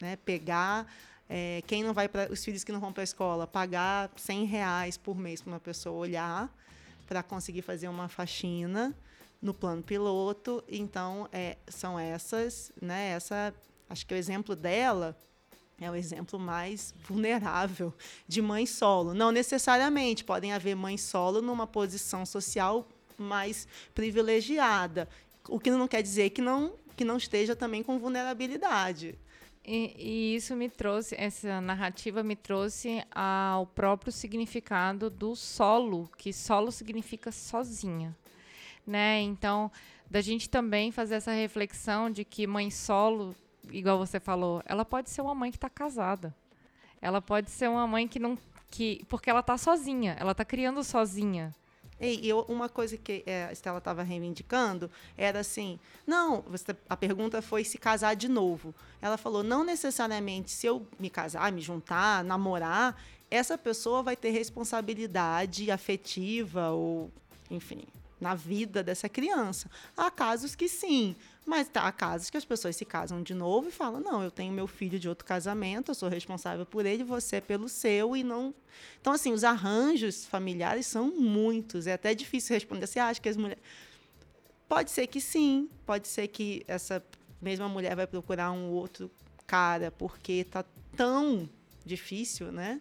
né, 0.01 0.17
pegar. 0.17 0.87
É, 1.29 1.63
quem 1.67 1.83
não 1.83 1.93
vai 1.93 2.09
para 2.09 2.33
os 2.33 2.45
filhos 2.45 2.63
que 2.63 2.71
não 2.71 2.81
vão 2.81 2.93
para 2.93 3.03
a 3.03 3.05
escola 3.05 3.47
pagar 3.47 4.11
100 4.17 4.45
reais 4.45 4.97
por 4.97 5.19
mês 5.19 5.41
para 5.43 5.53
uma 5.53 5.61
pessoa 5.61 5.97
olhar 5.97 6.55
para 7.07 7.23
conseguir 7.23 7.63
fazer 7.63 7.89
uma 7.89 8.09
faxina 8.09 8.95
no 9.41 9.53
plano 9.55 9.83
piloto. 9.83 10.63
Então 10.69 11.29
é, 11.33 11.57
são 11.69 11.99
essas, 11.99 12.73
né? 12.81 13.11
Essa, 13.11 13.55
acho 13.89 14.07
que 14.07 14.15
o 14.15 14.17
exemplo 14.17 14.55
dela 14.55 15.17
é 15.81 15.91
o 15.91 15.95
exemplo 15.95 16.39
mais 16.39 16.95
vulnerável 17.07 17.93
de 18.27 18.41
mãe 18.41 18.65
solo. 18.65 19.13
Não 19.13 19.31
necessariamente 19.31 20.25
podem 20.25 20.53
haver 20.53 20.75
mães 20.75 21.03
solo 21.03 21.43
numa 21.43 21.67
posição 21.67 22.25
social 22.25 22.89
mais 23.19 23.67
privilegiada, 23.95 25.09
o 25.49 25.59
que 25.59 25.71
não 25.71 25.89
quer 25.89 26.03
dizer 26.03 26.31
que 26.31 26.43
não 26.43 26.75
que 26.97 27.05
não 27.05 27.19
esteja 27.19 27.55
também 27.55 27.83
com 27.83 27.99
vulnerabilidade. 27.99 29.19
E, 29.69 29.97
e, 29.99 30.37
isso 30.37 30.55
me 30.55 30.69
trouxe, 30.69 31.17
essa 31.19 31.61
narrativa 31.61 32.23
me 32.23 32.37
trouxe 32.37 33.05
ao 33.13 33.67
próprio 33.67 34.13
significado 34.13 35.11
do 35.11 35.35
solo, 35.35 36.09
que 36.17 36.33
solo 36.33 36.71
significa 36.71 37.33
sozinha, 37.33 38.17
né? 38.87 39.21
Então, 39.23 39.69
da 40.09 40.21
gente 40.21 40.49
também 40.49 40.93
fazer 40.93 41.17
essa 41.17 41.33
reflexão 41.33 42.09
de 42.09 42.25
que 42.25 42.47
mãe 42.47 42.71
solo, 42.71 43.35
igual 43.73 43.99
você 43.99 44.21
falou, 44.21 44.63
ela 44.67 44.85
pode 44.85 45.11
ser 45.11 45.21
uma 45.21 45.35
mãe 45.35 45.51
que 45.51 45.57
está 45.57 45.69
casada. 45.69 46.33
Ela 47.03 47.21
pode 47.21 47.51
ser 47.51 47.69
uma 47.69 47.89
mãe 47.89 48.07
que 48.07 48.21
não 48.21 48.39
que 48.71 49.05
porque 49.09 49.29
ela 49.29 49.41
está 49.41 49.59
sozinha, 49.59 50.17
ela 50.19 50.33
está 50.33 50.45
criando 50.45 50.85
sozinha. 50.85 51.53
E 52.01 52.29
eu, 52.29 52.41
uma 52.49 52.69
coisa 52.69 52.97
que 52.97 53.23
é, 53.27 53.47
a 53.47 53.53
Estela 53.53 53.79
estava 53.79 54.03
reivindicando 54.03 54.91
era 55.17 55.41
assim: 55.41 55.79
não, 56.07 56.43
você, 56.43 56.77
a 56.89 56.97
pergunta 56.97 57.41
foi 57.41 57.65
se 57.65 57.79
casar 57.79 58.15
de 58.15 58.29
novo. 58.29 58.75
Ela 59.01 59.17
falou: 59.17 59.43
não 59.43 59.65
necessariamente 59.65 60.51
se 60.51 60.67
eu 60.67 60.87
me 60.99 61.09
casar, 61.09 61.51
me 61.51 61.63
juntar, 61.63 62.23
namorar, 62.23 63.01
essa 63.31 63.57
pessoa 63.57 64.03
vai 64.03 64.15
ter 64.15 64.31
responsabilidade 64.31 65.71
afetiva 65.71 66.71
ou, 66.71 67.11
enfim, 67.51 67.83
na 68.21 68.35
vida 68.35 68.83
dessa 68.83 69.09
criança. 69.09 69.71
Há 69.97 70.11
casos 70.11 70.55
que 70.55 70.69
sim, 70.69 71.15
mas 71.45 71.69
tá, 71.69 71.83
há 71.83 71.93
casos 71.93 72.31
que 72.31 72.37
as 72.37 72.45
pessoas 72.45 72.75
se 72.75 72.85
casam 72.85 73.23
de 73.23 73.35
novo 73.35 73.69
e 73.69 73.73
falam: 73.73 74.01
não, 74.01 74.23
eu 74.23 74.31
tenho 74.31 74.53
meu 74.53 74.67
filho 74.67 74.99
de 74.99 75.09
outro 75.09 75.25
casamento, 75.25 75.91
eu 75.91 75.95
sou 75.95 76.09
responsável 76.09 76.67
por 76.67 76.85
ele, 76.85 77.05
você 77.05 77.37
é 77.37 77.41
pelo 77.41 77.69
seu, 77.69 78.17
e 78.17 78.25
não. 78.25 78.55
Então, 79.01 79.13
assim, 79.13 79.33
os 79.33 79.45
arranjos 79.45 80.27
familiares 80.27 80.87
são 80.87 81.09
muitos. 81.11 81.87
É 81.87 81.93
até 81.93 82.15
difícil 82.15 82.55
responder. 82.55 82.87
Você 82.87 82.99
acha 82.99 83.21
que 83.21 83.29
as 83.29 83.37
mulheres. 83.37 83.63
Pode 84.69 84.91
ser 84.91 85.07
que 85.07 85.21
sim, 85.21 85.71
pode 85.87 86.09
ser 86.09 86.27
que 86.27 86.65
essa 86.67 87.03
mesma 87.41 87.69
mulher 87.69 87.95
vai 87.95 88.07
procurar 88.07 88.51
um 88.51 88.71
outro 88.71 89.09
cara, 89.47 89.93
porque 89.93 90.43
tá 90.43 90.65
tão 90.97 91.49
difícil, 91.85 92.51
né? 92.51 92.81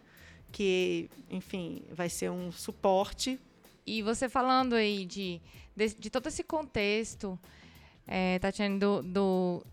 Que, 0.50 1.08
enfim, 1.30 1.84
vai 1.92 2.08
ser 2.08 2.30
um 2.30 2.50
suporte. 2.50 3.38
E 3.86 4.02
você 4.02 4.28
falando 4.28 4.74
aí 4.74 5.06
de, 5.06 5.40
de, 5.76 5.94
de 5.94 6.10
todo 6.10 6.26
esse 6.26 6.42
contexto 6.42 7.38
é, 8.06 8.38
Tatiane, 8.38 8.78
do, 8.78 9.02
do, 9.02 9.66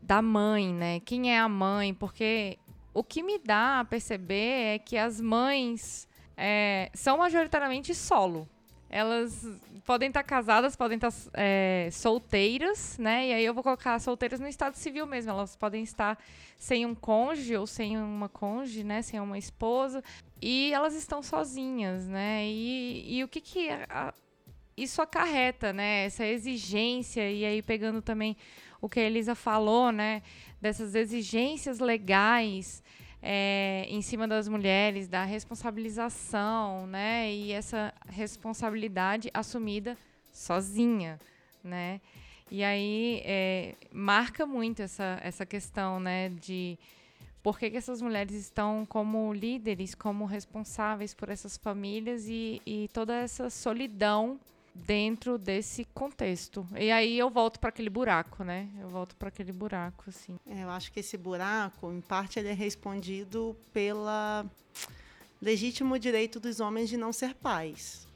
da 0.00 0.20
mãe, 0.20 0.72
né? 0.72 1.00
Quem 1.00 1.32
é 1.32 1.38
a 1.38 1.48
mãe? 1.48 1.94
Porque 1.94 2.58
o 2.92 3.02
que 3.02 3.22
me 3.22 3.38
dá 3.38 3.80
a 3.80 3.84
perceber 3.84 4.74
é 4.74 4.78
que 4.78 4.96
as 4.96 5.20
mães 5.20 6.08
é, 6.36 6.90
são 6.94 7.18
majoritariamente 7.18 7.94
solo. 7.94 8.48
Elas 8.90 9.46
podem 9.84 10.08
estar 10.08 10.22
casadas, 10.22 10.76
podem 10.76 10.96
estar 10.96 11.12
é, 11.34 11.88
solteiras, 11.90 12.96
né? 12.98 13.28
E 13.28 13.32
aí 13.32 13.44
eu 13.44 13.54
vou 13.54 13.62
colocar 13.62 13.98
solteiras 13.98 14.40
no 14.40 14.48
estado 14.48 14.76
civil 14.76 15.06
mesmo. 15.06 15.30
Elas 15.30 15.56
podem 15.56 15.82
estar 15.82 16.18
sem 16.56 16.86
um 16.86 16.94
cônjuge 16.94 17.56
ou 17.56 17.66
sem 17.66 17.98
uma 17.98 18.28
cônjuge, 18.28 18.84
né? 18.84 19.02
Sem 19.02 19.20
uma 19.20 19.38
esposa. 19.38 20.02
E 20.40 20.72
elas 20.72 20.94
estão 20.94 21.22
sozinhas, 21.22 22.06
né? 22.06 22.46
E, 22.46 23.18
e 23.18 23.24
o 23.24 23.28
que 23.28 23.40
que 23.40 23.70
a, 23.70 24.14
isso 24.76 25.02
acarreta, 25.02 25.72
né? 25.72 26.04
Essa 26.04 26.26
exigência, 26.26 27.30
e 27.30 27.44
aí 27.44 27.62
pegando 27.62 28.00
também 28.00 28.36
o 28.80 28.88
que 28.88 29.00
a 29.00 29.04
Elisa 29.04 29.34
falou, 29.34 29.92
né? 29.92 30.22
Dessas 30.60 30.94
exigências 30.94 31.78
legais 31.78 32.82
é, 33.22 33.86
em 33.88 34.02
cima 34.02 34.26
das 34.26 34.48
mulheres, 34.48 35.06
da 35.06 35.24
responsabilização, 35.24 36.86
né? 36.88 37.32
E 37.32 37.52
essa 37.52 37.94
responsabilidade 38.08 39.30
assumida 39.32 39.96
sozinha, 40.32 41.20
né? 41.62 42.00
E 42.50 42.64
aí 42.64 43.22
é, 43.24 43.76
marca 43.92 44.44
muito 44.44 44.82
essa, 44.82 45.18
essa 45.22 45.46
questão, 45.46 46.00
né? 46.00 46.30
De 46.30 46.76
por 47.42 47.58
que, 47.58 47.70
que, 47.70 47.76
essas 47.76 48.02
mulheres 48.02 48.34
estão 48.34 48.84
como 48.84 49.32
líderes, 49.32 49.94
como 49.94 50.24
responsáveis 50.24 51.14
por 51.14 51.28
essas 51.28 51.56
famílias 51.56 52.28
e, 52.28 52.60
e 52.66 52.88
toda 52.92 53.14
essa 53.14 53.48
solidão 53.48 54.38
dentro 54.74 55.38
desse 55.38 55.84
contexto. 55.84 56.66
E 56.76 56.90
aí 56.90 57.18
eu 57.18 57.30
volto 57.30 57.60
para 57.60 57.68
aquele 57.68 57.90
buraco, 57.90 58.42
né? 58.42 58.68
Eu 58.80 58.88
volto 58.88 59.14
para 59.16 59.28
aquele 59.28 59.52
buraco, 59.52 60.04
assim. 60.08 60.38
É, 60.46 60.62
eu 60.62 60.70
acho 60.70 60.92
que 60.92 61.00
esse 61.00 61.16
buraco, 61.16 61.92
em 61.92 62.00
parte, 62.00 62.38
ele 62.38 62.48
é 62.48 62.54
respondido 62.54 63.56
pela 63.72 64.46
legítimo 65.40 65.98
direito 65.98 66.38
dos 66.38 66.60
homens 66.60 66.88
de 66.88 66.96
não 66.96 67.12
ser 67.12 67.34
pais. 67.34 68.06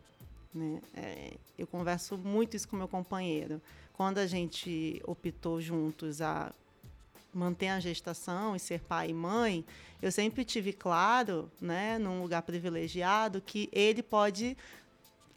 Né? 0.54 0.80
É, 0.94 1.32
eu 1.58 1.66
converso 1.66 2.16
muito 2.16 2.56
isso 2.56 2.68
com 2.68 2.76
meu 2.76 2.88
companheiro. 2.88 3.60
Quando 3.92 4.18
a 4.18 4.26
gente 4.26 5.02
optou 5.06 5.60
juntos 5.60 6.20
a 6.20 6.52
manter 7.32 7.68
a 7.68 7.80
gestação 7.80 8.56
e 8.56 8.60
ser 8.60 8.80
pai 8.80 9.10
e 9.10 9.14
mãe, 9.14 9.64
eu 10.00 10.10
sempre 10.10 10.44
tive 10.44 10.72
claro, 10.72 11.50
né, 11.60 11.98
num 11.98 12.22
lugar 12.22 12.42
privilegiado, 12.42 13.42
que 13.42 13.68
ele 13.72 14.02
pode 14.02 14.56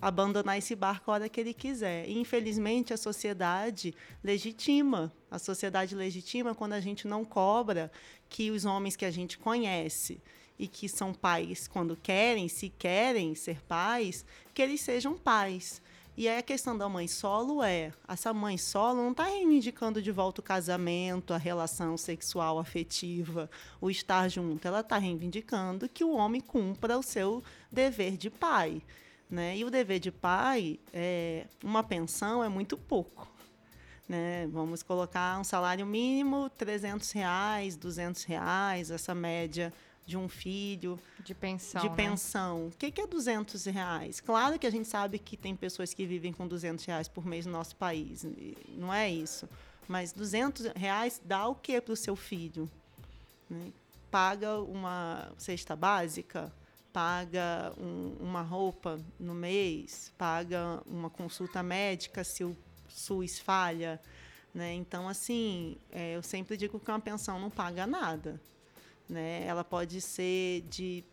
abandonar 0.02 0.58
esse 0.58 0.76
barco 0.76 1.12
a 1.12 1.16
hora 1.16 1.30
que 1.30 1.40
ele 1.40 1.54
quiser. 1.54 2.08
E, 2.08 2.18
infelizmente, 2.18 2.94
a 2.94 2.98
sociedade 2.98 3.94
legitima. 4.24 5.12
A 5.30 5.38
sociedade 5.38 5.96
legitima 5.96 6.56
quando 6.56 6.74
a 6.74 6.80
gente 6.80 7.08
não 7.08 7.26
cobra 7.26 7.92
que 8.30 8.52
os 8.52 8.66
homens 8.66 8.96
que 8.96 9.06
a 9.06 9.12
gente 9.12 9.38
conhece 9.38 10.22
e 10.58 10.68
que 10.68 10.90
são 10.90 11.14
pais 11.14 11.68
quando 11.68 11.96
querem, 11.96 12.48
se 12.48 12.70
querem 12.70 13.34
ser 13.34 13.62
pais, 13.62 14.26
que 14.54 14.62
eles 14.62 14.82
sejam 14.82 15.18
pais. 15.18 15.82
E 16.18 16.28
aí 16.28 16.38
a 16.38 16.44
questão 16.44 16.78
da 16.78 16.90
mãe 16.90 17.08
solo 17.08 17.64
é, 17.64 17.94
essa 18.06 18.34
mãe 18.34 18.58
solo 18.58 19.02
não 19.02 19.12
está 19.12 19.24
reivindicando 19.24 20.02
de 20.02 20.12
volta 20.12 20.42
o 20.42 20.44
casamento, 20.44 21.34
a 21.34 21.38
relação 21.38 21.96
sexual 21.96 22.60
afetiva, 22.60 23.50
o 23.80 23.90
estar 23.90 24.28
junto. 24.28 24.68
Ela 24.68 24.82
está 24.82 24.98
reivindicando 24.98 25.88
que 25.88 26.04
o 26.04 26.12
homem 26.12 26.42
cumpra 26.42 26.98
o 26.98 27.04
seu 27.04 27.42
dever 27.72 28.18
de 28.18 28.30
pai. 28.30 28.82
Né? 29.30 29.58
E 29.58 29.64
o 29.64 29.70
dever 29.70 30.00
de 30.00 30.12
pai, 30.12 30.80
é, 30.92 31.46
uma 31.64 31.84
pensão 31.84 32.44
é 32.44 32.50
muito 32.50 32.78
pouco. 32.78 33.28
Né? 34.08 34.48
Vamos 34.48 34.82
colocar 34.82 35.40
um 35.40 35.44
salário 35.44 35.86
mínimo, 35.86 36.50
300 36.58 37.12
reais, 37.12 37.76
200 37.76 38.24
reais, 38.24 38.90
essa 38.90 39.14
média 39.14 39.72
de 40.10 40.18
um 40.18 40.28
filho. 40.28 41.00
De 41.24 41.36
pensão. 41.36 41.82
De 41.82 41.90
né? 41.90 41.96
pensão. 41.96 42.60
Né? 42.62 42.68
O 42.74 42.78
que, 42.78 42.92
que 42.92 43.02
é 43.02 43.06
200 43.06 43.66
reais? 43.66 44.20
Claro 44.20 44.58
que 44.58 44.66
a 44.66 44.72
gente 44.72 44.88
sabe 44.88 45.20
que 45.20 45.38
tem 45.38 45.56
pessoas 45.56 45.94
que 45.94 46.08
vivem 46.08 46.34
com 46.34 46.48
200 46.48 46.84
reais 46.86 47.08
por 47.08 47.24
mês 47.24 47.46
no 47.46 47.52
nosso 47.52 47.76
país. 47.76 48.26
Não 48.70 48.92
é 48.92 49.08
isso. 49.08 49.48
Mas 49.88 50.12
200 50.12 50.72
reais 50.76 51.22
dá 51.24 51.48
o 51.48 51.54
que 51.54 51.80
para 51.80 51.94
o 51.94 51.96
seu 51.96 52.16
filho? 52.16 52.68
Né? 53.48 53.72
Paga 54.10 54.60
uma 54.60 55.32
cesta 55.38 55.76
básica? 55.76 56.52
Paga 56.94 57.74
um, 57.78 58.16
uma 58.20 58.42
roupa 58.42 59.00
no 59.20 59.34
mês, 59.34 60.12
paga 60.18 60.82
uma 60.86 61.10
consulta 61.10 61.62
médica 61.62 62.24
se 62.24 62.44
o 62.44 62.56
SUS 62.88 63.40
falha. 63.40 64.00
Né? 64.54 64.74
Então, 64.74 65.08
assim, 65.08 65.78
é, 65.92 66.16
eu 66.16 66.24
sempre 66.24 66.58
digo 66.58 66.80
que 66.80 66.90
uma 66.90 67.00
pensão 67.00 67.40
não 67.40 67.50
paga 67.50 67.86
nada. 67.86 68.42
Né? 69.08 69.46
Ela 69.46 69.64
pode 69.64 70.02
ser 70.02 70.62
de 70.70 71.04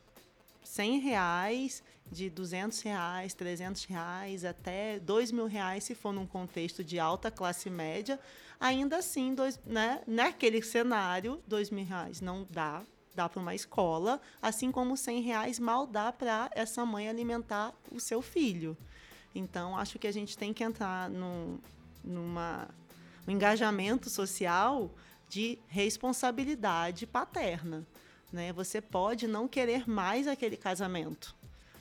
100 0.63 0.99
reais, 1.01 1.83
de 2.11 2.31
200 2.31 2.81
reais, 2.81 3.35
300 3.35 3.85
reais, 3.85 4.45
até 4.45 4.99
2 5.01 5.33
mil 5.33 5.47
reais, 5.47 5.85
se 5.85 5.95
for 5.95 6.13
num 6.13 6.27
contexto 6.27 6.83
de 6.83 6.99
alta 6.99 7.31
classe 7.31 7.69
média. 7.69 8.19
Ainda 8.59 8.97
assim, 8.97 9.35
dois, 9.35 9.61
né? 9.67 10.03
naquele 10.07 10.63
cenário, 10.63 11.43
2 11.47 11.71
mil 11.71 11.85
reais 11.85 12.21
não 12.21 12.47
dá 12.51 12.83
dá 13.17 13.29
para 13.29 13.41
uma 13.41 13.55
escola, 13.55 14.21
assim 14.41 14.71
como 14.71 14.97
100 14.97 15.23
reais 15.23 15.59
mal 15.59 15.87
dá 15.87 16.13
para 16.13 16.51
essa 16.55 16.85
mãe 16.85 17.09
alimentar 17.09 17.73
o 17.91 17.99
seu 17.99 18.23
filho. 18.23 18.77
Então, 19.35 19.77
acho 19.77 19.99
que 19.99 20.07
a 20.07 20.13
gente 20.13 20.39
tem 20.39 20.53
que 20.53 20.63
entrar 20.63 21.11
num, 21.11 21.59
numa, 22.05 22.69
um 23.27 23.31
engajamento 23.31 24.09
social 24.09 24.91
de 25.29 25.59
responsabilidade 25.67 27.07
paterna. 27.07 27.87
Né? 28.33 28.53
Você 28.53 28.81
pode 28.81 29.27
não 29.27 29.49
querer 29.49 29.89
mais 29.89 30.29
aquele 30.29 30.57
casamento. 30.57 31.35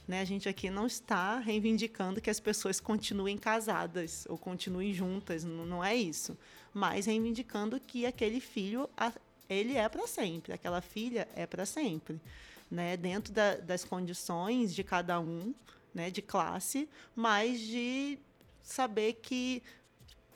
Né? 0.08 0.22
A 0.22 0.26
gente 0.26 0.48
aqui 0.48 0.70
não 0.70 0.86
está 0.86 1.40
reivindicando 1.40 2.22
que 2.22 2.30
as 2.30 2.40
pessoas 2.40 2.80
continuem 2.80 3.38
casadas 3.38 4.26
ou 4.30 4.38
continuem 4.38 4.94
juntas, 4.94 5.44
não, 5.44 5.84
é 5.84 5.96
isso. 5.96 6.38
Mas 6.74 7.06
reivindicando 7.06 7.80
que 7.80 8.06
aquele 8.06 8.40
filho 8.40 8.90
ele 9.50 9.78
é 9.78 9.88
para 9.88 10.08
sempre, 10.08 10.54
aquela 10.54 10.82
filha 10.82 11.28
é 11.36 11.46
para 11.46 11.66
sempre, 11.66 12.20
né? 12.70 12.98
Dentro 12.98 13.34
da, 13.34 13.56
das 13.56 13.84
condições 13.84 14.74
de 14.74 14.84
cada 14.84 15.20
um, 15.20 15.54
né? 15.94 16.10
De 16.10 16.22
classe, 16.22 16.90
mas 17.16 17.60
de 17.60 18.20
saber 18.64 19.14
que 19.14 19.62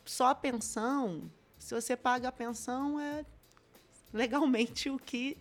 só 0.05 0.27
a 0.27 0.35
pensão, 0.35 1.29
se 1.57 1.73
você 1.73 1.95
paga 1.95 2.29
a 2.29 2.31
pensão, 2.31 2.99
é 2.99 3.25
legalmente 4.13 4.89
o 4.89 4.97
que 4.97 5.37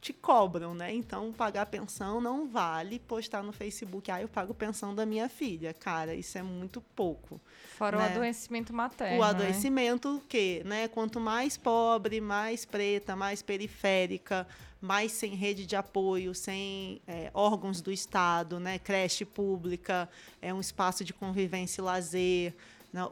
te 0.00 0.12
cobram, 0.12 0.74
né? 0.74 0.94
Então, 0.94 1.32
pagar 1.32 1.66
pensão 1.66 2.20
não 2.20 2.46
vale 2.46 3.00
postar 3.00 3.42
no 3.42 3.52
Facebook, 3.52 4.10
ah, 4.10 4.20
eu 4.20 4.28
pago 4.28 4.54
pensão 4.54 4.94
da 4.94 5.04
minha 5.04 5.28
filha. 5.28 5.74
Cara, 5.74 6.14
isso 6.14 6.38
é 6.38 6.42
muito 6.42 6.80
pouco. 6.94 7.40
Fora 7.76 7.98
né? 7.98 8.04
o 8.04 8.06
adoecimento 8.06 8.72
materno. 8.72 9.16
O 9.16 9.20
né? 9.20 9.26
adoecimento, 9.26 10.14
né? 10.14 10.20
que, 10.28 10.62
né? 10.64 10.88
Quanto 10.88 11.18
mais 11.18 11.56
pobre, 11.56 12.20
mais 12.20 12.64
preta, 12.64 13.16
mais 13.16 13.42
periférica, 13.42 14.46
mais 14.80 15.10
sem 15.12 15.34
rede 15.34 15.66
de 15.66 15.74
apoio, 15.74 16.32
sem 16.32 17.00
é, 17.06 17.30
órgãos 17.34 17.80
do 17.80 17.90
Estado, 17.90 18.60
né? 18.60 18.78
Creche 18.78 19.24
pública, 19.24 20.08
é 20.40 20.54
um 20.54 20.60
espaço 20.60 21.04
de 21.04 21.12
convivência 21.12 21.80
e 21.80 21.84
lazer. 21.84 22.54
Né? 22.92 23.02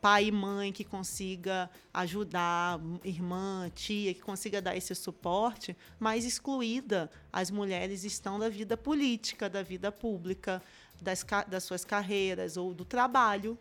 pai 0.00 0.26
e 0.26 0.32
mãe 0.32 0.72
que 0.72 0.82
consiga 0.82 1.70
ajudar, 1.92 2.80
irmã, 3.04 3.70
tia, 3.74 4.14
que 4.14 4.20
consiga 4.20 4.60
dar 4.62 4.74
esse 4.74 4.94
suporte, 4.94 5.76
mas 5.98 6.24
excluída 6.24 7.10
as 7.32 7.50
mulheres 7.50 8.02
estão 8.02 8.38
da 8.38 8.48
vida 8.48 8.76
política, 8.76 9.48
da 9.48 9.62
vida 9.62 9.92
pública, 9.92 10.62
das, 11.00 11.24
das 11.46 11.64
suas 11.64 11.84
carreiras 11.84 12.56
ou 12.56 12.72
do 12.72 12.84
trabalho. 12.84 13.58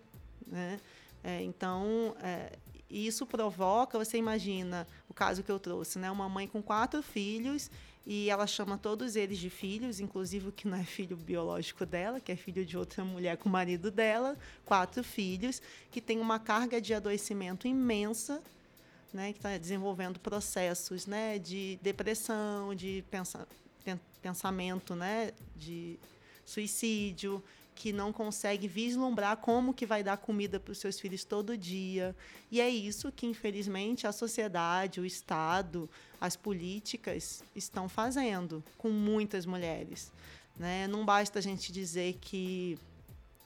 Né? 0.47 0.79
É, 1.23 1.43
então, 1.43 2.15
é, 2.21 2.57
isso 2.89 3.25
provoca, 3.25 3.97
você 3.97 4.17
imagina 4.17 4.87
o 5.09 5.13
caso 5.13 5.43
que 5.43 5.51
eu 5.51 5.59
trouxe, 5.59 5.99
né? 5.99 6.09
uma 6.09 6.29
mãe 6.29 6.47
com 6.47 6.61
quatro 6.61 7.03
filhos 7.03 7.69
e 8.11 8.27
ela 8.27 8.47
chama 8.47 8.75
todos 8.75 9.15
eles 9.15 9.37
de 9.37 9.51
filhos, 9.51 9.99
inclusive 9.99 10.49
o 10.49 10.51
que 10.51 10.67
não 10.67 10.79
é 10.79 10.83
filho 10.83 11.15
biológico 11.15 11.85
dela, 11.85 12.19
que 12.19 12.31
é 12.31 12.35
filho 12.35 12.65
de 12.65 12.75
outra 12.75 13.05
mulher 13.05 13.37
com 13.37 13.47
o 13.47 13.51
marido 13.51 13.91
dela, 13.91 14.35
quatro 14.65 15.03
filhos, 15.03 15.61
que 15.91 16.01
tem 16.01 16.19
uma 16.19 16.39
carga 16.39 16.81
de 16.81 16.91
adoecimento 16.91 17.67
imensa, 17.67 18.41
né, 19.13 19.31
que 19.31 19.37
está 19.37 19.55
desenvolvendo 19.59 20.19
processos 20.19 21.05
né, 21.05 21.37
de 21.37 21.77
depressão, 21.83 22.73
de 22.73 23.05
pensa, 23.11 23.47
pensamento 24.23 24.95
né, 24.95 25.31
de 25.55 25.99
suicídio, 26.43 27.43
que 27.79 27.93
não 27.93 28.11
consegue 28.11 28.67
vislumbrar 28.67 29.37
como 29.37 29.73
que 29.73 29.85
vai 29.85 30.03
dar 30.03 30.17
comida 30.17 30.59
para 30.59 30.73
os 30.73 30.79
seus 30.79 30.99
filhos 30.99 31.23
todo 31.23 31.57
dia. 31.57 32.13
E 32.51 32.59
é 32.59 32.69
isso 32.69 33.09
que, 33.09 33.25
infelizmente, 33.25 34.05
a 34.05 34.11
sociedade, 34.11 34.99
o 34.99 35.05
Estado, 35.05 35.89
as 36.19 36.35
políticas 36.35 37.41
estão 37.55 37.87
fazendo 37.87 38.61
com 38.77 38.89
muitas 38.89 39.45
mulheres. 39.45 40.11
Né? 40.57 40.89
Não 40.89 41.05
basta 41.05 41.39
a 41.39 41.41
gente 41.41 41.71
dizer 41.71 42.17
que 42.19 42.77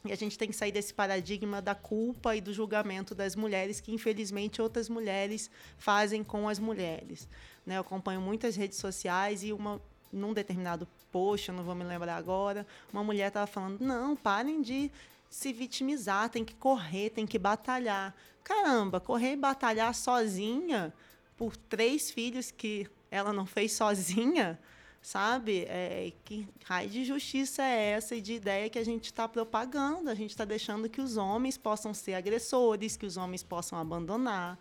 e 0.04 0.12
a 0.12 0.16
gente 0.16 0.38
tem 0.38 0.50
que 0.50 0.56
sair 0.56 0.72
desse 0.72 0.94
paradigma 0.94 1.62
da 1.62 1.76
culpa 1.76 2.36
e 2.36 2.42
do 2.42 2.52
julgamento 2.52 3.16
das 3.16 3.36
mulheres, 3.36 3.80
que 3.80 3.94
infelizmente 3.94 4.62
outras 4.62 4.90
mulheres 4.90 5.50
fazem 5.78 6.24
com 6.24 6.50
as 6.50 6.60
mulheres. 6.60 7.30
Né? 7.66 7.78
Eu 7.78 7.82
acompanho 7.82 8.20
muitas 8.20 8.56
redes 8.56 8.80
sociais 8.80 9.44
e 9.44 9.54
uma, 9.54 9.80
num 10.14 10.34
determinado 10.34 10.88
post, 11.12 11.50
eu 11.50 11.56
não 11.56 11.64
vou 11.64 11.76
me 11.76 11.84
lembrar 11.84 12.16
agora, 12.16 12.66
uma 12.92 13.04
mulher 13.04 13.28
estava 13.28 13.48
falando: 13.48 13.82
não, 13.82 14.16
parem 14.16 14.62
de 14.62 14.92
se 15.30 15.52
vitimizar, 15.52 16.30
tem 16.30 16.46
que 16.46 16.54
correr, 16.54 17.10
tem 17.10 17.26
que 17.26 17.40
batalhar. 17.40 18.16
Caramba, 18.44 19.00
correr 19.00 19.34
e 19.34 19.38
batalhar 19.38 19.94
sozinha 19.96 20.94
por 21.36 21.58
três 21.58 22.12
filhos 22.12 22.52
que 22.52 22.88
ela 23.10 23.34
não 23.34 23.46
fez 23.46 23.72
sozinha, 23.74 24.60
sabe? 25.02 25.66
É, 25.68 26.12
que 26.24 26.48
raio 26.66 26.90
de 26.90 27.04
justiça 27.04 27.64
é 27.64 27.92
essa 27.92 28.16
e 28.16 28.22
de 28.22 28.34
ideia 28.34 28.70
que 28.70 28.78
a 28.78 28.86
gente 28.86 29.06
está 29.06 29.28
propagando? 29.28 30.10
A 30.10 30.16
gente 30.16 30.32
está 30.32 30.46
deixando 30.46 30.90
que 30.90 31.02
os 31.02 31.18
homens 31.18 31.58
possam 31.58 31.94
ser 31.94 32.14
agressores, 32.14 32.96
que 32.96 33.06
os 33.06 33.18
homens 33.18 33.44
possam 33.44 33.80
abandonar. 33.80 34.60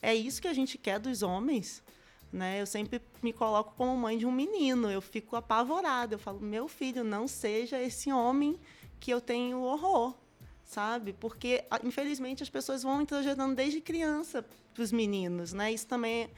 É 0.00 0.14
isso 0.14 0.40
que 0.40 0.48
a 0.48 0.54
gente 0.54 0.78
quer 0.78 0.98
dos 0.98 1.22
homens? 1.22 1.82
Né? 2.32 2.60
Eu 2.60 2.66
sempre 2.66 3.00
me 3.22 3.32
coloco 3.32 3.74
como 3.76 3.94
mãe 3.96 4.16
de 4.16 4.24
um 4.24 4.32
menino, 4.32 4.90
eu 4.90 5.02
fico 5.02 5.36
apavorada. 5.36 6.14
Eu 6.14 6.18
falo, 6.18 6.40
meu 6.40 6.66
filho, 6.66 7.04
não 7.04 7.28
seja 7.28 7.80
esse 7.80 8.10
homem 8.10 8.58
que 8.98 9.10
eu 9.10 9.20
tenho 9.20 9.60
horror, 9.60 10.14
sabe? 10.64 11.12
Porque, 11.12 11.64
infelizmente, 11.84 12.42
as 12.42 12.48
pessoas 12.48 12.82
vão 12.82 13.02
introjetando 13.02 13.54
desde 13.54 13.80
criança 13.80 14.44
para 14.72 14.82
os 14.82 14.90
meninos, 14.90 15.52
né? 15.52 15.72
Isso 15.72 15.86
também 15.86 16.30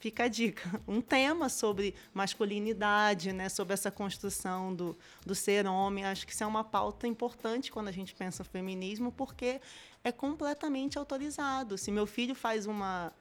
fica 0.00 0.24
a 0.24 0.28
dica. 0.28 0.68
Um 0.88 1.00
tema 1.00 1.48
sobre 1.48 1.94
masculinidade, 2.12 3.32
né? 3.32 3.48
sobre 3.48 3.74
essa 3.74 3.90
construção 3.90 4.74
do, 4.74 4.96
do 5.24 5.34
ser 5.34 5.66
homem. 5.66 6.04
Acho 6.04 6.26
que 6.26 6.32
isso 6.32 6.42
é 6.42 6.46
uma 6.46 6.64
pauta 6.64 7.06
importante 7.06 7.70
quando 7.70 7.88
a 7.88 7.92
gente 7.92 8.14
pensa 8.14 8.42
feminismo, 8.42 9.12
porque 9.12 9.60
é 10.02 10.10
completamente 10.10 10.98
autorizado. 10.98 11.76
Se 11.76 11.92
meu 11.92 12.06
filho 12.06 12.34
faz 12.34 12.66
uma, 12.66 13.12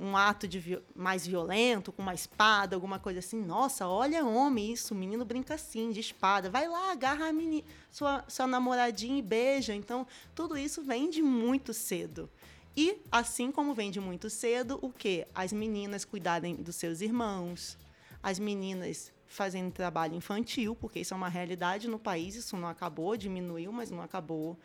um 0.00 0.16
ato 0.16 0.48
de 0.48 0.80
mais 0.94 1.26
violento, 1.26 1.92
com 1.92 2.02
uma 2.02 2.14
espada, 2.14 2.74
alguma 2.74 2.98
coisa 2.98 3.20
assim, 3.20 3.40
nossa, 3.40 3.86
olha 3.86 4.24
homem 4.24 4.72
isso, 4.72 4.92
o 4.92 4.96
menino 4.96 5.24
brinca 5.24 5.54
assim, 5.54 5.90
de 5.92 6.00
espada. 6.00 6.50
Vai 6.50 6.68
lá, 6.68 6.90
agarra 6.90 7.26
a 7.28 7.62
sua, 7.90 8.24
sua 8.28 8.46
namoradinha 8.46 9.18
e 9.18 9.22
beija. 9.22 9.74
Então, 9.74 10.06
tudo 10.34 10.58
isso 10.58 10.82
vem 10.82 11.08
de 11.08 11.22
muito 11.22 11.72
cedo. 11.72 12.28
E, 12.76 12.96
assim 13.10 13.50
como 13.52 13.74
vem 13.74 13.90
de 13.90 14.00
muito 14.00 14.28
cedo, 14.28 14.78
o 14.82 14.90
quê? 14.90 15.26
As 15.34 15.52
meninas 15.52 16.04
cuidarem 16.04 16.56
dos 16.56 16.76
seus 16.76 17.00
irmãos, 17.00 17.78
as 18.22 18.38
meninas 18.38 19.12
fazendo 19.26 19.70
trabalho 19.70 20.14
infantil, 20.14 20.74
porque 20.74 21.00
isso 21.00 21.14
é 21.14 21.16
uma 21.16 21.28
realidade 21.28 21.86
no 21.86 21.98
país, 21.98 22.34
isso 22.34 22.56
não 22.56 22.68
acabou, 22.68 23.16
diminuiu, 23.16 23.70
mas 23.72 23.90
não 23.90 24.00
acabou. 24.00 24.56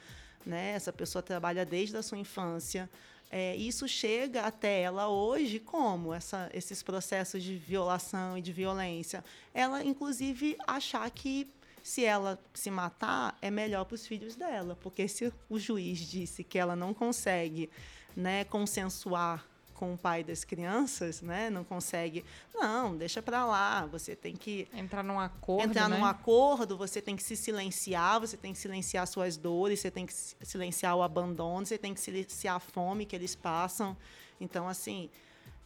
Né? 0.46 0.72
Essa 0.72 0.92
pessoa 0.92 1.22
trabalha 1.22 1.66
desde 1.66 1.96
a 1.98 2.04
sua 2.04 2.18
infância. 2.18 2.90
É, 3.36 3.56
isso 3.56 3.88
chega 3.88 4.42
até 4.44 4.82
ela 4.82 5.08
hoje 5.10 5.60
como 5.60 6.14
essa, 6.14 6.52
esses 6.54 6.84
processos 6.84 7.42
de 7.42 7.56
violação 7.56 8.38
e 8.38 8.42
de 8.44 8.54
violência. 8.54 9.26
Ela, 9.56 9.84
inclusive, 9.84 10.56
achar 10.68 11.10
que 11.10 11.52
se 11.82 12.06
ela 12.06 12.40
se 12.54 12.70
matar, 12.70 13.36
é 13.42 13.50
melhor 13.50 13.86
para 13.86 13.96
os 13.96 14.06
filhos 14.06 14.36
dela, 14.36 14.78
porque 14.80 15.08
se 15.08 15.34
o 15.50 15.58
juiz 15.58 15.98
disse 15.98 16.44
que 16.44 16.60
ela 16.60 16.76
não 16.76 16.94
consegue 16.94 17.72
né, 18.16 18.44
consensuar 18.44 19.44
com 19.74 19.94
o 19.94 19.98
pai 19.98 20.24
das 20.24 20.44
crianças, 20.44 21.22
né? 21.22 21.50
Não 21.50 21.64
consegue. 21.64 22.24
Não, 22.54 22.96
deixa 22.96 23.22
para 23.22 23.46
lá. 23.46 23.86
Você 23.88 24.16
tem 24.16 24.36
que 24.36 24.68
entrar 24.74 25.04
num 25.04 25.20
acordo. 25.20 25.70
Entrar 25.70 25.90
né? 25.90 25.98
num 25.98 26.06
acordo. 26.06 26.78
Você 26.78 27.02
tem 27.02 27.16
que 27.16 27.24
se 27.24 27.36
silenciar. 27.36 28.20
Você 28.20 28.38
tem 28.38 28.54
que 28.54 28.60
silenciar 28.60 29.06
suas 29.08 29.38
dores. 29.38 29.80
Você 29.80 29.92
tem 29.92 30.06
que 30.06 30.14
silenciar 30.14 30.96
o 30.96 31.04
abandono. 31.04 31.66
Você 31.66 31.78
tem 31.78 31.94
que 31.94 32.00
silenciar 32.00 32.56
a 32.56 32.60
fome 32.60 33.06
que 33.06 33.16
eles 33.16 33.36
passam. 33.36 33.98
Então, 34.40 34.68
assim, 34.68 35.10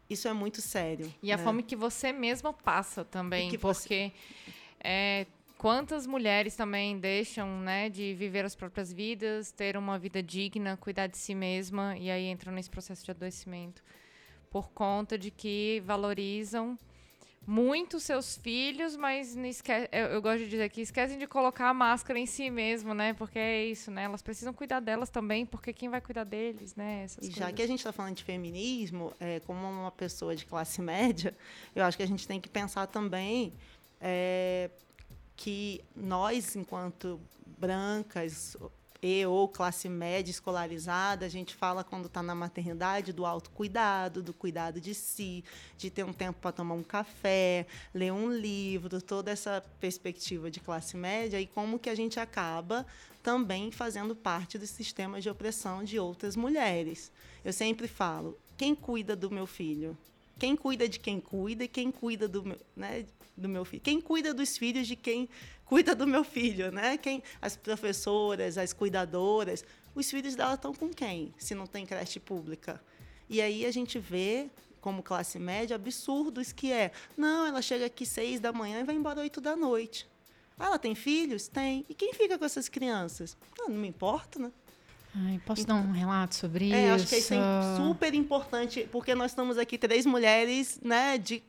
isso 0.10 0.28
é 0.28 0.34
muito 0.34 0.62
sério. 0.62 1.14
E 1.22 1.28
né? 1.28 1.34
a 1.34 1.38
fome 1.38 1.64
que 1.64 1.76
você 1.76 2.12
mesmo 2.12 2.54
passa 2.54 3.04
também, 3.04 3.50
porque 3.50 3.58
você... 3.58 4.12
é, 4.80 5.26
quantas 5.58 6.06
mulheres 6.06 6.56
também 6.56 7.00
deixam, 7.00 7.60
né, 7.62 7.90
de 7.90 8.14
viver 8.14 8.46
as 8.46 8.56
próprias 8.56 8.94
vidas, 8.94 9.52
ter 9.52 9.76
uma 9.76 9.98
vida 9.98 10.22
digna, 10.22 10.78
cuidar 10.78 11.08
de 11.08 11.18
si 11.18 11.34
mesma 11.34 11.98
e 11.98 12.12
aí 12.12 12.28
entram 12.28 12.54
nesse 12.54 12.70
processo 12.70 13.04
de 13.04 13.12
adoecimento 13.12 13.84
por 14.50 14.70
conta 14.70 15.18
de 15.18 15.30
que 15.30 15.82
valorizam 15.86 16.78
muito 17.46 17.98
seus 17.98 18.36
filhos, 18.36 18.98
mas 18.98 19.36
esque... 19.38 19.72
eu, 19.92 20.08
eu, 20.08 20.22
gosto 20.22 20.40
de 20.40 20.50
dizer 20.50 20.70
que 20.70 20.82
esquecem 20.82 21.18
de 21.18 21.26
colocar 21.26 21.70
a 21.70 21.74
máscara 21.74 22.20
em 22.20 22.26
si 22.26 22.50
mesmo, 22.50 22.94
né? 22.94 23.14
Porque 23.14 23.40
é 23.40 23.66
isso, 23.66 23.90
né? 23.90 24.04
Elas 24.04 24.22
precisam 24.22 24.54
cuidar 24.54 24.82
delas 24.82 25.10
também, 25.10 25.46
porque 25.46 25.72
quem 25.72 25.88
vai 25.88 26.02
cuidar 26.02 26.26
deles, 26.26 26.76
né? 26.76 27.04
Essas 27.06 27.24
e 27.24 27.28
coisas. 27.30 27.36
já 27.38 27.54
que 27.54 27.62
a 27.62 27.68
gente 27.68 27.80
está 27.80 27.94
falando 27.94 28.16
de 28.16 28.24
feminismo, 28.26 29.14
é, 29.18 29.40
como 29.42 29.66
uma 29.66 29.92
pessoa 29.92 30.36
de 30.36 30.46
classe 30.46 30.82
média, 30.84 31.34
eu 31.74 31.86
acho 31.86 31.96
que 31.96 32.04
a 32.04 32.08
gente 32.08 32.28
tem 32.28 32.42
que 32.42 32.50
pensar 32.50 32.86
também 32.88 33.54
é, 34.02 34.70
que 35.38 35.82
nós, 35.96 36.56
enquanto 36.56 37.22
brancas 37.58 38.58
e 39.02 39.24
ou 39.28 39.48
classe 39.48 39.88
média 39.88 40.32
escolarizada, 40.32 41.26
a 41.26 41.30
gente 41.30 41.54
fala 41.54 41.84
quando 41.84 42.08
está 42.08 42.24
na 42.24 42.34
maternidade 42.34 43.14
do 43.14 43.26
autocuidado, 43.26 44.24
do 44.24 44.34
cuidado 44.34 44.82
de 44.82 44.96
si, 44.96 45.44
de 45.78 45.92
ter 45.92 46.04
um 46.04 46.12
tempo 46.12 46.40
para 46.42 46.52
tomar 46.52 46.74
um 46.74 46.84
café, 46.84 47.68
ler 47.94 48.12
um 48.12 48.32
livro, 48.32 49.00
toda 49.00 49.30
essa 49.30 49.64
perspectiva 49.80 50.50
de 50.50 50.60
classe 50.60 50.98
média 50.98 51.40
e 51.40 51.46
como 51.46 51.78
que 51.78 51.92
a 51.92 51.96
gente 51.96 52.20
acaba 52.20 52.86
também 53.22 53.72
fazendo 53.72 54.16
parte 54.16 54.58
do 54.58 54.66
sistema 54.66 55.22
de 55.22 55.30
opressão 55.30 55.84
de 55.84 56.00
outras 56.00 56.36
mulheres. 56.36 57.12
Eu 57.46 57.54
sempre 57.54 57.88
falo, 57.88 58.36
quem 58.58 58.74
cuida 58.74 59.16
do 59.16 59.30
meu 59.30 59.46
filho? 59.46 59.96
Quem 60.40 60.56
cuida 60.56 60.88
de 60.88 61.00
quem 61.00 61.20
cuida 61.20 61.64
e 61.64 61.68
quem 61.68 61.92
cuida 61.92 62.28
do 62.28 62.44
meu, 62.44 62.60
né, 62.76 63.06
do 63.38 63.48
meu 63.48 63.64
filho? 63.64 63.82
Quem 63.82 64.02
cuida 64.02 64.34
dos 64.34 64.58
filhos 64.58 64.88
de 64.88 64.96
quem 64.96 65.30
cuida 65.66 65.96
do 65.96 66.08
meu 66.08 66.24
filho, 66.24 66.72
né? 66.72 66.98
Quem, 66.98 67.22
as 67.42 67.56
professoras, 67.56 68.58
as 68.58 68.74
cuidadoras, 68.74 69.64
os 69.94 70.10
filhos 70.10 70.36
dela 70.36 70.56
estão 70.56 70.74
com 70.74 70.90
quem? 70.90 71.34
Se 71.38 71.54
não 71.54 71.68
tem 71.68 71.86
creche 71.86 72.20
pública. 72.20 72.82
E 73.30 73.42
aí 73.42 73.66
a 73.66 73.72
gente 73.72 74.00
vê 74.00 74.50
como 74.80 75.04
classe 75.04 75.38
média 75.38 75.76
absurdos 75.76 76.52
que 76.52 76.72
é, 76.72 76.92
não, 77.18 77.46
ela 77.46 77.62
chega 77.62 77.86
aqui 77.86 78.06
seis 78.06 78.40
da 78.40 78.54
manhã 78.54 78.80
e 78.80 78.84
vai 78.84 78.96
embora 78.96 79.20
oito 79.20 79.42
da 79.42 79.56
noite. 79.56 80.08
Ah, 80.58 80.68
ela 80.68 80.80
tem 80.80 80.96
filhos? 80.96 81.48
Tem. 81.48 81.86
E 81.88 81.94
quem 81.94 82.14
fica 82.14 82.38
com 82.38 82.46
essas 82.46 82.68
crianças? 82.68 83.38
Não, 83.60 83.70
não 83.70 83.78
me 83.78 83.88
importa, 83.88 84.40
né? 84.40 84.52
Ai, 85.16 85.42
posso 85.46 85.62
então, 85.62 85.82
dar 85.82 85.88
um 85.88 85.92
relato 85.92 86.36
sobre 86.36 86.72
é, 86.72 86.86
isso? 86.86 86.96
Acho 86.96 87.08
que 87.08 87.16
isso 87.18 87.34
é 87.34 87.38
super 87.78 88.14
importante, 88.14 88.88
porque 88.92 89.16
nós 89.16 89.32
estamos 89.32 89.58
aqui 89.58 89.78
três 89.78 90.06
mulheres, 90.06 90.80
né, 90.84 91.18
de 91.18 91.44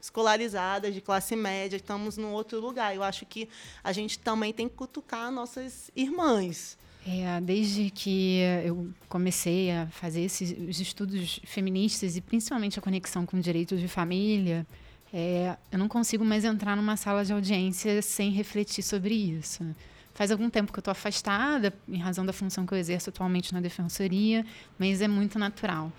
escolarizadas, 0.00 0.94
de 0.94 1.00
classe 1.00 1.34
média, 1.34 1.76
estamos 1.76 2.16
num 2.16 2.32
outro 2.32 2.60
lugar. 2.60 2.94
Eu 2.94 3.02
acho 3.02 3.26
que 3.26 3.48
a 3.82 3.92
gente 3.92 4.18
também 4.18 4.52
tem 4.52 4.68
que 4.68 4.74
cutucar 4.74 5.30
nossas 5.30 5.90
irmãs. 5.94 6.78
É, 7.06 7.40
desde 7.40 7.90
que 7.90 8.40
eu 8.64 8.90
comecei 9.08 9.70
a 9.70 9.86
fazer 9.86 10.22
esses 10.22 10.50
os 10.68 10.78
estudos 10.78 11.40
feministas 11.44 12.16
e 12.16 12.20
principalmente 12.20 12.78
a 12.78 12.82
conexão 12.82 13.24
com 13.24 13.40
direitos 13.40 13.80
de 13.80 13.88
família, 13.88 14.66
é, 15.12 15.56
eu 15.72 15.78
não 15.78 15.88
consigo 15.88 16.24
mais 16.24 16.44
entrar 16.44 16.76
numa 16.76 16.96
sala 16.96 17.24
de 17.24 17.32
audiência 17.32 18.02
sem 18.02 18.30
refletir 18.30 18.82
sobre 18.82 19.14
isso. 19.14 19.64
Faz 20.12 20.30
algum 20.30 20.50
tempo 20.50 20.72
que 20.72 20.78
eu 20.78 20.80
estou 20.80 20.92
afastada, 20.92 21.72
em 21.88 21.98
razão 21.98 22.26
da 22.26 22.32
função 22.32 22.66
que 22.66 22.74
eu 22.74 22.78
exerço 22.78 23.08
atualmente 23.08 23.54
na 23.54 23.60
defensoria, 23.60 24.44
mas 24.78 25.00
é 25.00 25.08
muito 25.08 25.38
natural. 25.38 25.92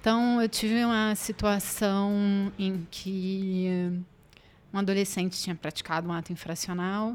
Então, 0.00 0.40
eu 0.40 0.48
tive 0.48 0.82
uma 0.82 1.14
situação 1.14 2.50
em 2.58 2.86
que 2.90 3.68
um 4.72 4.78
adolescente 4.78 5.38
tinha 5.38 5.54
praticado 5.54 6.08
um 6.08 6.12
ato 6.12 6.32
infracional 6.32 7.12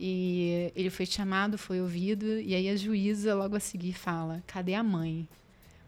e 0.00 0.72
ele 0.74 0.88
foi 0.88 1.04
chamado, 1.04 1.58
foi 1.58 1.82
ouvido, 1.82 2.40
e 2.40 2.54
aí 2.54 2.70
a 2.70 2.74
juíza 2.74 3.34
logo 3.34 3.54
a 3.54 3.60
seguir 3.60 3.92
fala: 3.92 4.42
cadê 4.46 4.74
a 4.74 4.82
mãe? 4.82 5.28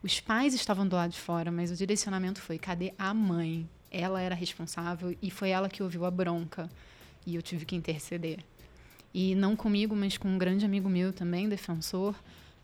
Os 0.02 0.20
pais 0.20 0.52
estavam 0.52 0.86
do 0.86 0.94
lado 0.94 1.12
de 1.12 1.18
fora, 1.18 1.50
mas 1.50 1.70
o 1.70 1.76
direcionamento 1.76 2.42
foi: 2.42 2.58
cadê 2.58 2.92
a 2.98 3.14
mãe? 3.14 3.66
Ela 3.90 4.20
era 4.20 4.34
responsável 4.34 5.16
e 5.22 5.30
foi 5.30 5.48
ela 5.48 5.70
que 5.70 5.82
ouviu 5.82 6.04
a 6.04 6.10
bronca 6.10 6.68
e 7.26 7.36
eu 7.36 7.40
tive 7.40 7.64
que 7.64 7.74
interceder. 7.74 8.40
E 9.14 9.34
não 9.34 9.56
comigo, 9.56 9.96
mas 9.96 10.18
com 10.18 10.28
um 10.28 10.36
grande 10.36 10.66
amigo 10.66 10.90
meu 10.90 11.10
também, 11.10 11.48
defensor. 11.48 12.14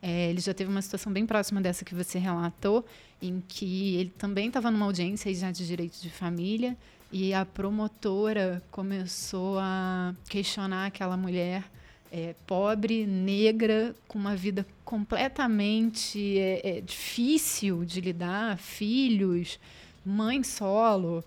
É, 0.03 0.31
ele 0.31 0.41
já 0.41 0.55
teve 0.55 0.71
uma 0.71 0.81
situação 0.81 1.13
bem 1.13 1.27
próxima 1.27 1.61
dessa 1.61 1.85
que 1.85 1.95
você 1.95 2.19
relatou, 2.19 2.85
em 3.21 3.43
que 3.47 3.97
ele 3.97 4.13
também 4.17 4.49
estava 4.49 4.71
numa 4.71 4.87
audiência 4.87 5.33
já 5.35 5.51
de 5.51 5.67
direitos 5.67 6.01
de 6.01 6.09
família 6.09 6.77
e 7.13 7.35
a 7.35 7.45
promotora 7.45 8.63
começou 8.71 9.59
a 9.59 10.15
questionar 10.29 10.87
aquela 10.87 11.17
mulher 11.17 11.65
é, 12.13 12.35
pobre, 12.47 13.07
negra, 13.07 13.95
com 14.09 14.19
uma 14.19 14.35
vida 14.35 14.67
completamente 14.85 16.39
é, 16.39 16.79
é 16.79 16.81
difícil 16.81 17.85
de 17.85 18.01
lidar, 18.01 18.59
filhos, 18.59 19.59
mãe 20.05 20.43
solo. 20.43 21.23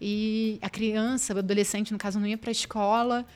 E 0.00 0.58
a 0.62 0.70
criança, 0.70 1.34
o 1.34 1.38
adolescente, 1.38 1.92
no 1.92 1.98
caso, 1.98 2.20
não 2.20 2.26
ia 2.26 2.38
para 2.38 2.50
a 2.50 2.52
escola 2.52 3.26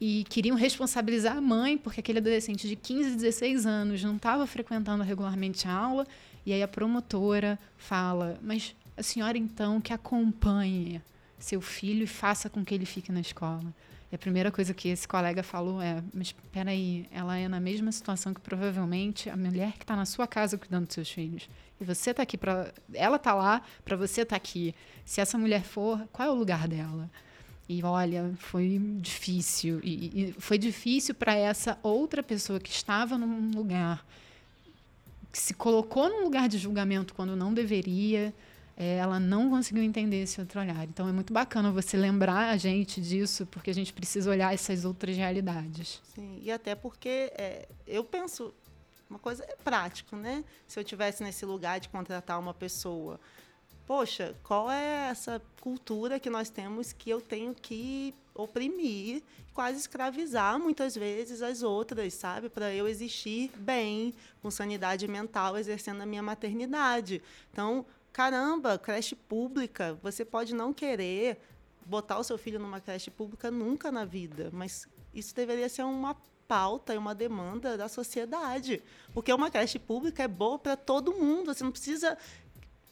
e 0.00 0.24
queriam 0.28 0.56
responsabilizar 0.56 1.36
a 1.36 1.40
mãe, 1.40 1.76
porque 1.76 2.00
aquele 2.00 2.18
adolescente 2.18 2.68
de 2.68 2.76
15, 2.76 3.16
16 3.16 3.66
anos 3.66 4.02
não 4.02 4.16
estava 4.16 4.46
frequentando 4.46 5.02
regularmente 5.02 5.66
a 5.66 5.72
aula, 5.72 6.06
e 6.46 6.52
aí 6.52 6.62
a 6.62 6.68
promotora 6.68 7.58
fala: 7.76 8.38
Mas 8.42 8.74
a 8.96 9.02
senhora 9.02 9.36
então 9.36 9.80
que 9.80 9.92
acompanhe 9.92 11.02
seu 11.38 11.60
filho 11.60 12.04
e 12.04 12.06
faça 12.06 12.48
com 12.48 12.64
que 12.64 12.74
ele 12.74 12.86
fique 12.86 13.10
na 13.12 13.20
escola. 13.20 13.74
E 14.10 14.14
a 14.14 14.18
primeira 14.18 14.50
coisa 14.50 14.72
que 14.72 14.88
esse 14.88 15.06
colega 15.06 15.42
falou 15.42 15.82
é: 15.82 16.02
Mas 16.14 16.28
espera 16.28 16.70
aí, 16.70 17.06
ela 17.10 17.36
é 17.36 17.48
na 17.48 17.60
mesma 17.60 17.92
situação 17.92 18.32
que 18.32 18.40
provavelmente 18.40 19.28
a 19.28 19.36
mulher 19.36 19.72
que 19.72 19.82
está 19.82 19.96
na 19.96 20.06
sua 20.06 20.26
casa 20.26 20.56
cuidando 20.56 20.86
dos 20.86 20.94
seus 20.94 21.10
filhos. 21.10 21.48
E 21.80 21.84
você 21.84 22.10
está 22.10 22.22
aqui 22.22 22.38
para. 22.38 22.72
Ela 22.94 23.16
está 23.16 23.34
lá 23.34 23.62
para 23.84 23.96
você 23.96 24.22
estar 24.22 24.34
tá 24.34 24.36
aqui. 24.36 24.74
Se 25.04 25.20
essa 25.20 25.36
mulher 25.36 25.62
for, 25.62 26.08
qual 26.12 26.28
é 26.28 26.30
o 26.30 26.34
lugar 26.34 26.66
dela? 26.66 27.10
E 27.68 27.82
olha, 27.82 28.32
foi 28.38 28.80
difícil. 28.96 29.78
E, 29.82 30.30
e 30.30 30.32
foi 30.38 30.56
difícil 30.56 31.14
para 31.14 31.34
essa 31.34 31.78
outra 31.82 32.22
pessoa 32.22 32.58
que 32.58 32.70
estava 32.70 33.18
num 33.18 33.50
lugar, 33.50 34.06
que 35.30 35.38
se 35.38 35.52
colocou 35.52 36.08
num 36.08 36.24
lugar 36.24 36.48
de 36.48 36.56
julgamento 36.56 37.12
quando 37.12 37.36
não 37.36 37.52
deveria. 37.52 38.32
É, 38.74 38.96
ela 38.96 39.18
não 39.18 39.50
conseguiu 39.50 39.82
entender 39.82 40.22
esse 40.22 40.40
outro 40.40 40.60
olhar. 40.60 40.84
Então 40.84 41.08
é 41.08 41.12
muito 41.12 41.32
bacana 41.32 41.70
você 41.70 41.96
lembrar 41.96 42.50
a 42.50 42.56
gente 42.56 43.00
disso, 43.02 43.44
porque 43.46 43.70
a 43.70 43.74
gente 43.74 43.92
precisa 43.92 44.30
olhar 44.30 44.54
essas 44.54 44.84
outras 44.84 45.16
realidades. 45.16 46.00
Sim, 46.14 46.40
e 46.42 46.50
até 46.50 46.74
porque 46.76 47.30
é, 47.36 47.68
eu 47.86 48.04
penso, 48.04 48.54
uma 49.10 49.18
coisa 49.18 49.44
é 49.44 49.56
prático, 49.56 50.14
né? 50.16 50.44
Se 50.66 50.78
eu 50.78 50.84
tivesse 50.84 51.24
nesse 51.24 51.44
lugar 51.44 51.80
de 51.80 51.88
contratar 51.88 52.38
uma 52.38 52.54
pessoa, 52.54 53.18
poxa, 53.88 54.36
qual 54.42 54.70
é 54.70 55.08
essa 55.08 55.40
cultura 55.62 56.20
que 56.20 56.28
nós 56.28 56.50
temos 56.50 56.92
que 56.92 57.08
eu 57.08 57.22
tenho 57.22 57.54
que 57.54 58.14
oprimir, 58.34 59.22
quase 59.54 59.78
escravizar 59.78 60.60
muitas 60.60 60.94
vezes 60.94 61.40
as 61.40 61.62
outras, 61.62 62.12
sabe? 62.12 62.50
Para 62.50 62.70
eu 62.74 62.86
existir 62.86 63.50
bem, 63.56 64.12
com 64.42 64.50
sanidade 64.50 65.08
mental, 65.08 65.56
exercendo 65.56 66.02
a 66.02 66.06
minha 66.06 66.22
maternidade. 66.22 67.22
Então, 67.50 67.86
caramba, 68.12 68.78
creche 68.78 69.16
pública, 69.16 69.98
você 70.02 70.22
pode 70.22 70.54
não 70.54 70.70
querer 70.74 71.40
botar 71.86 72.18
o 72.18 72.24
seu 72.24 72.36
filho 72.36 72.60
numa 72.60 72.82
creche 72.82 73.10
pública 73.10 73.50
nunca 73.50 73.90
na 73.90 74.04
vida, 74.04 74.50
mas 74.52 74.86
isso 75.14 75.34
deveria 75.34 75.68
ser 75.70 75.84
uma 75.84 76.14
pauta 76.48 76.94
e 76.94 76.98
uma 76.98 77.14
demanda 77.14 77.76
da 77.76 77.88
sociedade. 77.88 78.82
Porque 79.12 79.32
uma 79.32 79.50
creche 79.50 79.78
pública 79.78 80.22
é 80.22 80.28
boa 80.28 80.58
para 80.58 80.76
todo 80.76 81.12
mundo. 81.12 81.54
Você 81.54 81.62
não 81.62 81.70
precisa 81.70 82.16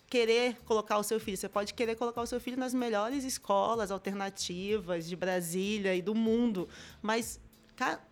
querer 0.09 0.57
colocar 0.65 0.99
o 0.99 1.03
seu 1.03 1.19
filho. 1.19 1.37
Você 1.37 1.49
pode 1.49 1.75
querer 1.75 1.97
colocar 1.97 2.23
o 2.23 2.27
seu 2.27 2.41
filho 2.41 2.57
nas 2.57 2.73
melhores 2.73 3.25
escolas 3.25 3.91
alternativas 3.91 5.07
de 5.07 5.17
Brasília 5.17 5.95
e 5.95 6.03
do 6.03 6.15
mundo, 6.15 6.69
mas 7.03 7.41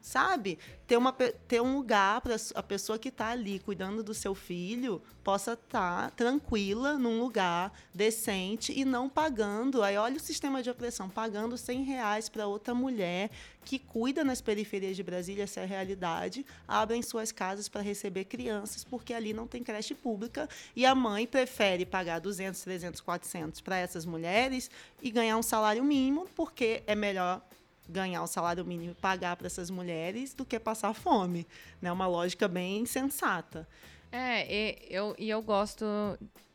sabe, 0.01 0.59
ter, 0.87 0.97
uma, 0.97 1.13
ter 1.13 1.61
um 1.61 1.77
lugar 1.77 2.21
para 2.21 2.37
a 2.55 2.63
pessoa 2.63 2.99
que 2.99 3.09
está 3.09 3.29
ali 3.29 3.59
cuidando 3.59 4.03
do 4.03 4.15
seu 4.15 4.35
filho 4.35 5.03
possa 5.23 5.55
estar 5.55 6.11
tá 6.11 6.11
tranquila 6.11 6.99
num 6.99 7.19
lugar 7.19 7.73
decente 7.95 8.73
e 8.79 8.85
não 8.85 9.09
pagando. 9.09 9.83
Aí 9.83 9.97
olha 9.97 10.17
o 10.17 10.21
sistema 10.21 10.63
de 10.63 10.71
opressão, 10.71 11.09
pagando 11.09 11.57
100 11.57 11.83
reais 11.85 12.29
para 12.29 12.47
outra 12.47 12.75
mulher 12.75 13.31
que 13.65 13.79
cuida 13.79 14.23
nas 14.23 14.41
periferias 14.41 14.95
de 14.95 15.03
Brasília, 15.03 15.45
essa 15.45 15.61
é 15.61 15.63
a 15.65 15.67
realidade, 15.67 16.45
abrem 16.69 17.01
suas 17.01 17.33
casas 17.33 17.69
para 17.69 17.81
receber 17.81 18.27
crianças, 18.27 18.85
porque 18.85 19.15
ali 19.15 19.33
não 19.33 19.47
tem 19.47 19.63
creche 19.63 19.95
pública 19.95 20.49
e 20.77 20.85
a 20.85 20.95
mãe 20.95 21.27
prefere 21.27 21.87
pagar 21.87 22.19
200, 22.19 22.61
300, 22.61 23.01
400 23.01 23.61
para 23.63 23.79
essas 23.79 24.05
mulheres 24.05 24.71
e 25.03 25.11
ganhar 25.11 25.39
um 25.39 25.43
salário 25.43 25.83
mínimo, 25.83 26.29
porque 26.35 26.83
é 26.87 26.95
melhor 26.95 27.43
ganhar 27.89 28.23
o 28.23 28.27
salário 28.27 28.65
mínimo 28.65 28.93
e 28.93 28.95
pagar 28.95 29.37
para 29.37 29.47
essas 29.47 29.71
mulheres 29.71 30.35
do 30.35 30.45
que 30.45 30.59
passar 30.59 30.95
fome. 30.95 31.41
É 31.41 31.87
né? 31.87 31.93
uma 31.93 32.07
lógica 32.07 32.49
bem 32.49 32.87
sensata. 32.87 33.69
É, 34.11 34.47
e 34.49 34.77
eu, 34.89 35.15
e 35.19 35.29
eu 35.29 35.43
gosto 35.43 35.85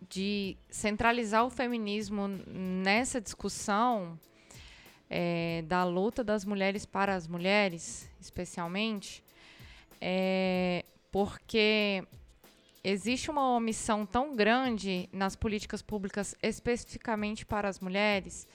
de 0.10 0.56
centralizar 0.70 1.46
o 1.46 1.50
feminismo 1.50 2.28
nessa 2.48 3.20
discussão 3.20 4.18
é, 5.10 5.64
da 5.68 5.84
luta 5.84 6.24
das 6.24 6.46
mulheres 6.46 6.86
para 6.86 7.16
as 7.16 7.28
mulheres, 7.28 8.10
especialmente, 8.20 9.24
é, 10.00 10.86
porque 11.12 12.04
existe 12.84 13.30
uma 13.30 13.56
omissão 13.56 14.06
tão 14.06 14.36
grande 14.36 15.10
nas 15.12 15.36
políticas 15.36 15.82
públicas 15.82 16.36
especificamente 16.42 17.46
para 17.46 17.68
as 17.68 17.80
mulheres 17.80 18.48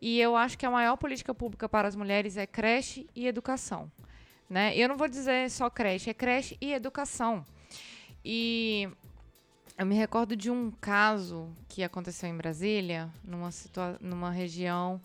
e 0.00 0.18
eu 0.18 0.34
acho 0.36 0.56
que 0.56 0.64
a 0.64 0.70
maior 0.70 0.96
política 0.96 1.34
pública 1.34 1.68
para 1.68 1.86
as 1.86 1.94
mulheres 1.94 2.36
é 2.36 2.46
creche 2.46 3.06
e 3.14 3.26
educação. 3.26 3.90
Né? 4.48 4.76
Eu 4.76 4.88
não 4.88 4.96
vou 4.96 5.08
dizer 5.08 5.50
só 5.50 5.68
creche, 5.68 6.10
é 6.10 6.14
creche 6.14 6.56
e 6.60 6.72
educação. 6.72 7.44
E 8.24 8.88
eu 9.78 9.86
me 9.86 9.94
recordo 9.94 10.34
de 10.34 10.50
um 10.50 10.70
caso 10.70 11.48
que 11.68 11.82
aconteceu 11.82 12.28
em 12.28 12.36
Brasília, 12.36 13.10
numa, 13.22 13.50
situa 13.50 13.96
numa 14.00 14.30
região 14.30 15.00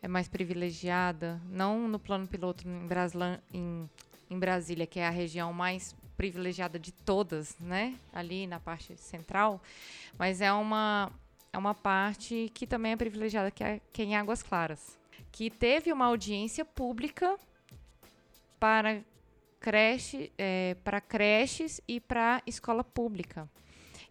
é, 0.00 0.08
mais 0.08 0.28
privilegiada, 0.28 1.40
não 1.48 1.88
no 1.88 1.98
plano 1.98 2.26
piloto 2.26 2.66
em, 2.68 2.86
Braslan 2.86 3.40
em, 3.52 3.90
em 4.30 4.38
Brasília, 4.38 4.86
que 4.86 5.00
é 5.00 5.06
a 5.06 5.10
região 5.10 5.52
mais 5.52 5.94
privilegiada 6.16 6.78
de 6.78 6.92
todas, 6.92 7.58
né? 7.58 7.98
Ali 8.12 8.46
na 8.46 8.58
parte 8.58 8.96
central, 8.96 9.60
mas 10.18 10.40
é 10.40 10.52
uma 10.52 11.12
é 11.56 11.58
uma 11.58 11.74
parte 11.74 12.50
que 12.52 12.66
também 12.66 12.92
é 12.92 12.96
privilegiada, 12.96 13.50
que 13.50 13.64
é, 13.64 13.80
que 13.90 14.02
é 14.02 14.04
em 14.04 14.14
Águas 14.14 14.42
Claras, 14.42 14.98
que 15.32 15.48
teve 15.48 15.90
uma 15.90 16.04
audiência 16.04 16.66
pública 16.66 17.38
para 18.60 19.02
creche, 19.58 20.30
é, 20.36 20.76
para 20.84 21.00
creches 21.00 21.80
e 21.88 21.98
para 21.98 22.42
escola 22.46 22.84
pública. 22.84 23.48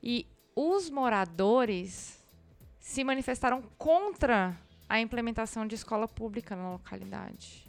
E 0.02 0.26
os 0.56 0.89
moradores 0.89 2.20
se 2.80 3.04
manifestaram 3.04 3.62
contra 3.78 4.58
a 4.89 5.00
implementação 5.00 5.68
de 5.68 5.76
escola 5.76 6.08
pública 6.08 6.56
na 6.56 6.72
localidade. 6.72 7.64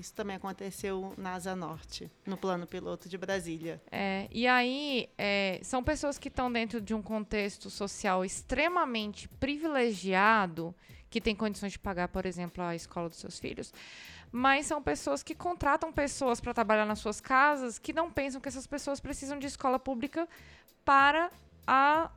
Isso 0.00 0.14
também 0.14 0.36
aconteceu 0.36 1.12
na 1.18 1.34
Asa 1.34 1.54
Norte, 1.54 2.10
no 2.24 2.34
plano 2.34 2.66
piloto 2.66 3.06
de 3.06 3.18
Brasília. 3.18 3.82
É, 3.90 4.26
e 4.30 4.46
aí, 4.46 5.10
é, 5.18 5.60
são 5.62 5.84
pessoas 5.84 6.18
que 6.18 6.28
estão 6.28 6.50
dentro 6.50 6.80
de 6.80 6.94
um 6.94 7.02
contexto 7.02 7.68
social 7.68 8.24
extremamente 8.24 9.28
privilegiado, 9.28 10.74
que 11.10 11.20
tem 11.20 11.36
condições 11.36 11.72
de 11.72 11.78
pagar, 11.78 12.08
por 12.08 12.24
exemplo, 12.24 12.64
a 12.64 12.74
escola 12.74 13.10
dos 13.10 13.18
seus 13.18 13.38
filhos, 13.38 13.74
mas 14.32 14.64
são 14.64 14.82
pessoas 14.82 15.22
que 15.22 15.34
contratam 15.34 15.92
pessoas 15.92 16.40
para 16.40 16.54
trabalhar 16.54 16.86
nas 16.86 17.00
suas 17.00 17.20
casas 17.20 17.78
que 17.78 17.92
não 17.92 18.10
pensam 18.10 18.40
que 18.40 18.48
essas 18.48 18.66
pessoas 18.66 19.00
precisam 19.00 19.38
de 19.38 19.46
escola 19.46 19.78
pública 19.78 20.26
para 20.82 21.30
a, 21.66 22.10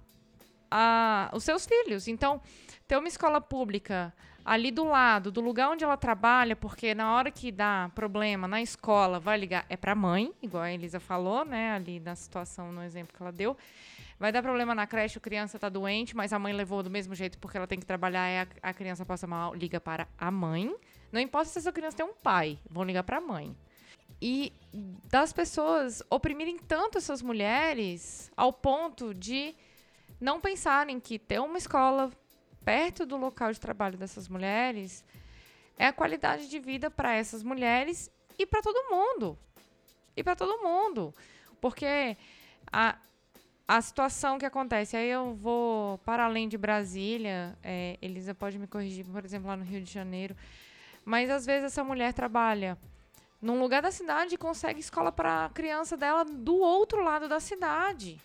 a, 0.72 1.32
os 1.34 1.44
seus 1.44 1.66
filhos. 1.66 2.08
Então, 2.08 2.40
ter 2.88 2.96
uma 2.96 3.10
escola 3.10 3.42
pública 3.42 4.14
ali 4.46 4.72
do 4.72 4.84
lado, 4.84 5.32
do 5.32 5.41
lugar 5.41 5.70
onde 5.70 5.84
ela 5.84 5.96
trabalha, 5.96 6.56
porque 6.56 6.94
na 6.94 7.14
hora 7.14 7.32
que 7.32 7.52
dá 7.52 7.89
problema 7.96 8.48
na 8.48 8.62
escola, 8.62 9.20
vai 9.20 9.38
ligar, 9.38 9.66
é 9.70 9.78
para 9.78 9.94
a 9.94 9.96
mãe, 9.96 10.34
igual 10.41 10.64
a 10.64 10.72
Elisa 10.72 11.00
falou, 11.00 11.46
né, 11.46 11.72
ali 11.72 12.00
na 12.00 12.16
situação, 12.16 12.72
no 12.72 12.84
exemplo 12.84 13.16
que 13.16 13.22
ela 13.22 13.32
deu. 13.32 13.56
Vai 14.20 14.32
dar 14.32 14.41
problema 14.41 14.76
na 14.76 14.86
creche, 14.86 15.18
a 15.18 15.22
criança 15.22 15.58
está 15.58 15.70
doente, 15.70 16.16
mas 16.16 16.32
a 16.34 16.39
mãe 16.39 16.54
levou 16.54 16.84
do 16.84 16.89
mesmo 16.89 17.16
jeito 17.16 17.38
porque 17.39 17.58
ela 17.58 17.68
tem 17.68 17.80
que 17.80 17.86
trabalhar 17.86 18.48
a, 18.62 18.70
a 18.70 18.74
criança 18.74 19.06
passa 19.06 19.28
mal, 19.28 19.54
liga 19.54 19.80
para 19.80 20.08
a 20.18 20.32
mãe. 20.32 20.74
Não 21.12 21.20
importa 21.20 21.50
se 21.50 21.60
essa 21.60 21.72
criança 21.72 21.98
tem 21.98 22.06
um 22.06 22.14
pai, 22.14 22.60
vão 22.70 22.84
ligar 22.84 23.04
para 23.04 23.18
a 23.18 23.22
mãe. 23.22 23.56
E 24.22 24.54
das 25.10 25.34
pessoas 25.34 26.02
oprimirem 26.10 26.58
tanto 26.58 26.98
essas 26.98 27.22
mulheres 27.22 28.32
ao 28.38 28.54
ponto 28.54 29.14
de 29.14 29.54
não 30.20 30.39
pensarem 30.39 31.00
que 31.00 31.20
ter 31.20 31.39
uma 31.39 31.58
escola 31.58 32.10
perto 32.64 33.05
do 33.05 33.18
local 33.18 33.51
de 33.51 33.59
trabalho 33.59 33.97
dessas 33.97 34.28
mulheres 34.28 35.03
é 35.78 35.88
a 35.88 35.93
qualidade 35.93 36.49
de 36.49 36.59
vida 36.59 36.89
para 36.89 37.14
essas 37.14 37.43
mulheres 37.43 38.11
e 38.38 38.45
para 38.45 38.61
todo 38.61 38.89
mundo. 38.89 39.38
E 40.16 40.24
para 40.24 40.36
todo 40.36 40.61
mundo. 40.61 41.14
Porque 41.59 42.16
a, 42.72 42.97
a 43.68 43.82
situação 43.82 44.38
que 44.38 44.45
acontece, 44.45 44.95
aí 44.95 45.09
eu 45.09 45.34
vou 45.34 45.97
para 45.99 46.26
além 46.26 46.47
de 46.47 46.57
Brasília, 46.57 47.57
é, 47.64 47.97
Elisa 48.01 48.34
pode 48.36 48.57
me 48.59 48.68
corrigir, 48.68 49.05
por 49.05 49.24
exemplo, 49.26 49.47
lá 49.47 49.57
no 49.57 49.64
Rio 49.64 49.82
de 49.82 49.91
Janeiro, 49.91 50.36
mas 51.03 51.30
às 51.30 51.45
vezes 51.45 51.66
essa 51.66 51.84
mulher 51.84 52.14
trabalha 52.14 52.78
num 53.41 53.59
lugar 53.59 53.82
da 53.82 53.91
cidade 53.91 54.36
e 54.36 54.38
consegue 54.38 54.80
escola 54.80 55.11
para 55.11 55.45
a 55.45 55.49
criança 55.49 55.97
dela 55.97 56.24
do 56.24 56.55
outro 56.55 57.03
lado 57.03 57.28
da 57.28 57.39
cidade 57.39 58.22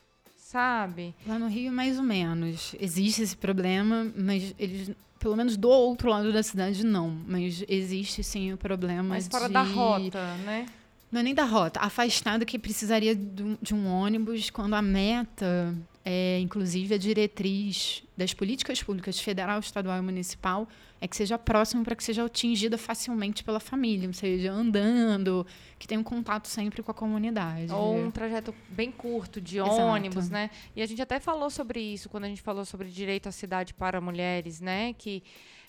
sabe? 0.48 1.14
Lá 1.26 1.38
no 1.38 1.46
Rio, 1.46 1.70
mais 1.70 1.98
ou 1.98 2.04
menos. 2.04 2.74
Existe 2.80 3.22
esse 3.22 3.36
problema, 3.36 4.10
mas 4.16 4.54
eles, 4.58 4.90
pelo 5.18 5.36
menos 5.36 5.56
do 5.56 5.68
outro 5.68 6.08
lado 6.08 6.32
da 6.32 6.42
cidade, 6.42 6.84
não. 6.84 7.10
Mas 7.26 7.62
existe 7.68 8.24
sim 8.24 8.52
o 8.52 8.56
problema. 8.56 9.02
Mas 9.02 9.28
fora 9.28 9.46
de... 9.46 9.52
da 9.52 9.62
rota, 9.62 10.34
né? 10.44 10.66
Não 11.12 11.20
é 11.20 11.22
nem 11.22 11.34
da 11.34 11.44
rota. 11.44 11.80
Afastado 11.80 12.46
que 12.46 12.58
precisaria 12.58 13.14
de 13.14 13.74
um 13.74 13.86
ônibus 13.86 14.50
quando 14.50 14.74
a 14.74 14.82
meta 14.82 15.74
é, 16.10 16.40
inclusive 16.40 16.94
a 16.94 16.98
diretriz 16.98 18.02
das 18.16 18.32
políticas 18.32 18.82
públicas 18.82 19.20
federal, 19.20 19.60
estadual 19.60 19.98
e 19.98 20.00
municipal 20.00 20.66
é 21.02 21.06
que 21.06 21.14
seja 21.14 21.36
próximo 21.38 21.84
para 21.84 21.94
que 21.94 22.02
seja 22.02 22.24
atingida 22.24 22.78
facilmente 22.78 23.44
pela 23.44 23.60
família, 23.60 24.08
ou 24.08 24.14
seja, 24.14 24.50
andando, 24.50 25.46
que 25.78 25.86
tenha 25.86 26.00
um 26.00 26.04
contato 26.04 26.48
sempre 26.48 26.82
com 26.82 26.90
a 26.90 26.94
comunidade. 26.94 27.70
Ou 27.70 27.94
um 27.94 28.10
trajeto 28.10 28.54
bem 28.70 28.90
curto 28.90 29.38
de 29.38 29.58
Exato. 29.58 29.82
ônibus, 29.82 30.30
né? 30.30 30.48
E 30.74 30.80
a 30.80 30.86
gente 30.86 31.02
até 31.02 31.20
falou 31.20 31.50
sobre 31.50 31.78
isso 31.78 32.08
quando 32.08 32.24
a 32.24 32.28
gente 32.28 32.40
falou 32.40 32.64
sobre 32.64 32.88
direito 32.88 33.28
à 33.28 33.32
cidade 33.32 33.74
para 33.74 34.00
mulheres, 34.00 34.62
né? 34.62 34.94
Que 34.94 35.22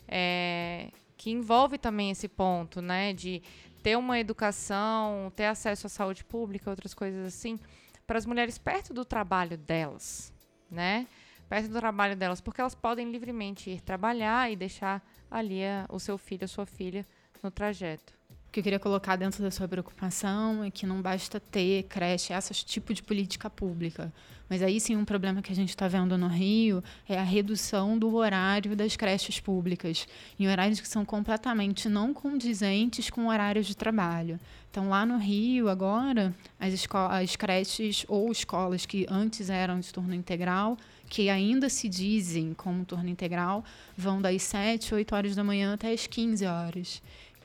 é, 0.08 0.88
que 1.18 1.32
envolve 1.32 1.78
também 1.78 2.12
esse 2.12 2.30
ponto, 2.30 2.82
né? 2.82 3.12
De 3.12 3.44
ter 3.84 3.98
uma 3.98 4.18
educação, 4.18 5.34
ter 5.36 5.48
acesso 5.48 5.86
à 5.86 5.90
saúde 5.90 6.24
pública, 6.24 6.70
outras 6.70 6.94
coisas 6.94 7.28
assim 7.28 7.60
para 8.10 8.18
as 8.18 8.26
mulheres 8.26 8.58
perto 8.58 8.92
do 8.92 9.06
trabalho 9.06 9.56
delas, 9.56 10.34
né? 10.68 11.06
perto 11.48 11.68
do 11.68 11.78
trabalho 11.78 12.16
delas, 12.16 12.42
porque 12.42 12.60
elas 12.60 12.74
podem 12.74 13.12
livremente 13.12 13.70
ir 13.70 13.82
trabalhar 13.82 14.52
e 14.52 14.56
deixar 14.56 15.08
ali 15.30 15.64
a, 15.64 15.86
o 15.88 16.00
seu 16.00 16.18
filho, 16.18 16.44
a 16.44 16.48
sua 16.48 16.66
filha 16.66 17.06
no 17.44 17.52
trajeto. 17.52 18.19
O 18.50 18.52
que 18.52 18.62
eu 18.62 18.64
queria 18.64 18.80
colocar 18.80 19.16
dentro 19.16 19.44
da 19.44 19.52
sua 19.52 19.68
preocupação 19.68 20.64
é 20.64 20.72
que 20.72 20.88
não 20.88 21.04
basta 21.04 21.40
ter 21.40 21.84
creche, 21.84 22.34
esse 22.34 22.66
tipo 22.66 22.96
de 22.96 23.04
política 23.04 23.48
pública. 23.48 24.12
Mas 24.50 24.64
aí 24.64 24.80
sim 24.80 24.96
um 24.96 25.06
problema 25.06 25.40
que 25.40 25.52
a 25.52 25.56
gente 25.56 25.70
está 25.70 25.88
vendo 25.88 26.18
no 26.18 26.28
Rio 26.28 26.84
é 27.08 27.20
a 27.20 27.24
redução 27.24 27.96
do 27.96 28.16
horário 28.16 28.76
das 28.76 28.96
creches 28.96 29.40
públicas, 29.40 30.08
em 30.40 30.50
horários 30.50 30.80
que 30.80 30.88
são 30.88 31.06
completamente 31.06 31.88
não 31.88 32.12
condizentes 32.12 33.12
com 33.12 33.28
horários 33.28 33.68
de 33.68 33.78
trabalho. 33.78 34.40
Então, 34.72 34.90
lá 34.90 35.06
no 35.06 35.20
Rio, 35.20 35.70
agora, 35.70 36.34
as, 36.60 36.74
as 37.12 37.36
creches 37.36 38.04
ou 38.08 38.32
escolas 38.32 38.84
que 38.84 39.06
antes 39.12 39.52
eram 39.52 39.80
de 39.80 39.94
turno 39.94 40.16
integral, 40.16 40.76
que 41.08 41.30
ainda 41.30 41.70
se 41.70 41.88
dizem 41.88 42.56
como 42.56 42.84
turno 42.84 43.10
integral, 43.10 43.64
vão 43.96 44.20
das 44.20 44.42
7, 44.42 44.96
8 44.96 45.16
horas 45.16 45.36
da 45.36 45.44
manhã 45.44 45.76
até 45.76 45.92
as 45.92 46.08
15 46.08 46.48
horas 46.48 47.00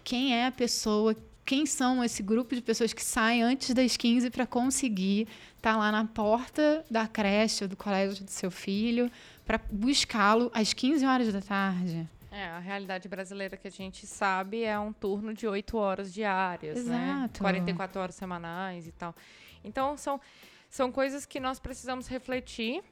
quem 0.05 0.37
é 0.37 0.47
a 0.47 0.53
pessoa, 0.53 1.17
quem 1.45 1.65
são 1.65 2.05
esse 2.05 2.23
grupo 2.23 2.55
de 2.55 2.61
pessoas 2.61 2.93
que 2.93 3.03
saem 3.03 3.43
antes 3.43 3.75
das 3.75 3.97
15 3.97 4.31
para 4.31 4.47
conseguir 4.47 5.27
estar 5.57 5.73
tá 5.73 5.77
lá 5.77 5.91
na 5.91 6.05
porta 6.05 6.85
da 6.91 7.09
creche 7.09 7.65
ou 7.65 7.69
do 7.69 7.77
colégio 7.77 8.23
do 8.23 8.31
seu 8.31 8.51
filho 8.51 9.11
para 9.47 9.59
buscá-lo 9.71 10.51
às 10.55 10.73
15 10.73 11.05
horas 11.07 11.33
da 11.33 11.41
tarde. 11.41 12.09
É, 12.31 12.47
a 12.47 12.59
realidade 12.59 13.09
brasileira 13.09 13.57
que 13.57 13.69
a 13.69 13.71
gente 13.71 14.07
sabe 14.07 14.65
é 14.65 14.77
um 14.79 14.93
turno 14.93 15.33
de 15.33 15.47
8 15.47 15.77
horas 15.77 16.13
diárias, 16.13 16.85
né? 16.85 17.29
Exato. 17.29 17.43
né? 17.43 17.51
44 17.51 18.01
horas 18.01 18.15
semanais 18.17 18.89
e 18.89 18.93
tal. 18.93 19.15
Então, 19.63 19.97
são, 19.97 20.21
são 20.69 20.91
coisas 20.91 21.25
que 21.25 21.39
nós 21.39 21.61
precisamos 21.61 22.09
refletir. 22.09 22.83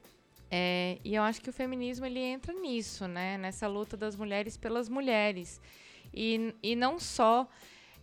É, 0.49 0.97
e 1.03 1.13
eu 1.13 1.23
acho 1.23 1.41
que 1.41 1.49
o 1.49 1.53
feminismo 1.53 2.05
ele 2.05 2.19
entra 2.19 2.53
nisso, 2.53 3.05
né? 3.05 3.37
Nessa 3.37 3.67
luta 3.67 3.97
das 3.97 4.15
mulheres 4.15 4.55
pelas 4.55 4.87
mulheres. 4.87 5.59
E, 6.13 6.53
e 6.61 6.75
não 6.75 6.99
só 6.99 7.49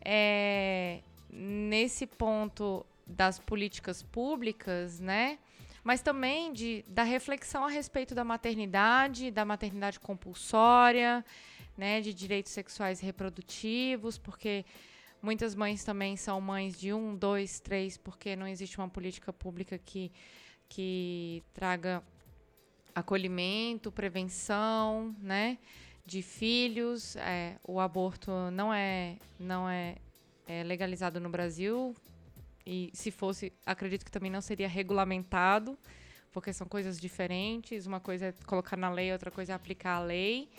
é, 0.05 1.01
nesse 1.31 2.07
ponto 2.07 2.85
das 3.07 3.39
políticas 3.39 4.03
públicas, 4.03 5.01
né? 5.01 5.39
Mas 5.83 6.03
também 6.03 6.53
de, 6.53 6.85
da 6.89 7.03
reflexão 7.03 7.65
a 7.65 7.69
respeito 7.69 8.15
da 8.15 8.23
maternidade, 8.23 9.31
da 9.31 9.45
maternidade 9.45 9.99
compulsória, 9.99 11.25
né? 11.77 12.01
De 12.01 12.13
direitos 12.13 12.53
sexuais 12.53 13.03
e 13.03 13.07
reprodutivos, 13.07 14.19
porque 14.19 14.65
muitas 15.23 15.55
mães 15.55 15.85
também 15.85 16.17
são 16.17 16.41
mães 16.41 16.79
de 16.79 16.93
um, 16.93 17.17
dois, 17.17 17.61
três, 17.61 17.97
porque 17.97 18.37
não 18.37 18.47
existe 18.47 18.79
uma 18.79 18.89
política 18.89 19.33
pública 19.33 19.79
que, 19.79 20.13
que 20.69 21.43
traga 21.55 22.03
acolhimento, 22.95 23.91
prevenção, 23.91 25.15
né? 25.21 25.59
De 26.11 26.23
filhos. 26.23 27.15
É, 27.17 27.57
o 27.63 27.79
aborto 27.79 28.33
não 28.51 28.75
é, 28.75 29.17
não 29.39 29.69
é, 29.69 29.95
é 30.45 30.65
legalizado 30.65 31.21
no 31.21 31.31
Brasil. 31.31 31.95
E 32.67 32.91
se 32.93 33.13
fosse, 33.13 33.53
acredito 33.65 34.05
que 34.05 34.11
também 34.11 34.31
não 34.31 34.41
seria 34.41 34.69
regulamentado, 34.69 35.79
porque 36.33 36.53
são 36.53 36.67
coisas 36.67 37.01
diferentes. 37.01 37.87
Uma 37.87 38.01
coisa 38.01 38.27
é 38.27 38.35
colocar 38.45 38.77
na 38.77 38.91
lei, 38.91 39.13
outra 39.13 39.31
coisa 39.31 39.53
é 39.53 39.55
aplicar 39.55 39.99
a 39.99 40.05
lei. 40.05 40.51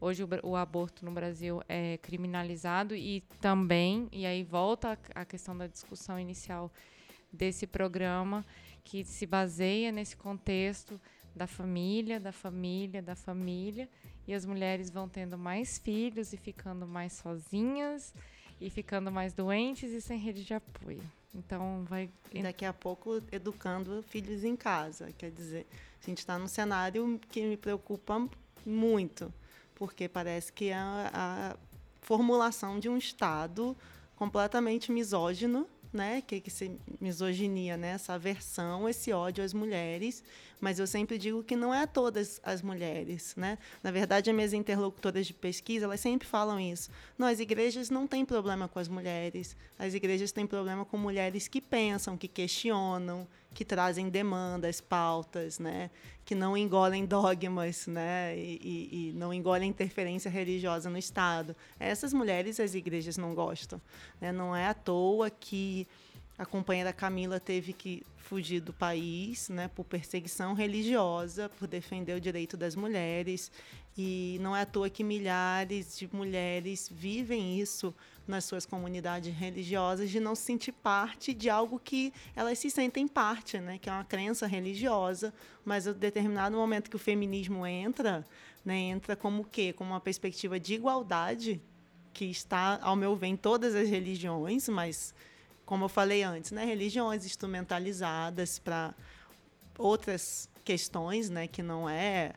Hoje 0.00 0.24
o, 0.24 0.28
o, 0.42 0.56
aborto 0.56 1.04
no 1.04 1.12
Brasil 1.12 1.62
é 1.68 1.98
criminalizado 1.98 2.94
e 2.94 3.22
também, 3.40 4.08
e 4.10 4.24
aí 4.24 4.42
volta 4.42 4.98
a, 5.14 5.20
a 5.20 5.24
questão 5.24 5.56
da 5.56 5.66
discussão 5.66 6.18
inicial 6.18 6.72
desse 7.32 7.66
programa, 7.66 8.44
que 8.82 9.04
se 9.04 9.26
baseia 9.26 9.92
nesse 9.92 10.16
contexto 10.16 11.00
da 11.34 11.46
família, 11.46 12.18
da 12.18 12.32
família, 12.32 13.00
da 13.02 13.14
família, 13.14 13.88
e 14.26 14.34
as 14.34 14.44
mulheres 14.44 14.90
vão 14.90 15.08
tendo 15.08 15.36
mais 15.36 15.78
filhos 15.78 16.32
e 16.32 16.36
ficando 16.36 16.86
mais 16.86 17.12
sozinhas 17.14 18.14
e 18.60 18.70
ficando 18.70 19.10
mais 19.10 19.32
doentes 19.32 19.92
e 19.92 20.00
sem 20.00 20.18
rede 20.18 20.44
de 20.44 20.54
apoio. 20.54 21.02
Então 21.34 21.84
vai. 21.88 22.08
E 22.32 22.42
daqui 22.42 22.64
a 22.64 22.72
pouco 22.72 23.20
educando 23.30 24.02
filhos 24.08 24.44
em 24.44 24.56
casa. 24.56 25.12
Quer 25.18 25.30
dizer, 25.30 25.66
a 26.02 26.06
gente 26.06 26.18
está 26.18 26.38
num 26.38 26.48
cenário 26.48 27.20
que 27.30 27.42
me 27.42 27.56
preocupa 27.56 28.28
muito, 28.64 29.32
porque 29.74 30.08
parece 30.08 30.52
que 30.52 30.68
é 30.68 30.74
a, 30.74 31.10
a 31.12 31.56
formulação 32.00 32.78
de 32.78 32.88
um 32.88 32.96
Estado 32.96 33.76
completamente 34.16 34.92
misógino 34.92 35.66
né, 35.94 36.20
que, 36.26 36.40
que 36.40 36.50
se 36.50 36.76
misoginia, 37.00 37.76
né, 37.76 37.90
essa 37.90 38.14
aversão, 38.14 38.88
esse 38.88 39.12
ódio 39.12 39.44
às 39.44 39.54
mulheres, 39.54 40.24
mas 40.64 40.78
eu 40.78 40.86
sempre 40.86 41.18
digo 41.18 41.44
que 41.44 41.54
não 41.54 41.74
é 41.74 41.86
todas 41.86 42.40
as 42.42 42.62
mulheres, 42.62 43.34
né? 43.36 43.58
Na 43.82 43.90
verdade, 43.90 44.30
as 44.30 44.34
minhas 44.34 44.54
interlocutoras 44.54 45.26
de 45.26 45.34
pesquisa, 45.34 45.84
elas 45.84 46.00
sempre 46.00 46.26
falam 46.26 46.58
isso. 46.58 46.88
Não, 47.18 47.26
as 47.26 47.38
igrejas 47.38 47.90
não 47.90 48.06
têm 48.06 48.24
problema 48.24 48.66
com 48.66 48.78
as 48.78 48.88
mulheres, 48.88 49.54
as 49.78 49.92
igrejas 49.92 50.32
têm 50.32 50.46
problema 50.46 50.82
com 50.86 50.96
mulheres 50.96 51.48
que 51.48 51.60
pensam, 51.60 52.16
que 52.16 52.26
questionam, 52.26 53.28
que 53.52 53.62
trazem 53.62 54.08
demandas, 54.08 54.80
pautas, 54.80 55.58
né? 55.58 55.90
que 56.24 56.34
não 56.34 56.56
engolem 56.56 57.04
dogmas 57.04 57.86
né? 57.86 58.34
E, 58.34 58.58
e, 58.62 59.10
e, 59.10 59.12
não 59.12 59.34
engolem 59.34 59.68
interferência 59.68 60.30
religiosa 60.30 60.88
no 60.88 60.96
Estado. 60.96 61.54
Essas 61.78 62.14
mulheres 62.14 62.58
as 62.58 62.74
igrejas 62.74 63.18
não 63.18 63.34
gostam. 63.34 63.78
Né? 64.18 64.32
Não 64.32 64.56
é 64.56 64.66
à 64.66 64.72
toa 64.72 65.28
que 65.28 65.86
a 66.36 66.44
companheira 66.44 66.92
Camila 66.92 67.38
teve 67.38 67.72
que 67.72 68.04
fugir 68.16 68.60
do 68.60 68.72
país 68.72 69.48
né, 69.48 69.68
por 69.68 69.84
perseguição 69.84 70.52
religiosa, 70.52 71.48
por 71.48 71.68
defender 71.68 72.16
o 72.16 72.20
direito 72.20 72.56
das 72.56 72.74
mulheres. 72.74 73.52
E 73.96 74.38
não 74.40 74.56
é 74.56 74.62
à 74.62 74.66
toa 74.66 74.90
que 74.90 75.04
milhares 75.04 75.96
de 75.96 76.12
mulheres 76.12 76.90
vivem 76.92 77.60
isso 77.60 77.94
nas 78.26 78.44
suas 78.44 78.66
comunidades 78.66 79.32
religiosas 79.32 80.10
de 80.10 80.18
não 80.18 80.34
se 80.34 80.42
sentir 80.42 80.72
parte 80.72 81.32
de 81.32 81.48
algo 81.48 81.78
que 81.78 82.12
elas 82.34 82.58
se 82.58 82.68
sentem 82.68 83.06
parte, 83.06 83.58
né? 83.58 83.78
Que 83.78 83.88
é 83.88 83.92
uma 83.92 84.04
crença 84.04 84.48
religiosa, 84.48 85.32
mas 85.64 85.86
em 85.86 85.92
determinado 85.92 86.56
momento 86.56 86.90
que 86.90 86.96
o 86.96 86.98
feminismo 86.98 87.64
entra, 87.64 88.26
né? 88.64 88.76
Entra 88.76 89.14
como 89.14 89.42
o 89.42 89.44
quê? 89.44 89.72
Como 89.72 89.90
uma 89.90 90.00
perspectiva 90.00 90.58
de 90.58 90.74
igualdade 90.74 91.62
que 92.12 92.24
está, 92.24 92.80
ao 92.82 92.96
meu 92.96 93.14
ver, 93.14 93.28
em 93.28 93.36
todas 93.36 93.76
as 93.76 93.88
religiões, 93.88 94.68
mas 94.68 95.14
como 95.64 95.84
eu 95.84 95.88
falei 95.88 96.22
antes, 96.22 96.50
né? 96.50 96.64
Religiões 96.64 97.24
instrumentalizadas 97.24 98.58
para 98.58 98.94
outras 99.78 100.48
questões, 100.64 101.30
né? 101.30 101.46
Que 101.46 101.62
não 101.62 101.88
é 101.88 102.32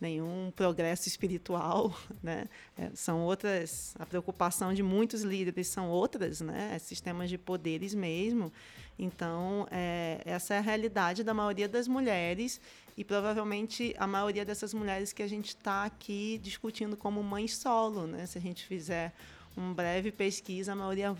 nenhum 0.00 0.50
progresso 0.56 1.08
espiritual, 1.08 1.94
né? 2.22 2.48
É, 2.76 2.90
são 2.94 3.20
outras, 3.22 3.94
a 3.98 4.06
preocupação 4.06 4.72
de 4.72 4.82
muitos 4.82 5.22
líderes 5.22 5.68
são 5.68 5.90
outras, 5.90 6.40
né? 6.40 6.72
É 6.74 6.78
sistemas 6.78 7.28
de 7.28 7.36
poderes 7.36 7.94
mesmo. 7.94 8.52
Então, 8.98 9.66
é, 9.70 10.20
essa 10.24 10.54
é 10.54 10.58
a 10.58 10.60
realidade 10.60 11.22
da 11.22 11.32
maioria 11.32 11.68
das 11.68 11.86
mulheres 11.88 12.60
e 12.96 13.04
provavelmente 13.04 13.94
a 13.98 14.06
maioria 14.06 14.44
dessas 14.44 14.74
mulheres 14.74 15.12
que 15.12 15.22
a 15.22 15.26
gente 15.26 15.48
está 15.48 15.84
aqui 15.84 16.38
discutindo 16.42 16.96
como 16.96 17.22
mães 17.22 17.56
solo, 17.56 18.06
né? 18.06 18.26
Se 18.26 18.36
a 18.38 18.40
gente 18.40 18.64
fizer 18.66 19.12
uma 19.56 19.74
breve 19.74 20.12
pesquisa, 20.12 20.72
a 20.72 20.76
maioria 20.76 21.16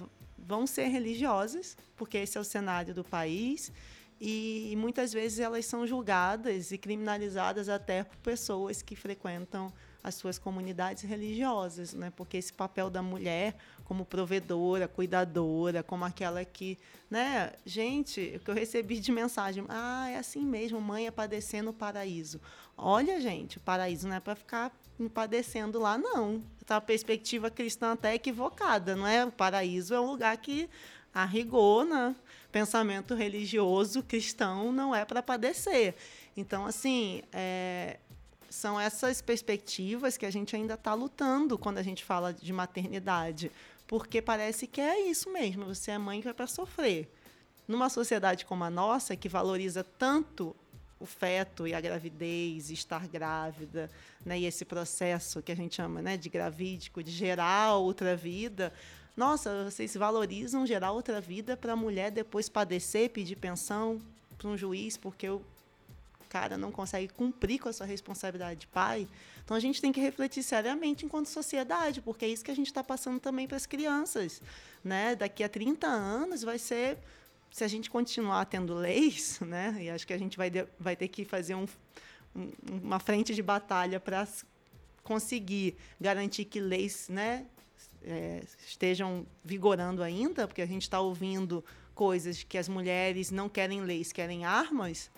vão 0.51 0.67
ser 0.67 0.89
religiosas, 0.89 1.77
porque 1.97 2.19
esse 2.19 2.37
é 2.37 2.41
o 2.41 2.45
cenário 2.45 2.93
do 2.93 3.05
país 3.05 3.73
e 4.21 4.75
muitas 4.77 5.13
vezes 5.13 5.39
elas 5.39 5.65
são 5.65 5.87
julgadas 5.87 6.73
e 6.73 6.77
criminalizadas 6.77 7.69
até 7.69 8.03
por 8.03 8.17
pessoas 8.17 8.83
que 8.83 8.97
frequentam 8.97 9.73
as 10.03 10.15
suas 10.15 10.39
comunidades 10.39 11.03
religiosas, 11.03 11.95
né? 11.95 12.13
Porque 12.17 12.37
esse 12.37 12.53
papel 12.53 12.89
da 12.89 13.03
mulher 13.03 13.55
como 13.85 14.05
provedora, 14.05 14.87
cuidadora, 14.87 15.83
como 15.83 16.05
aquela 16.05 16.45
que, 16.45 16.79
né? 17.11 17.53
Gente, 17.67 18.35
o 18.37 18.41
que 18.41 18.51
eu 18.51 18.55
recebi 18.55 19.01
de 19.01 19.13
mensagem, 19.13 19.65
ah, 19.69 20.09
é 20.09 20.17
assim 20.17 20.45
mesmo, 20.45 20.81
mãe 20.81 21.07
é 21.07 21.11
padecer 21.11 21.63
no 21.63 21.73
paraíso. 21.73 22.41
Olha, 22.77 23.21
gente, 23.21 23.59
o 23.59 23.61
paraíso 23.61 24.09
não 24.09 24.17
é 24.17 24.21
para 24.21 24.35
ficar 24.35 24.73
padecendo 25.13 25.79
lá, 25.79 25.99
não. 25.99 26.43
Tá 26.65 26.77
a 26.77 26.81
perspectiva 26.81 27.51
cristã 27.51 27.93
até 27.93 28.15
equivocada, 28.15 28.95
não 28.95 29.07
é? 29.07 29.25
O 29.25 29.33
paraíso 29.33 29.93
é 29.95 30.01
um 30.01 30.07
lugar 30.07 30.37
que 30.37 30.69
a 31.13 31.25
rigor, 31.25 31.85
né? 31.85 32.15
pensamento 32.51 33.15
religioso 33.15 34.03
cristão 34.03 34.73
não 34.73 34.95
é 34.95 35.05
para 35.05 35.23
padecer. 35.23 35.95
Então, 36.37 36.67
assim, 36.67 37.23
é, 37.33 37.99
são 38.51 38.79
essas 38.79 39.23
perspectivas 39.23 40.17
que 40.17 40.27
a 40.27 40.31
gente 40.31 40.55
ainda 40.57 40.75
está 40.75 40.93
lutando 40.93 41.57
quando 41.57 41.79
a 41.79 41.83
gente 41.83 42.05
fala 42.05 42.33
de 42.35 42.53
maternidade, 42.53 43.51
porque 43.87 44.21
parece 44.21 44.67
que 44.67 44.81
é 44.81 45.09
isso 45.09 45.33
mesmo, 45.33 45.65
você 45.65 45.93
é 45.93 45.99
mãe 45.99 46.19
que 46.19 46.25
vai 46.25 46.35
para 46.35 46.49
sofrer. 46.49 47.09
Numa 47.67 47.89
sociedade 47.89 48.45
como 48.45 48.65
a 48.65 48.71
nossa, 48.71 49.15
que 49.15 49.29
valoriza 49.29 49.85
tanto 49.85 50.55
o 50.99 51.07
feto 51.07 51.67
e 51.67 51.73
a 51.73 51.81
gravidez, 51.81 52.71
estar 52.71 53.07
grávida, 53.07 53.89
né, 54.27 54.39
e 54.39 54.45
esse 54.45 54.65
processo 54.65 55.41
que 55.41 55.53
a 55.53 55.57
gente 55.57 55.77
chama 55.77 56.03
né, 56.03 56.17
de 56.17 56.29
gravídico, 56.29 57.03
de 57.03 57.11
gerar 57.11 57.77
outra 57.77 58.15
vida, 58.17 58.73
nossa, 59.17 59.65
vocês 59.65 59.95
valorizam 59.95 60.67
gerar 60.67 60.93
outra 60.93 61.21
vida 61.21 61.57
para 61.57 61.73
a 61.73 61.77
mulher 61.77 62.11
depois 62.11 62.49
padecer, 62.49 63.11
pedir 63.11 63.37
pensão 63.37 64.01
para 64.37 64.49
um 64.49 64.57
juiz, 64.57 64.97
porque 64.97 65.29
o 65.29 65.43
cara 66.31 66.57
não 66.57 66.71
consegue 66.71 67.13
cumprir 67.13 67.59
com 67.59 67.69
a 67.69 67.73
sua 67.73 67.85
responsabilidade 67.85 68.61
de 68.61 68.67
pai. 68.69 69.09
Então 69.45 69.57
a 69.57 69.61
gente 69.61 69.83
tem 69.83 69.91
que 69.91 70.01
refletir 70.01 70.45
seriamente 70.45 71.05
enquanto 71.05 71.27
sociedade, 71.27 72.01
porque 72.01 72.25
é 72.25 72.29
isso 72.29 72.45
que 72.45 72.53
a 72.53 72.55
gente 72.55 72.69
está 72.69 72.85
passando 72.85 73.19
também 73.19 73.49
para 73.49 73.57
as 73.57 73.67
crianças. 73.67 74.41
Né? 74.83 75.17
Daqui 75.17 75.43
a 75.43 75.49
30 75.49 75.87
anos 75.87 76.43
vai 76.43 76.59
ser. 76.59 76.99
Se 77.51 77.65
a 77.65 77.69
gente 77.69 77.91
continuar 77.91 78.45
tendo 78.45 78.73
leis, 78.75 79.41
né? 79.43 79.77
e 79.81 79.91
acho 79.91 80.07
que 80.07 80.13
a 80.13 80.19
gente 80.19 80.37
vai, 80.37 80.53
vai 80.79 80.95
ter 80.95 81.09
que 81.09 81.25
fazer 81.25 81.57
um, 81.57 81.67
um, 82.35 82.53
uma 82.85 83.01
frente 83.01 83.35
de 83.35 83.43
batalha 83.43 83.99
para 83.99 84.27
conseguir 85.03 85.77
garantir 86.01 86.45
que 86.45 86.61
leis 86.61 87.09
né, 87.09 87.45
é, 88.05 88.45
estejam 88.65 89.27
vigorando 89.45 90.01
ainda, 90.01 90.47
porque 90.47 90.63
a 90.63 90.67
gente 90.67 90.83
está 90.83 91.01
ouvindo 91.01 91.65
coisas 91.93 92.45
que 92.45 92.57
as 92.57 92.69
mulheres 92.69 93.33
não 93.33 93.49
querem 93.49 93.81
leis, 93.81 94.13
querem 94.13 94.45
armas. 94.45 95.11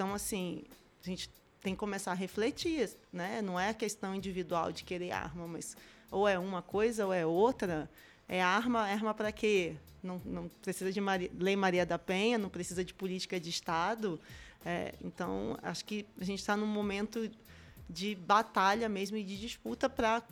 Então, 0.00 0.14
assim, 0.14 0.62
a 1.04 1.06
gente 1.06 1.28
tem 1.60 1.74
que 1.74 1.78
começar 1.78 2.12
a 2.12 2.14
refletir, 2.14 2.88
né? 3.12 3.42
Não 3.42 3.60
é 3.60 3.74
questão 3.74 4.14
individual 4.14 4.72
de 4.72 4.82
querer 4.82 5.10
arma, 5.10 5.46
mas 5.46 5.76
ou 6.10 6.26
é 6.26 6.38
uma 6.38 6.62
coisa 6.62 7.04
ou 7.04 7.12
é 7.12 7.26
outra. 7.26 7.86
É 8.26 8.40
arma, 8.40 8.80
arma 8.80 9.12
para 9.12 9.30
quê? 9.30 9.76
Não, 10.02 10.18
não 10.24 10.48
precisa 10.62 10.90
de 10.90 11.02
Maria, 11.02 11.30
Lei 11.38 11.54
Maria 11.54 11.84
da 11.84 11.98
Penha, 11.98 12.38
não 12.38 12.48
precisa 12.48 12.82
de 12.82 12.94
política 12.94 13.38
de 13.38 13.50
Estado. 13.50 14.18
É, 14.64 14.94
então, 15.04 15.58
acho 15.62 15.84
que 15.84 16.06
a 16.18 16.24
gente 16.24 16.38
está 16.38 16.56
num 16.56 16.66
momento 16.66 17.30
de 17.86 18.14
batalha 18.14 18.88
mesmo 18.88 19.18
e 19.18 19.22
de 19.22 19.38
disputa 19.38 19.86
para 19.86 20.22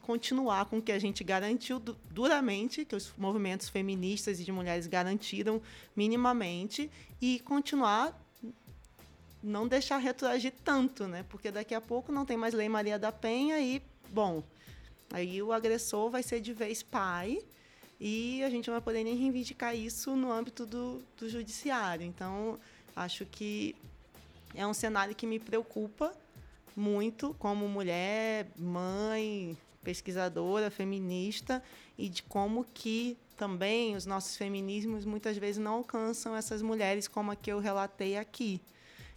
continuar 0.00 0.64
com 0.64 0.78
o 0.78 0.82
que 0.82 0.90
a 0.90 0.98
gente 0.98 1.22
garantiu 1.22 1.78
duramente, 2.10 2.84
que 2.84 2.96
os 2.96 3.14
movimentos 3.16 3.68
feministas 3.68 4.40
e 4.40 4.44
de 4.44 4.50
mulheres 4.50 4.88
garantiram 4.88 5.62
minimamente, 5.94 6.90
e 7.20 7.38
continuar 7.38 8.20
não 9.42 9.66
deixar 9.66 9.98
retroagir 9.98 10.52
tanto, 10.64 11.06
né? 11.06 11.24
Porque 11.28 11.50
daqui 11.50 11.74
a 11.74 11.80
pouco 11.80 12.12
não 12.12 12.24
tem 12.24 12.36
mais 12.36 12.54
Lei 12.54 12.68
Maria 12.68 12.98
da 12.98 13.10
Penha 13.10 13.60
e, 13.60 13.82
bom, 14.10 14.42
aí 15.12 15.42
o 15.42 15.52
agressor 15.52 16.10
vai 16.10 16.22
ser 16.22 16.40
de 16.40 16.52
vez 16.52 16.82
pai 16.82 17.38
e 18.00 18.42
a 18.42 18.50
gente 18.50 18.68
não 18.68 18.74
vai 18.74 18.82
poder 18.82 19.04
nem 19.04 19.16
reivindicar 19.16 19.76
isso 19.76 20.14
no 20.16 20.30
âmbito 20.30 20.64
do, 20.64 21.02
do 21.18 21.28
judiciário. 21.28 22.04
Então, 22.06 22.58
acho 22.94 23.24
que 23.26 23.74
é 24.54 24.66
um 24.66 24.74
cenário 24.74 25.14
que 25.14 25.26
me 25.26 25.38
preocupa 25.38 26.14
muito 26.76 27.34
como 27.38 27.68
mulher, 27.68 28.46
mãe, 28.56 29.56
pesquisadora, 29.82 30.70
feminista 30.70 31.62
e 31.98 32.08
de 32.08 32.22
como 32.22 32.64
que 32.72 33.16
também 33.36 33.96
os 33.96 34.06
nossos 34.06 34.36
feminismos 34.36 35.04
muitas 35.04 35.36
vezes 35.36 35.58
não 35.58 35.74
alcançam 35.74 36.36
essas 36.36 36.62
mulheres 36.62 37.08
como 37.08 37.30
a 37.30 37.36
que 37.36 37.50
eu 37.50 37.58
relatei 37.58 38.16
aqui. 38.16 38.60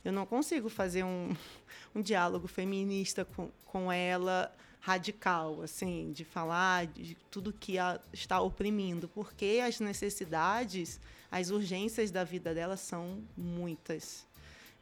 Eu 0.06 0.12
não 0.12 0.26
consigo 0.26 0.70
fazer 0.70 1.04
um, 1.04 1.36
um 1.96 2.02
diálogo 2.02 2.48
feminista 2.48 3.26
com, 3.26 3.50
com 3.66 3.92
ela 3.92 4.56
radical, 4.80 5.64
assim, 5.64 6.12
de 6.12 6.24
falar 6.24 6.86
de 6.86 7.18
tudo 7.32 7.52
que 7.52 7.80
a, 7.80 8.00
está 8.14 8.40
oprimindo, 8.40 9.08
porque 9.08 9.60
as 9.66 9.80
necessidades, 9.80 11.00
as 11.32 11.50
urgências 11.50 12.12
da 12.12 12.24
vida 12.24 12.54
dela 12.54 12.78
são 12.78 13.24
muitas. 13.36 14.28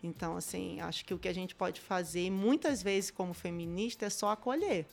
Então, 0.04 0.36
assim, 0.36 0.82
acho 0.82 1.06
que 1.06 1.14
o 1.14 1.18
que 1.18 1.30
a 1.30 1.34
gente 1.34 1.56
pode 1.56 1.80
fazer, 1.80 2.30
muitas 2.30 2.84
vezes 2.84 3.10
como 3.10 3.34
feminista, 3.34 4.06
é 4.06 4.10
só 4.10 4.32
acolher. 4.32 4.86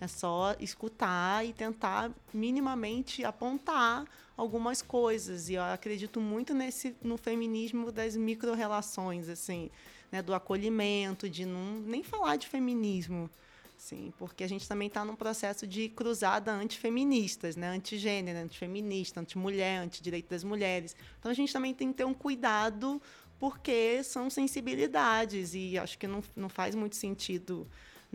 É 0.00 0.08
só 0.08 0.56
escutar 0.58 1.46
e 1.46 1.52
tentar 1.52 2.10
minimamente 2.34 3.24
apontar 3.24 4.04
algumas 4.36 4.82
coisas. 4.82 5.48
E 5.48 5.54
eu 5.54 5.62
acredito 5.62 6.20
muito 6.20 6.52
nesse 6.52 6.94
no 7.02 7.16
feminismo 7.16 7.90
das 7.90 8.16
micro-relações, 8.16 9.28
assim, 9.28 9.70
né, 10.10 10.22
do 10.22 10.34
acolhimento, 10.34 11.28
de 11.28 11.46
não 11.46 11.80
nem 11.80 12.02
falar 12.02 12.36
de 12.36 12.46
feminismo, 12.46 13.30
sim, 13.76 14.12
porque 14.18 14.44
a 14.44 14.48
gente 14.48 14.68
também 14.68 14.88
está 14.88 15.04
num 15.04 15.16
processo 15.16 15.66
de 15.66 15.88
cruzada 15.88 16.52
antifeministas, 16.52 17.56
né, 17.56 17.68
antigênero, 17.68 18.38
antifeminista, 18.38 19.20
antimulher, 19.20 19.80
antidireito 19.80 20.28
das 20.28 20.44
mulheres. 20.44 20.94
Então 21.18 21.30
a 21.30 21.34
gente 21.34 21.52
também 21.52 21.74
tem 21.74 21.90
que 21.90 21.98
ter 21.98 22.04
um 22.04 22.14
cuidado 22.14 23.00
porque 23.38 24.02
são 24.02 24.30
sensibilidades 24.30 25.54
e 25.54 25.78
acho 25.78 25.98
que 25.98 26.06
não, 26.06 26.22
não 26.34 26.48
faz 26.48 26.74
muito 26.74 26.96
sentido 26.96 27.66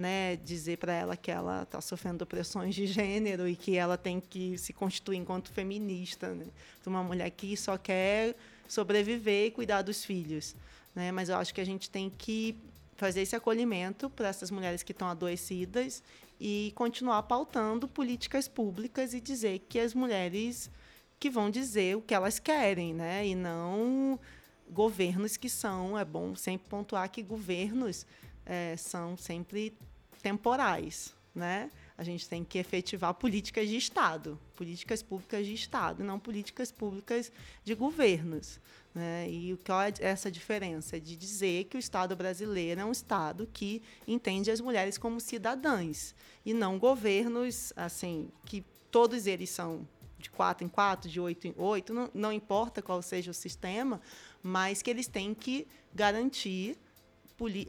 né, 0.01 0.35
dizer 0.35 0.77
para 0.77 0.93
ela 0.93 1.15
que 1.15 1.29
ela 1.29 1.61
está 1.61 1.79
sofrendo 1.79 2.25
pressões 2.25 2.73
de 2.73 2.87
gênero 2.87 3.47
e 3.47 3.55
que 3.55 3.77
ela 3.77 3.97
tem 3.97 4.19
que 4.19 4.57
se 4.57 4.73
constituir 4.73 5.17
enquanto 5.17 5.51
feminista, 5.51 6.33
né? 6.33 6.47
uma 6.87 7.03
mulher 7.03 7.29
que 7.29 7.55
só 7.55 7.77
quer 7.77 8.35
sobreviver 8.67 9.47
e 9.47 9.51
cuidar 9.51 9.83
dos 9.83 10.03
filhos, 10.03 10.55
né? 10.95 11.11
Mas 11.11 11.29
eu 11.29 11.37
acho 11.37 11.53
que 11.53 11.61
a 11.61 11.65
gente 11.65 11.89
tem 11.89 12.09
que 12.09 12.57
fazer 12.95 13.21
esse 13.21 13.35
acolhimento 13.35 14.09
para 14.09 14.27
essas 14.27 14.49
mulheres 14.49 14.81
que 14.81 14.91
estão 14.91 15.07
adoecidas 15.07 16.01
e 16.39 16.73
continuar 16.75 17.21
pautando 17.23 17.87
políticas 17.87 18.47
públicas 18.47 19.13
e 19.13 19.21
dizer 19.21 19.59
que 19.69 19.79
as 19.79 19.93
mulheres 19.93 20.71
que 21.19 21.29
vão 21.29 21.51
dizer 21.51 21.95
o 21.95 22.01
que 22.01 22.15
elas 22.15 22.39
querem, 22.39 22.93
né? 22.93 23.27
E 23.27 23.35
não 23.35 24.19
governos 24.67 25.37
que 25.37 25.49
são, 25.49 25.97
é 25.97 26.03
bom 26.03 26.35
sempre 26.35 26.67
pontuar 26.67 27.09
que 27.09 27.21
governos 27.21 28.05
é, 28.45 28.75
são 28.77 29.15
sempre 29.15 29.73
temporais, 30.21 31.13
né? 31.33 31.69
A 31.97 32.03
gente 32.03 32.27
tem 32.27 32.43
que 32.43 32.57
efetivar 32.57 33.13
políticas 33.13 33.67
de 33.67 33.77
Estado, 33.77 34.39
políticas 34.55 35.03
públicas 35.03 35.45
de 35.45 35.53
Estado, 35.53 36.03
não 36.03 36.19
políticas 36.19 36.71
públicas 36.71 37.31
de 37.63 37.75
governos. 37.75 38.59
Né? 38.93 39.29
E 39.29 39.57
qual 39.65 39.81
é 39.81 39.93
essa 39.99 40.31
diferença? 40.31 40.99
De 40.99 41.15
dizer 41.15 41.65
que 41.65 41.77
o 41.77 41.79
Estado 41.79 42.15
brasileiro 42.15 42.81
é 42.81 42.85
um 42.85 42.91
Estado 42.91 43.47
que 43.53 43.81
entende 44.07 44.51
as 44.51 44.59
mulheres 44.59 44.97
como 44.97 45.19
cidadãs 45.19 46.15
e 46.45 46.53
não 46.53 46.77
governos 46.77 47.71
assim 47.75 48.29
que 48.45 48.65
todos 48.89 49.27
eles 49.27 49.49
são 49.49 49.87
de 50.17 50.29
quatro 50.29 50.65
em 50.65 50.69
quatro, 50.69 51.09
de 51.09 51.19
oito 51.19 51.47
em 51.47 51.53
oito, 51.57 51.93
não, 51.93 52.09
não 52.13 52.31
importa 52.31 52.81
qual 52.81 53.01
seja 53.01 53.31
o 53.31 53.33
sistema, 53.33 53.99
mas 54.43 54.81
que 54.81 54.89
eles 54.89 55.07
têm 55.07 55.33
que 55.33 55.67
garantir 55.93 56.77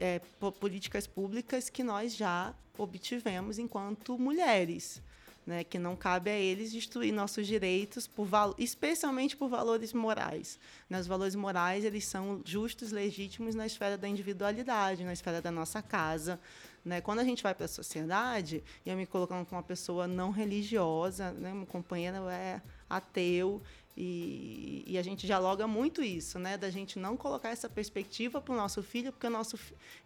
é, 0.01 0.21
políticas 0.61 1.07
públicas 1.07 1.69
que 1.69 1.83
nós 1.83 2.15
já 2.15 2.55
obtivemos 2.77 3.59
enquanto 3.59 4.19
mulheres. 4.19 5.03
Né, 5.45 5.65
que 5.65 5.77
não 5.77 5.97
cabe 5.97 6.31
a 6.31 6.39
eles 6.39 6.71
destruir 6.71 7.13
nossos 7.13 7.49
direitos, 7.49 8.07
por 8.07 8.29
especialmente 8.59 9.37
por 9.37 9.49
valores 9.49 9.93
morais. 9.93 10.57
Né, 10.89 11.01
os 11.01 11.09
valores 11.09 11.35
morais 11.35 11.85
eles 11.85 12.05
são 12.05 12.41
justos, 12.45 12.93
legítimos 12.93 13.53
na 13.53 13.67
esfera 13.67 13.99
da 13.99 14.07
individualidade, 14.07 15.03
na 15.03 15.13
esfera 15.13 15.43
da 15.43 15.51
nossa 15.51 15.83
casa. 15.83 16.39
Né? 16.85 17.01
Quando 17.01 17.19
a 17.19 17.25
gente 17.25 17.43
vai 17.43 17.57
para 17.57 17.65
a 17.65 17.69
sociedade, 17.69 18.63
e 18.87 18.91
eu 18.91 18.97
me 18.97 19.05
colocando 19.05 19.45
como 19.45 19.57
uma 19.57 19.67
pessoa 19.67 20.07
não 20.07 20.31
religiosa, 20.31 21.33
né, 21.33 21.53
uma 21.53 21.67
companheira 21.67 22.19
é 22.33 22.63
ateu, 22.89 23.61
e, 23.97 24.85
e, 24.87 24.97
a 24.97 25.03
gente 25.03 25.27
dialoga 25.27 25.67
muito 25.67 26.03
isso, 26.03 26.39
né? 26.39 26.57
Da 26.57 26.71
gente 26.71 26.99
não 26.99 27.15
colocar 27.17 27.51
essa 27.51 27.69
perspectiva 27.69 28.41
para 28.41 28.55
o 28.55 28.57
nosso 28.57 28.83
filho, 28.83 29.13
porque 29.13 29.27
o 29.27 29.31
nosso 29.31 29.59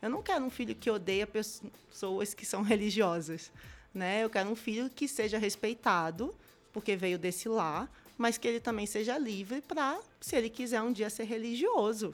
eu 0.02 0.10
não 0.10 0.22
quero 0.22 0.44
um 0.44 0.50
filho 0.50 0.74
que 0.74 0.90
odeia 0.90 1.26
pessoas 1.26 2.34
que 2.34 2.44
são 2.44 2.62
religiosas, 2.62 3.52
né? 3.94 4.24
Eu 4.24 4.30
quero 4.30 4.50
um 4.50 4.56
filho 4.56 4.90
que 4.90 5.06
seja 5.06 5.38
respeitado, 5.38 6.34
porque 6.72 6.96
veio 6.96 7.16
desse 7.16 7.48
lar, 7.48 7.88
mas 8.18 8.36
que 8.36 8.48
ele 8.48 8.60
também 8.60 8.86
seja 8.86 9.16
livre 9.16 9.60
para, 9.60 10.00
se 10.20 10.34
ele 10.34 10.50
quiser 10.50 10.82
um 10.82 10.92
dia 10.92 11.08
ser 11.08 11.24
religioso, 11.24 12.12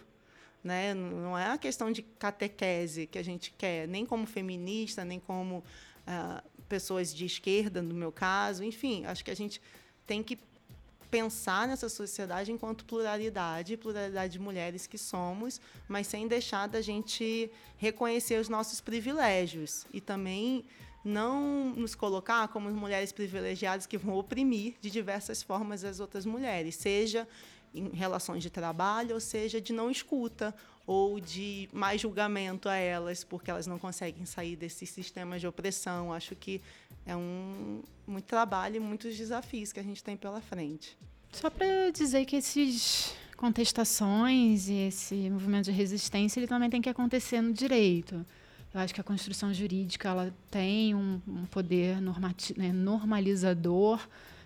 né? 0.63 0.93
Não 0.93 1.39
é 1.39 1.53
a 1.53 1.59
questão 1.59 1.91
de 1.91 2.03
catequese 2.03 3.07
que 3.07 3.19
a 3.19 3.25
gente 3.25 3.51
quer, 3.57 3.89
nem 3.89 4.05
como 4.05 4.27
feminista, 4.27 5.07
nem 5.07 5.19
como 5.19 5.65
ah, 6.07 6.45
pessoas 6.69 7.15
de 7.15 7.25
esquerda, 7.25 7.81
no 7.81 7.95
meu 7.95 8.13
caso, 8.13 8.63
enfim, 8.63 9.07
acho 9.07 9.25
que 9.25 9.31
a 9.31 9.37
gente 9.37 9.61
tem 10.07 10.23
que 10.23 10.39
pensar 11.13 11.69
nessa 11.69 11.91
sociedade 11.91 12.51
enquanto 12.51 12.87
pluralidade, 12.87 13.77
pluralidade 13.77 14.33
de 14.33 14.39
mulheres 14.39 14.87
que 14.87 14.97
somos, 14.97 15.61
mas 15.87 16.07
sem 16.07 16.27
deixar 16.27 16.67
da 16.67 16.81
gente 16.81 17.53
reconhecer 17.77 18.41
os 18.41 18.49
nossos 18.49 18.81
privilégios. 18.81 19.87
E 19.93 20.01
também 20.01 20.65
não 21.05 21.75
nos 21.77 21.95
colocar 21.95 22.49
como 22.49 22.71
mulheres 22.71 23.13
privilegiadas 23.13 23.85
que 23.85 23.99
vão 23.99 24.17
oprimir 24.17 24.77
de 24.81 24.91
diversas 24.91 25.43
formas 25.43 25.85
as 25.85 26.01
outras 26.01 26.25
mulheres, 26.25 26.77
seja 26.77 27.29
em 27.75 27.91
relações 27.91 28.43
de 28.43 28.49
trabalho, 28.49 29.15
ou 29.15 29.21
seja, 29.21 29.61
de 29.61 29.73
não 29.75 29.91
escuta 29.91 30.55
ou 30.87 31.21
de 31.21 31.69
mais 31.73 32.01
julgamento 32.01 32.69
a 32.69 32.77
elas, 32.77 33.25
porque 33.25 33.51
elas 33.51 33.67
não 33.67 33.79
conseguem 33.79 34.25
sair 34.25 34.57
desses 34.57 34.91
sistemas 34.91 35.41
de 35.41 35.47
opressão. 35.47 36.13
Acho 36.13 36.35
que 36.35 36.61
é 37.07 37.17
um 37.17 37.83
muito 38.07 38.25
trabalho 38.25 38.77
e 38.77 38.81
muitos 38.81 39.17
desafios 39.17 39.73
que 39.73 39.81
a 39.81 39.83
gente 39.83 40.03
tem 40.03 40.17
pela 40.17 40.41
frente. 40.41 40.97
Só 41.33 41.49
para 41.49 41.91
dizer 41.91 42.25
que 42.25 42.37
esses 42.37 43.15
contestações 43.37 44.69
e 44.69 44.75
esse 44.75 45.31
movimento 45.31 45.65
de 45.65 45.73
resistência 45.73 46.39
ele 46.39 46.47
também 46.47 46.71
tem 46.71 46.81
que 46.81 46.89
acontecer 46.89 47.41
no 47.41 47.53
direito. 47.53 48.25
Eu 48.73 48.81
acho 48.81 48.95
que 48.95 49.01
a 49.01 49.05
construção 49.05 49.53
jurídica 49.53 50.09
ela 50.09 50.35
tem 50.51 50.95
um, 50.95 51.21
um 51.27 51.45
poder 51.47 52.01
né, 52.01 52.73
normalizador 52.73 54.01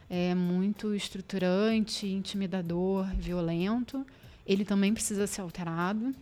é, 0.09 0.34
muito 0.34 0.95
estruturante, 0.95 2.07
intimidador, 2.07 3.07
violento. 3.16 4.05
Ele 4.47 4.64
também 4.64 4.93
precisa 4.93 5.26
ser 5.26 5.41
alterado. 5.41 6.14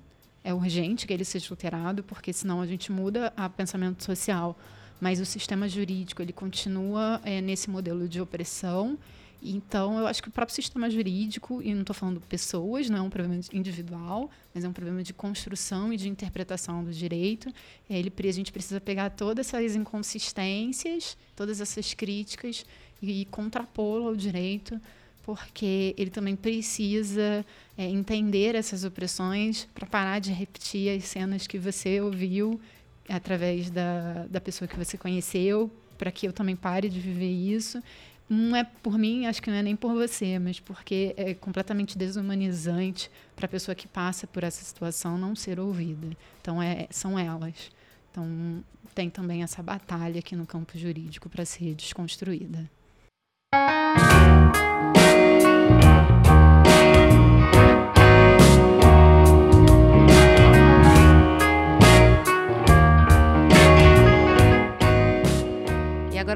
É 0.45 0.55
urgente 0.55 1.07
que 1.07 1.13
ele 1.13 1.25
seja 1.25 1.49
alterado, 1.51 2.05
porque 2.05 2.33
senão 2.33 2.61
a 2.61 2.67
gente 2.67 2.93
muda 2.93 3.33
o 3.37 3.51
pensamento 3.51 4.05
social. 4.05 4.57
Mas 5.01 5.19
o 5.19 5.25
sistema 5.25 5.69
jurídico 5.69 6.23
ele 6.23 6.33
continua 6.33 7.21
é, 7.25 7.41
nesse 7.41 7.69
modelo 7.69 8.07
de 8.07 8.21
opressão 8.21 8.97
então, 9.45 9.99
eu 9.99 10.07
acho 10.07 10.23
que 10.23 10.29
o 10.29 10.33
próprio 10.33 10.55
sistema 10.55 10.89
jurídico, 10.89 11.61
e 11.63 11.75
não 11.75 11.83
estou 11.83 11.93
falando 11.93 12.19
pessoas, 12.23 12.89
não 12.89 12.99
é 12.99 13.03
um 13.03 13.11
problema 13.11 13.39
individual, 13.53 14.31
mas 14.55 14.65
é 14.65 14.69
um 14.69 14.73
problema 14.73 15.03
de 15.03 15.13
construção 15.13 15.93
e 15.93 15.99
de 15.99 16.09
interpretação 16.09 16.83
do 16.83 16.91
direito. 16.91 17.53
Ele, 17.89 18.11
a 18.27 18.33
gente 18.33 18.51
precisa 18.51 18.81
pegar 18.81 19.11
todas 19.11 19.53
essas 19.53 19.77
inconsistências, 19.77 21.15
todas 21.37 21.61
essas 21.61 21.93
críticas 21.93 22.65
e, 23.03 23.21
e 23.21 23.25
contrapô-lo 23.27 24.09
ao 24.09 24.17
direito, 24.17 24.81
porque 25.25 25.95
ele 25.97 26.11
também 26.11 26.37
precisa 26.37 27.45
é, 27.77 27.85
entender 27.89 28.55
essas 28.55 28.85
opressões 28.85 29.67
para 29.75 29.87
parar 29.87 30.21
de 30.21 30.33
repetir 30.33 30.97
as 30.97 31.05
cenas 31.05 31.47
que 31.47 31.59
você 31.59 32.01
ouviu 32.01 32.61
através 33.09 33.71
da, 33.71 34.27
da 34.29 34.41
pessoa 34.41 34.69
que 34.69 34.77
você 34.77 34.97
conheceu, 34.97 35.71
para 35.99 36.11
que 36.11 36.27
eu 36.27 36.33
também 36.33 36.57
pare 36.57 36.89
de 36.89 37.01
viver 37.01 37.31
isso 37.31 37.83
não 38.29 38.57
é 38.57 38.65
por 38.65 38.99
mim, 38.99 39.27
acho 39.27 39.43
que 39.43 39.51
não 39.51 39.59
é 39.59 39.63
nem 39.63 39.77
por 39.77 39.93
você, 39.93 40.39
mas 40.39 40.59
porque 40.59 41.15
é 41.17 41.35
completamente 41.35 41.97
desumanizante 41.97 43.11
para 43.37 43.47
a 43.47 43.49
pessoa 43.49 43.75
que 43.75 43.87
passa 43.87 44.27
por 44.27 44.43
essa 44.43 44.65
situação 44.65 45.19
não 45.19 45.37
ser 45.37 45.61
ouvida. 45.61 46.17
Então, 46.41 46.63
é, 46.63 46.87
são 46.91 47.19
elas. 47.19 47.71
Então, 48.11 48.65
tem 48.95 49.11
também 49.11 49.43
essa 49.43 49.63
batalha 49.63 50.21
aqui 50.21 50.35
no 50.35 50.47
campo 50.47 50.79
jurídico 50.79 51.29
para 51.29 51.45
ser 51.45 51.75
desconstruída. 51.75 52.71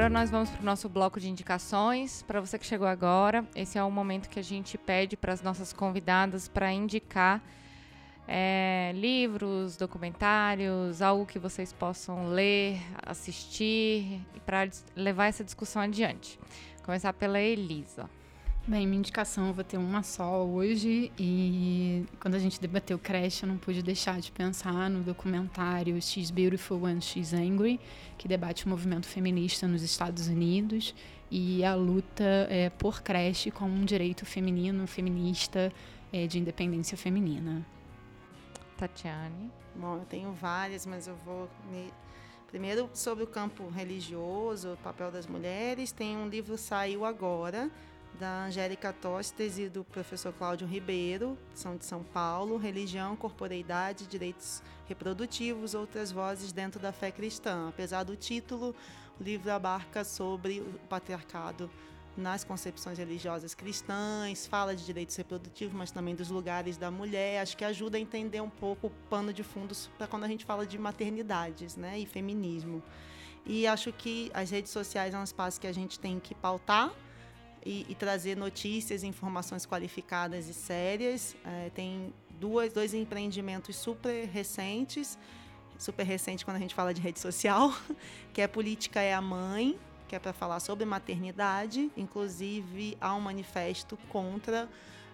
Agora 0.09 0.21
nós 0.21 0.31
vamos 0.31 0.49
para 0.49 0.63
o 0.63 0.65
nosso 0.65 0.89
bloco 0.89 1.21
de 1.21 1.29
indicações. 1.29 2.23
Para 2.23 2.41
você 2.41 2.59
que 2.59 2.65
chegou 2.65 2.87
agora, 2.87 3.47
esse 3.55 3.77
é 3.77 3.85
o 3.85 3.91
momento 3.91 4.31
que 4.31 4.39
a 4.39 4.43
gente 4.43 4.79
pede 4.79 5.19
para 5.19 5.35
as 5.35 5.43
nossas 5.43 5.71
convidadas 5.71 6.49
para 6.49 6.73
indicar 6.73 7.43
é, 8.27 8.91
livros, 8.95 9.77
documentários, 9.77 11.03
algo 11.03 11.27
que 11.27 11.39
vocês 11.39 11.75
possam 11.75 12.29
ler, 12.29 12.81
assistir, 13.05 14.23
para 14.47 14.71
levar 14.97 15.27
essa 15.27 15.45
discussão 15.45 15.83
adiante. 15.83 16.39
Começar 16.83 17.13
pela 17.13 17.39
Elisa. 17.39 18.09
Bem, 18.69 18.87
minha 18.87 18.99
indicação 18.99 19.47
eu 19.47 19.55
vou 19.55 19.65
ter 19.65 19.79
uma 19.79 20.03
só 20.03 20.45
hoje 20.45 21.11
e 21.19 22.05
quando 22.21 22.35
a 22.35 22.39
gente 22.39 22.61
debateu 22.61 22.99
Crash 22.99 23.43
eu 23.43 23.49
não 23.49 23.57
pude 23.57 23.83
deixar 23.83 24.21
de 24.21 24.31
pensar 24.31 24.91
no 24.91 25.03
documentário 25.03 25.99
She's 26.03 26.31
Beautiful 26.31 26.85
and 26.85 27.01
She's 27.01 27.33
Angry, 27.33 27.81
que 28.19 28.29
debate 28.29 28.67
o 28.67 28.69
movimento 28.69 29.07
feminista 29.07 29.67
nos 29.67 29.81
Estados 29.81 30.29
Unidos 30.29 30.95
e 31.31 31.65
a 31.65 31.75
luta 31.75 32.23
é, 32.51 32.69
por 32.69 33.01
creche 33.01 33.51
como 33.51 33.73
um 33.73 33.87
direito 33.87 34.27
feminino, 34.27 34.87
feminista, 34.87 35.73
é, 36.13 36.27
de 36.27 36.39
independência 36.39 36.95
feminina. 36.99 37.67
Tatiane. 38.77 39.51
Bom, 39.75 39.95
eu 39.95 40.05
tenho 40.05 40.31
várias, 40.33 40.85
mas 40.85 41.09
eu 41.09 41.17
vou 41.25 41.49
me... 41.73 41.91
Primeiro, 42.49 42.91
sobre 42.93 43.25
o 43.25 43.27
campo 43.27 43.67
religioso, 43.71 44.75
o 44.75 44.77
papel 44.77 45.11
das 45.11 45.27
mulheres, 45.27 45.91
tem 45.91 46.19
um 46.19 46.29
livro 46.29 46.59
saiu 46.59 47.07
agora, 47.07 47.71
da 48.19 48.47
Angélica 48.47 48.93
Tostes 48.93 49.59
e 49.59 49.69
do 49.69 49.85
professor 49.85 50.33
Cláudio 50.33 50.67
Ribeiro, 50.67 51.39
são 51.55 51.77
de 51.77 51.85
São 51.85 52.03
Paulo, 52.03 52.57
Religião, 52.57 53.15
Corporeidade, 53.15 54.07
Direitos 54.07 54.61
Reprodutivos, 54.87 55.73
Outras 55.75 56.11
Vozes 56.11 56.51
dentro 56.51 56.81
da 56.81 56.93
Fé 56.93 57.13
Cristã. 57.13 57.69
Apesar 57.69 58.03
do 58.03 58.17
título, 58.17 58.75
o 59.21 59.23
livro 59.23 59.51
abarca 59.53 60.03
sobre 60.03 60.61
o 60.61 60.79
patriarcado 60.89 61.71
nas 62.17 62.43
concepções 62.43 62.99
religiosas 62.99 63.55
cristãs, 63.55 64.47
fala 64.49 64.75
de 64.75 64.85
direitos 64.85 65.15
reprodutivos, 65.15 65.73
mas 65.73 65.93
também 65.93 66.17
dos 66.17 66.29
lugares 66.29 66.77
da 66.77 66.91
mulher. 66.91 67.41
Acho 67.41 67.57
que 67.57 67.65
ajuda 67.65 67.97
a 67.99 68.01
entender 68.01 68.41
um 68.41 68.51
pouco 68.51 68.89
o 68.89 68.91
pano 69.09 69.33
de 69.33 69.45
fundo 69.45 69.77
para 69.97 70.09
quando 70.09 70.25
a 70.25 70.29
gente 70.29 70.45
fala 70.45 70.67
de 70.67 70.77
maternidades 70.77 71.77
né, 71.77 71.97
e 71.97 72.05
feminismo. 72.05 72.83
E 73.47 73.65
acho 73.67 73.93
que 73.93 74.29
as 74.35 74.51
redes 74.51 74.73
sociais 74.73 75.15
é 75.15 75.19
um 75.19 75.23
espaço 75.23 75.61
que 75.61 75.69
a 75.69 75.73
gente 75.73 76.01
tem 76.01 76.19
que 76.19 76.35
pautar 76.35 76.93
e, 77.65 77.87
e 77.89 77.95
trazer 77.95 78.37
notícias, 78.37 79.03
informações 79.03 79.67
qualificadas 79.67 80.49
e 80.49 80.55
sérias. 80.55 81.37
É, 81.45 81.71
tem 81.71 82.13
duas, 82.39 82.73
dois 82.73 82.95
empreendimentos 82.95 83.77
super 83.77 84.27
recentes, 84.27 85.19
super 85.79 86.05
recente 86.05 86.45
quando 86.45 86.57
a 86.57 86.61
gente 86.61 86.75
fala 86.75 86.95
de 86.95 87.01
rede 87.01 87.21
social, 87.21 87.73
que 88.33 88.41
é 88.41 88.47
Política 88.47 89.01
é 89.01 89.13
a 89.15 89.21
Mãe, 89.21 89.79
que 90.07 90.17
é 90.17 90.19
para 90.19 90.33
falar 90.33 90.61
sobre 90.61 90.85
maternidade. 90.85 91.91
Inclusive, 91.97 92.97
há 93.01 93.15
um 93.15 93.21
manifesto 93.21 93.97
contra 94.09 94.69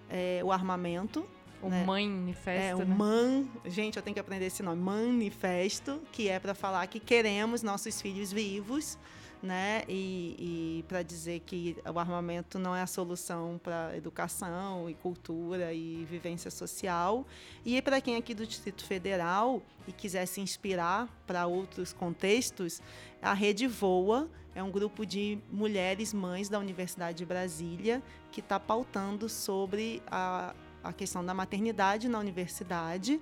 é, 0.08 0.40
o 0.44 0.52
armamento. 0.52 1.26
O 1.60 1.68
né? 1.68 1.84
manifesto. 1.84 2.60
É, 2.60 2.74
o 2.74 2.86
né? 2.86 2.94
man. 2.94 3.46
Gente, 3.64 3.96
eu 3.96 4.02
tenho 4.02 4.14
que 4.14 4.20
aprender 4.20 4.46
esse 4.46 4.62
nome. 4.62 4.80
Manifesto, 4.80 6.00
que 6.12 6.28
é 6.28 6.38
para 6.38 6.54
falar 6.54 6.86
que 6.86 7.00
queremos 7.00 7.62
nossos 7.62 8.00
filhos 8.00 8.30
vivos 8.30 8.98
né? 9.44 9.82
E, 9.88 10.80
e 10.80 10.84
para 10.88 11.02
dizer 11.02 11.40
que 11.40 11.76
o 11.84 11.98
armamento 11.98 12.58
não 12.58 12.74
é 12.74 12.82
a 12.82 12.86
solução 12.86 13.60
para 13.62 13.96
educação 13.96 14.88
e 14.88 14.94
cultura 14.94 15.72
e 15.72 16.04
vivência 16.10 16.50
social. 16.50 17.26
E 17.64 17.80
para 17.82 18.00
quem 18.00 18.14
é 18.14 18.18
aqui 18.18 18.34
do 18.34 18.46
Distrito 18.46 18.84
Federal 18.84 19.62
e 19.86 19.92
quiser 19.92 20.26
se 20.26 20.40
inspirar 20.40 21.08
para 21.26 21.46
outros 21.46 21.92
contextos, 21.92 22.80
a 23.20 23.34
Rede 23.34 23.66
Voa 23.66 24.28
é 24.54 24.62
um 24.62 24.70
grupo 24.70 25.04
de 25.04 25.38
mulheres 25.50 26.14
mães 26.14 26.48
da 26.48 26.58
Universidade 26.58 27.18
de 27.18 27.26
Brasília 27.26 28.02
que 28.32 28.40
está 28.40 28.58
pautando 28.58 29.28
sobre 29.28 30.02
a, 30.06 30.54
a 30.82 30.92
questão 30.92 31.24
da 31.24 31.34
maternidade 31.34 32.08
na 32.08 32.18
universidade 32.18 33.20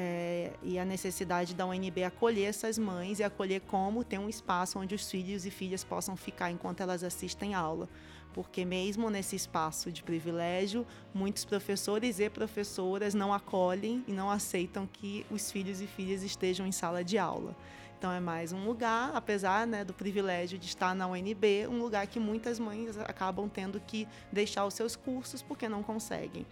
é, 0.00 0.52
e 0.62 0.78
a 0.78 0.84
necessidade 0.84 1.56
da 1.56 1.66
UNB 1.66 2.04
acolher 2.04 2.44
essas 2.44 2.78
mães 2.78 3.18
e 3.18 3.24
acolher 3.24 3.62
como 3.62 4.04
ter 4.04 4.16
um 4.16 4.28
espaço 4.28 4.78
onde 4.78 4.94
os 4.94 5.10
filhos 5.10 5.44
e 5.44 5.50
filhas 5.50 5.82
possam 5.82 6.16
ficar 6.16 6.52
enquanto 6.52 6.80
elas 6.80 7.02
assistem 7.02 7.52
aula. 7.52 7.88
Porque 8.32 8.64
mesmo 8.64 9.10
nesse 9.10 9.34
espaço 9.34 9.90
de 9.90 10.04
privilégio, 10.04 10.86
muitos 11.12 11.44
professores 11.44 12.20
e 12.20 12.30
professoras 12.30 13.12
não 13.12 13.34
acolhem 13.34 14.04
e 14.06 14.12
não 14.12 14.30
aceitam 14.30 14.86
que 14.86 15.26
os 15.32 15.50
filhos 15.50 15.80
e 15.80 15.86
filhas 15.88 16.22
estejam 16.22 16.64
em 16.64 16.70
sala 16.70 17.02
de 17.02 17.18
aula. 17.18 17.56
Então 17.98 18.12
é 18.12 18.20
mais 18.20 18.52
um 18.52 18.64
lugar, 18.64 19.10
apesar 19.16 19.66
né, 19.66 19.84
do 19.84 19.92
privilégio 19.92 20.56
de 20.56 20.66
estar 20.66 20.94
na 20.94 21.08
UNB, 21.08 21.66
um 21.68 21.80
lugar 21.80 22.06
que 22.06 22.20
muitas 22.20 22.60
mães 22.60 22.96
acabam 22.98 23.48
tendo 23.48 23.80
que 23.80 24.06
deixar 24.32 24.64
os 24.64 24.74
seus 24.74 24.94
cursos 24.94 25.42
porque 25.42 25.68
não 25.68 25.82
conseguem 25.82 26.46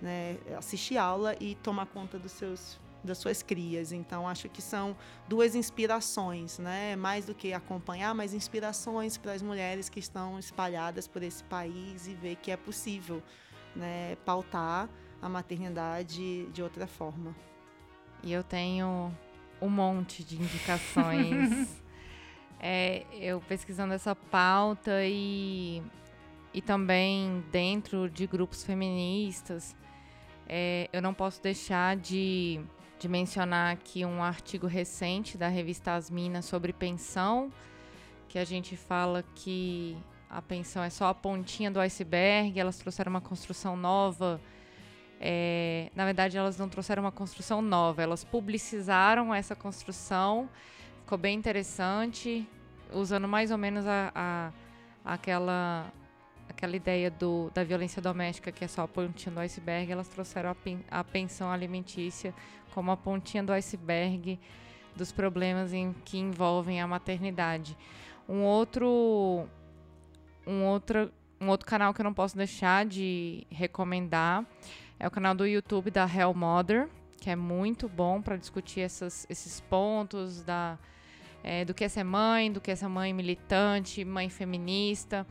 né, 0.00 0.36
assistir 0.56 0.96
aula 0.96 1.34
e 1.40 1.56
tomar 1.56 1.86
conta 1.86 2.16
dos 2.16 2.30
seus 2.30 2.78
das 3.04 3.18
suas 3.18 3.42
crias. 3.42 3.92
Então 3.92 4.28
acho 4.28 4.48
que 4.48 4.62
são 4.62 4.96
duas 5.28 5.54
inspirações, 5.54 6.58
né? 6.58 6.96
Mais 6.96 7.26
do 7.26 7.34
que 7.34 7.52
acompanhar, 7.52 8.14
mas 8.14 8.34
inspirações 8.34 9.16
para 9.16 9.32
as 9.32 9.42
mulheres 9.42 9.88
que 9.88 10.00
estão 10.00 10.38
espalhadas 10.38 11.06
por 11.06 11.22
esse 11.22 11.42
país 11.44 12.06
e 12.06 12.14
ver 12.14 12.36
que 12.36 12.50
é 12.50 12.56
possível, 12.56 13.22
né, 13.74 14.16
pautar 14.24 14.88
a 15.20 15.28
maternidade 15.28 16.46
de 16.46 16.62
outra 16.62 16.86
forma. 16.86 17.34
E 18.22 18.32
eu 18.32 18.42
tenho 18.42 19.12
um 19.60 19.68
monte 19.68 20.24
de 20.24 20.36
indicações. 20.36 21.80
é, 22.60 23.04
eu 23.12 23.40
pesquisando 23.40 23.94
essa 23.94 24.14
pauta 24.14 25.04
e, 25.04 25.82
e 26.52 26.60
também 26.60 27.42
dentro 27.50 28.10
de 28.10 28.26
grupos 28.26 28.64
feministas, 28.64 29.74
é, 30.48 30.88
eu 30.92 31.00
não 31.00 31.14
posso 31.14 31.42
deixar 31.42 31.96
de, 31.96 32.60
de 33.02 33.08
mencionar 33.08 33.72
aqui 33.72 34.04
um 34.06 34.22
artigo 34.22 34.68
recente 34.68 35.36
da 35.36 35.48
revista 35.48 35.96
As 35.96 36.08
Minas 36.08 36.44
sobre 36.44 36.72
pensão, 36.72 37.52
que 38.28 38.38
a 38.38 38.44
gente 38.44 38.76
fala 38.76 39.24
que 39.34 39.96
a 40.30 40.40
pensão 40.40 40.84
é 40.84 40.88
só 40.88 41.08
a 41.08 41.14
pontinha 41.14 41.68
do 41.68 41.80
iceberg, 41.80 42.60
elas 42.60 42.78
trouxeram 42.78 43.10
uma 43.10 43.20
construção 43.20 43.76
nova. 43.76 44.40
É, 45.20 45.90
na 45.96 46.04
verdade, 46.04 46.38
elas 46.38 46.56
não 46.56 46.68
trouxeram 46.68 47.02
uma 47.02 47.10
construção 47.10 47.60
nova, 47.60 48.00
elas 48.00 48.22
publicizaram 48.22 49.34
essa 49.34 49.56
construção, 49.56 50.48
ficou 51.00 51.18
bem 51.18 51.36
interessante, 51.36 52.48
usando 52.92 53.26
mais 53.26 53.50
ou 53.50 53.58
menos 53.58 53.84
a, 53.84 54.12
a 54.14 54.52
aquela 55.04 55.92
aquela 56.48 56.76
ideia 56.76 57.10
do, 57.10 57.50
da 57.54 57.64
violência 57.64 58.00
doméstica 58.00 58.52
que 58.52 58.62
é 58.64 58.68
só 58.68 58.82
a 58.82 58.88
pontinha 58.88 59.34
do 59.34 59.40
iceberg, 59.40 59.90
elas 59.90 60.06
trouxeram 60.06 60.50
a, 60.50 61.00
a 61.00 61.02
pensão 61.02 61.50
alimentícia 61.50 62.34
como 62.74 62.90
a 62.90 62.96
pontinha 62.96 63.42
do 63.42 63.52
iceberg 63.52 64.38
dos 64.94 65.12
problemas 65.12 65.72
em, 65.72 65.94
que 66.04 66.18
envolvem 66.18 66.80
a 66.80 66.86
maternidade. 66.86 67.76
Um 68.28 68.42
outro, 68.42 69.48
um 70.46 70.64
outro, 70.64 71.12
um 71.40 71.48
outro 71.48 71.66
canal 71.66 71.92
que 71.92 72.00
eu 72.00 72.04
não 72.04 72.14
posso 72.14 72.36
deixar 72.36 72.84
de 72.84 73.46
recomendar 73.50 74.46
é 74.98 75.06
o 75.06 75.10
canal 75.10 75.34
do 75.34 75.46
YouTube 75.46 75.90
da 75.90 76.06
Hell 76.06 76.34
Mother, 76.34 76.88
que 77.20 77.30
é 77.30 77.36
muito 77.36 77.88
bom 77.88 78.20
para 78.20 78.36
discutir 78.36 78.80
essas, 78.80 79.26
esses 79.28 79.60
pontos 79.60 80.42
da, 80.42 80.78
é, 81.42 81.64
do 81.64 81.74
que 81.74 81.84
é 81.84 81.88
ser 81.88 82.04
mãe, 82.04 82.52
do 82.52 82.60
que 82.60 82.70
é 82.70 82.76
ser 82.76 82.88
mãe 82.88 83.12
militante, 83.12 84.04
mãe 84.04 84.28
feminista. 84.28 85.26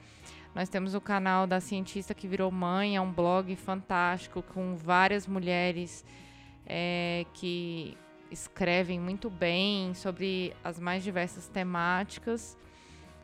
Nós 0.54 0.68
temos 0.68 0.94
o 0.94 1.00
canal 1.00 1.48
da 1.48 1.62
Cientista 1.62 2.14
que 2.14 2.28
Virou 2.28 2.52
Mãe, 2.52 2.98
é 2.98 3.02
um 3.02 3.12
blog 3.12 3.56
fantástico 3.56 4.42
com 4.42 4.76
várias 4.76 5.26
mulheres 5.26 6.04
é, 6.66 7.26
que 7.34 7.98
escrevem 8.32 9.00
muito 9.00 9.30
bem 9.30 9.94
sobre 9.94 10.56
as 10.64 10.80
mais 10.80 11.04
diversas 11.04 11.48
temáticas 11.48 12.58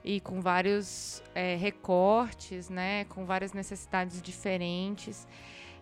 e 0.03 0.19
com 0.19 0.41
vários 0.41 1.23
é, 1.33 1.55
recortes, 1.55 2.69
né, 2.69 3.05
com 3.05 3.25
várias 3.25 3.53
necessidades 3.53 4.21
diferentes. 4.21 5.27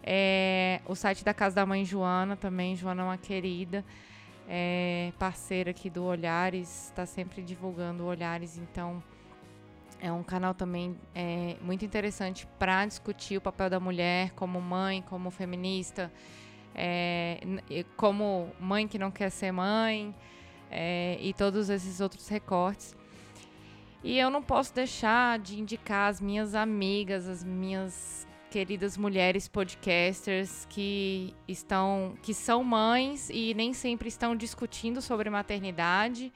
É, 0.03 0.82
o 0.86 0.95
site 0.95 1.23
da 1.23 1.34
Casa 1.34 1.56
da 1.56 1.65
Mãe 1.65 1.84
Joana 1.84 2.36
também, 2.36 2.76
Joana 2.76 3.02
é 3.02 3.06
uma 3.06 3.18
querida, 3.18 3.84
é, 4.48 5.11
parceira 5.18 5.72
aqui 5.72 5.90
do 5.90 6.03
Olhares, 6.03 6.86
está 6.86 7.06
sempre 7.06 7.41
divulgando 7.41 8.06
Olhares, 8.06 8.57
então 8.57 9.03
é 9.99 10.11
um 10.11 10.22
canal 10.22 10.53
também 10.53 10.95
é, 11.15 11.56
muito 11.61 11.84
interessante 11.84 12.45
para 12.60 12.86
discutir 12.86 13.38
o 13.38 13.41
papel 13.41 13.69
da 13.69 13.80
mulher 13.80 14.32
como 14.32 14.61
mãe, 14.61 15.02
como 15.02 15.32
feminista, 15.32 16.11
é, 16.76 17.39
como 17.95 18.52
mãe 18.60 18.88
que 18.88 18.99
não 18.99 19.10
quer 19.10 19.30
ser 19.30 19.52
mãe 19.52 20.14
é, 20.69 21.18
e 21.22 21.34
todos 21.34 21.69
esses 21.69 22.02
outros 22.02 22.27
recortes. 22.27 22.95
E 24.03 24.19
eu 24.19 24.30
não 24.30 24.43
posso 24.43 24.73
deixar 24.73 25.39
de 25.39 25.60
indicar 25.60 26.10
as 26.10 26.22
minhas 26.22 26.53
amigas, 26.53 27.27
as 27.27 27.43
minhas 27.43 28.27
queridas 28.52 28.95
mulheres 28.95 29.47
podcasters 29.47 30.65
que 30.69 31.34
estão 31.47 32.15
que 32.22 32.34
são 32.34 32.64
mães 32.64 33.30
e 33.30 33.53
nem 33.53 33.73
sempre 33.73 34.07
estão 34.07 34.35
discutindo 34.35 35.02
sobre 35.02 35.30
maternidade, 35.30 36.31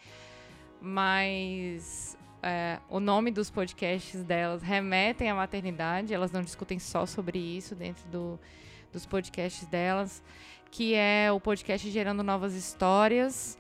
mas 0.82 2.18
é, 2.42 2.80
o 2.90 3.00
nome 3.00 3.32
dos 3.32 3.50
podcasts 3.50 4.24
delas 4.24 4.62
remetem 4.62 5.30
à 5.30 5.36
maternidade, 5.36 6.14
elas 6.14 6.32
não 6.32 6.42
discutem 6.42 6.80
só 6.80 7.06
sobre 7.06 7.38
isso 7.38 7.76
dentro 7.76 8.06
do, 8.10 8.40
dos 8.92 9.06
podcasts 9.06 9.68
delas, 9.68 10.24
que 10.72 10.94
é 10.94 11.32
o 11.32 11.40
podcast 11.40 11.90
Gerando 11.90 12.24
Novas 12.24 12.54
Histórias, 12.54 13.58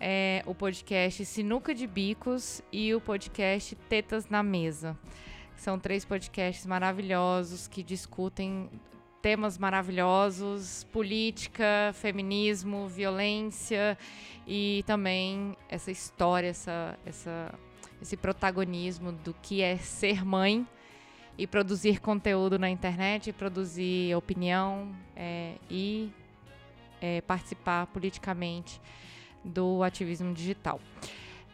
é 0.00 0.42
o 0.46 0.54
podcast 0.54 1.24
Sinuca 1.24 1.74
de 1.74 1.86
Bicos 1.86 2.62
e 2.72 2.94
o 2.94 3.00
podcast 3.00 3.74
Tetas 3.88 4.28
na 4.28 4.42
Mesa. 4.42 4.96
São 5.56 5.78
três 5.78 6.04
podcasts 6.04 6.64
maravilhosos 6.66 7.66
que 7.66 7.82
discutem 7.82 8.70
temas 9.20 9.58
maravilhosos: 9.58 10.84
política, 10.92 11.92
feminismo, 11.94 12.86
violência 12.88 13.98
e 14.46 14.84
também 14.86 15.56
essa 15.68 15.90
história, 15.90 16.48
essa, 16.48 16.98
essa, 17.04 17.54
esse 18.00 18.16
protagonismo 18.16 19.12
do 19.12 19.34
que 19.34 19.62
é 19.62 19.76
ser 19.76 20.24
mãe 20.24 20.66
e 21.38 21.46
produzir 21.46 22.00
conteúdo 22.00 22.58
na 22.58 22.68
internet, 22.68 23.32
produzir 23.32 24.12
opinião 24.16 24.92
é, 25.14 25.54
e 25.70 26.12
é, 27.00 27.20
participar 27.20 27.86
politicamente 27.86 28.80
do 29.44 29.84
ativismo 29.84 30.34
digital. 30.34 30.80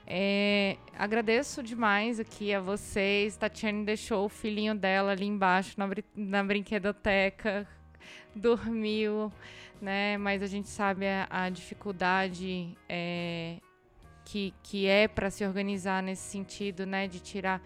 É, 0.06 0.78
agradeço 0.98 1.62
demais 1.62 2.18
aqui 2.18 2.52
a 2.52 2.60
vocês. 2.60 3.36
Tatiane 3.36 3.84
deixou 3.84 4.24
o 4.24 4.28
filhinho 4.28 4.74
dela 4.74 5.12
ali 5.12 5.26
embaixo 5.26 5.74
na, 5.78 5.88
na 6.14 6.42
brinquedoteca, 6.42 7.66
dormiu, 8.34 9.30
né? 9.80 10.16
Mas 10.18 10.42
a 10.42 10.46
gente 10.46 10.68
sabe 10.68 11.06
a, 11.06 11.26
a 11.30 11.48
dificuldade 11.50 12.76
é, 12.88 13.58
que, 14.24 14.52
que 14.62 14.86
é 14.86 15.08
para 15.08 15.30
se 15.30 15.44
organizar 15.44 16.02
nesse 16.02 16.22
sentido, 16.22 16.86
né? 16.86 17.06
De 17.06 17.20
tirar 17.20 17.62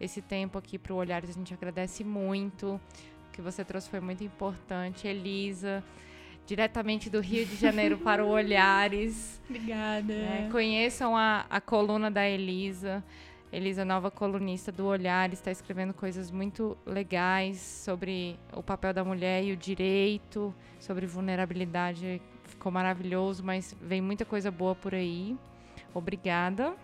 esse 0.00 0.22
tempo 0.22 0.58
aqui 0.58 0.78
para 0.78 0.92
o 0.92 0.96
Olhares. 0.96 1.30
A 1.30 1.32
gente 1.32 1.52
agradece 1.52 2.02
muito. 2.02 2.80
O 3.28 3.32
que 3.32 3.42
você 3.42 3.64
trouxe 3.64 3.88
foi 3.88 4.00
muito 4.00 4.24
importante. 4.24 5.06
Elisa 5.06 5.84
diretamente 6.46 7.08
do 7.08 7.20
Rio 7.20 7.46
de 7.46 7.54
Janeiro 7.54 7.96
para 8.02 8.24
o 8.24 8.28
Olhares. 8.28 9.40
Obrigada. 9.48 10.12
É, 10.12 10.48
conheçam 10.50 11.16
a, 11.16 11.46
a 11.48 11.60
coluna 11.60 12.10
da 12.10 12.28
Elisa. 12.28 13.04
Elisa, 13.52 13.84
nova 13.84 14.10
colunista 14.10 14.70
do 14.72 14.86
Olhares, 14.86 15.38
está 15.38 15.50
escrevendo 15.50 15.92
coisas 15.92 16.30
muito 16.30 16.76
legais 16.86 17.58
sobre 17.58 18.38
o 18.52 18.62
papel 18.62 18.92
da 18.92 19.04
mulher 19.04 19.44
e 19.44 19.52
o 19.52 19.56
direito, 19.56 20.54
sobre 20.78 21.06
vulnerabilidade. 21.06 22.22
Ficou 22.44 22.70
maravilhoso, 22.70 23.44
mas 23.44 23.76
vem 23.80 24.00
muita 24.00 24.24
coisa 24.24 24.50
boa 24.50 24.74
por 24.74 24.94
aí. 24.94 25.36
Obrigada. 25.94 26.74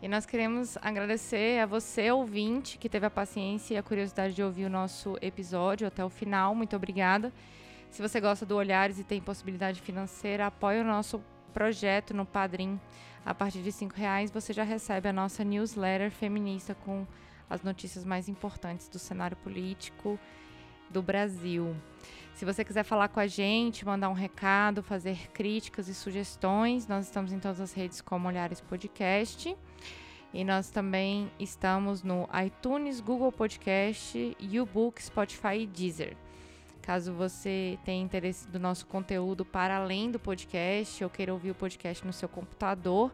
E 0.00 0.06
nós 0.06 0.24
queremos 0.24 0.76
agradecer 0.80 1.60
a 1.60 1.66
você, 1.66 2.08
ouvinte, 2.12 2.78
que 2.78 2.88
teve 2.88 3.04
a 3.04 3.10
paciência 3.10 3.74
e 3.74 3.76
a 3.76 3.82
curiosidade 3.82 4.32
de 4.32 4.40
ouvir 4.40 4.64
o 4.66 4.70
nosso 4.70 5.16
episódio 5.20 5.88
até 5.88 6.04
o 6.04 6.08
final. 6.08 6.54
Muito 6.54 6.76
obrigada. 6.76 7.32
Se 7.90 8.00
você 8.00 8.20
gosta 8.20 8.46
do 8.46 8.54
Olhares 8.54 9.00
e 9.00 9.04
tem 9.04 9.20
possibilidade 9.20 9.80
financeira, 9.80 10.46
apoie 10.46 10.80
o 10.80 10.84
nosso 10.84 11.20
projeto 11.52 12.14
no 12.14 12.24
Padrim. 12.24 12.78
A 13.26 13.34
partir 13.34 13.60
de 13.60 13.70
R$ 13.70 13.88
reais 13.92 14.30
você 14.30 14.52
já 14.52 14.62
recebe 14.62 15.08
a 15.08 15.12
nossa 15.12 15.42
newsletter 15.42 16.12
feminista 16.12 16.76
com 16.76 17.04
as 17.50 17.62
notícias 17.62 18.04
mais 18.04 18.28
importantes 18.28 18.88
do 18.88 19.00
cenário 19.00 19.36
político 19.38 20.16
do 20.90 21.02
Brasil. 21.02 21.74
Se 22.34 22.44
você 22.44 22.64
quiser 22.64 22.84
falar 22.84 23.08
com 23.08 23.18
a 23.18 23.26
gente, 23.26 23.84
mandar 23.84 24.08
um 24.08 24.12
recado, 24.12 24.82
fazer 24.82 25.28
críticas 25.32 25.88
e 25.88 25.94
sugestões, 25.94 26.86
nós 26.86 27.06
estamos 27.06 27.32
em 27.32 27.40
todas 27.40 27.60
as 27.60 27.72
redes 27.72 28.00
como 28.00 28.28
Olhares 28.28 28.60
Podcast. 28.60 29.56
E 30.32 30.44
nós 30.44 30.70
também 30.70 31.30
estamos 31.40 32.02
no 32.02 32.28
iTunes, 32.46 33.00
Google 33.00 33.32
Podcast, 33.32 34.36
YouBook, 34.40 35.02
Spotify 35.02 35.62
e 35.62 35.66
Deezer. 35.66 36.16
Caso 36.82 37.12
você 37.12 37.78
tenha 37.84 38.02
interesse 38.02 38.48
do 38.48 38.58
nosso 38.58 38.86
conteúdo 38.86 39.44
para 39.44 39.76
além 39.76 40.10
do 40.10 40.18
podcast 40.18 41.04
ou 41.04 41.10
queira 41.10 41.32
ouvir 41.32 41.50
o 41.50 41.54
podcast 41.54 42.06
no 42.06 42.12
seu 42.12 42.28
computador, 42.28 43.12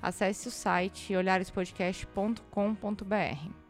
acesse 0.00 0.48
o 0.48 0.50
site 0.50 1.14
olharespodcast.com.br. 1.16 3.65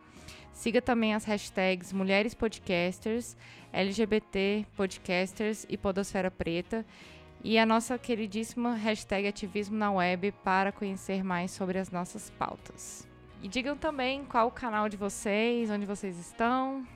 Siga 0.57 0.81
também 0.81 1.15
as 1.15 1.27
hashtags 1.27 1.93
Mulheres 1.93 2.33
Podcasters, 2.33 3.37
LGBT 3.75 4.65
Podcasters 4.75 5.67
e 5.69 5.77
Podosfera 5.77 6.31
Preta 6.31 6.83
e 7.45 7.59
a 7.59 7.67
nossa 7.67 7.99
queridíssima 7.99 8.75
hashtag 8.75 9.29
Ativismo 9.29 9.77
na 9.77 9.93
Web 9.93 10.33
para 10.43 10.73
conhecer 10.73 11.23
mais 11.23 11.51
sobre 11.51 11.79
as 11.79 11.91
nossas 11.91 12.31
pautas. 12.31 13.07
E 13.43 13.49
digam 13.49 13.77
também 13.77 14.25
qual 14.25 14.49
o 14.49 14.51
canal 14.51 14.89
de 14.89 14.97
vocês, 14.97 15.71
onde 15.71 15.85
vocês 15.85 16.19
estão. 16.19 16.87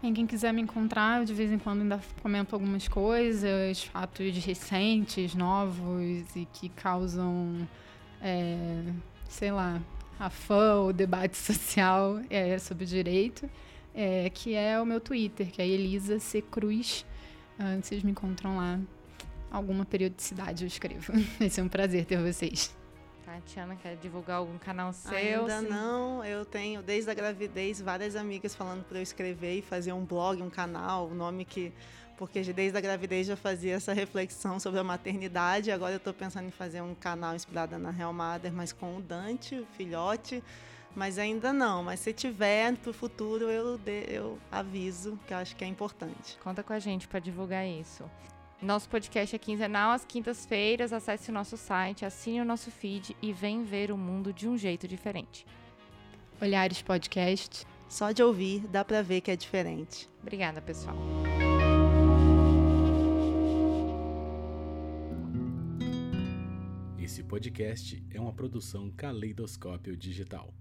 Quem 0.00 0.24
quiser 0.24 0.52
me 0.52 0.62
encontrar, 0.62 1.18
eu 1.18 1.24
de 1.24 1.34
vez 1.34 1.50
em 1.50 1.58
quando 1.58 1.80
ainda 1.82 2.00
comento 2.22 2.54
algumas 2.54 2.86
coisas, 2.86 3.82
fatos 3.82 4.36
recentes, 4.36 5.34
novos 5.34 6.36
e 6.36 6.46
que 6.52 6.68
causam, 6.68 7.68
é, 8.22 8.84
sei 9.28 9.50
lá, 9.50 9.80
a 10.20 10.28
fã 10.28 10.74
ou 10.74 10.92
debate 10.92 11.34
social 11.38 12.20
é, 12.28 12.58
sobre 12.58 12.84
direito, 12.84 13.48
é, 13.94 14.28
que 14.28 14.54
é 14.54 14.78
o 14.78 14.84
meu 14.84 15.00
Twitter, 15.00 15.50
que 15.50 15.62
é 15.62 15.66
Elisa 15.66 16.18
C. 16.18 16.42
Cruz. 16.42 17.06
Ah, 17.58 17.78
vocês 17.82 18.02
me 18.02 18.10
encontram 18.10 18.58
lá. 18.58 18.78
Alguma 19.50 19.84
periodicidade 19.84 20.62
eu 20.62 20.68
escrevo. 20.68 21.12
Vai 21.40 21.48
ser 21.48 21.62
um 21.62 21.68
prazer 21.68 22.04
ter 22.04 22.18
vocês. 22.18 22.78
Tiana 23.46 23.76
quer 23.76 23.96
divulgar 23.96 24.38
algum 24.38 24.58
canal 24.58 24.92
seu? 24.92 25.16
Ainda 25.16 25.60
sim. 25.60 25.68
não. 25.68 26.24
Eu 26.24 26.44
tenho, 26.44 26.82
desde 26.82 27.10
a 27.10 27.14
gravidez, 27.14 27.80
várias 27.80 28.16
amigas 28.16 28.54
falando 28.54 28.84
para 28.84 28.98
eu 28.98 29.02
escrever 29.02 29.58
e 29.58 29.62
fazer 29.62 29.92
um 29.92 30.04
blog, 30.04 30.42
um 30.42 30.50
canal, 30.50 31.06
o 31.06 31.12
um 31.12 31.14
nome 31.14 31.44
que. 31.44 31.72
Porque 32.20 32.42
desde 32.42 32.76
a 32.76 32.82
gravidez 32.82 33.28
já 33.28 33.34
fazia 33.34 33.76
essa 33.76 33.94
reflexão 33.94 34.60
sobre 34.60 34.78
a 34.78 34.84
maternidade. 34.84 35.70
Agora 35.70 35.94
eu 35.94 35.96
estou 35.96 36.12
pensando 36.12 36.48
em 36.48 36.50
fazer 36.50 36.82
um 36.82 36.94
canal 36.94 37.34
inspirado 37.34 37.78
na 37.78 37.90
Real 37.90 38.12
Mother, 38.12 38.52
mas 38.52 38.74
com 38.74 38.98
o 38.98 39.00
Dante, 39.00 39.54
o 39.54 39.66
filhote. 39.74 40.44
Mas 40.94 41.18
ainda 41.18 41.50
não. 41.50 41.82
Mas 41.82 42.00
se 42.00 42.12
tiver 42.12 42.76
para 42.76 42.90
o 42.90 42.92
futuro, 42.92 43.46
eu, 43.46 43.80
eu 44.06 44.38
aviso, 44.52 45.18
que 45.26 45.32
eu 45.32 45.38
acho 45.38 45.56
que 45.56 45.64
é 45.64 45.66
importante. 45.66 46.36
Conta 46.44 46.62
com 46.62 46.74
a 46.74 46.78
gente 46.78 47.08
para 47.08 47.20
divulgar 47.20 47.66
isso. 47.66 48.04
Nosso 48.60 48.86
podcast 48.90 49.34
é 49.34 49.38
quinzenal 49.38 49.92
às 49.92 50.04
quintas-feiras. 50.04 50.92
Acesse 50.92 51.30
o 51.30 51.32
nosso 51.32 51.56
site, 51.56 52.04
assine 52.04 52.42
o 52.42 52.44
nosso 52.44 52.70
feed 52.70 53.16
e 53.22 53.32
vem 53.32 53.64
ver 53.64 53.90
o 53.90 53.96
mundo 53.96 54.30
de 54.30 54.46
um 54.46 54.58
jeito 54.58 54.86
diferente. 54.86 55.46
Olhares 56.38 56.82
Podcast. 56.82 57.66
Só 57.88 58.12
de 58.12 58.22
ouvir 58.22 58.60
dá 58.68 58.84
para 58.84 59.02
ver 59.02 59.22
que 59.22 59.30
é 59.30 59.36
diferente. 59.36 60.06
Obrigada, 60.20 60.60
pessoal. 60.60 60.94
Esse 67.10 67.24
podcast 67.24 68.00
é 68.08 68.20
uma 68.20 68.32
produção 68.32 68.88
Caleidoscópio 68.88 69.96
Digital. 69.96 70.54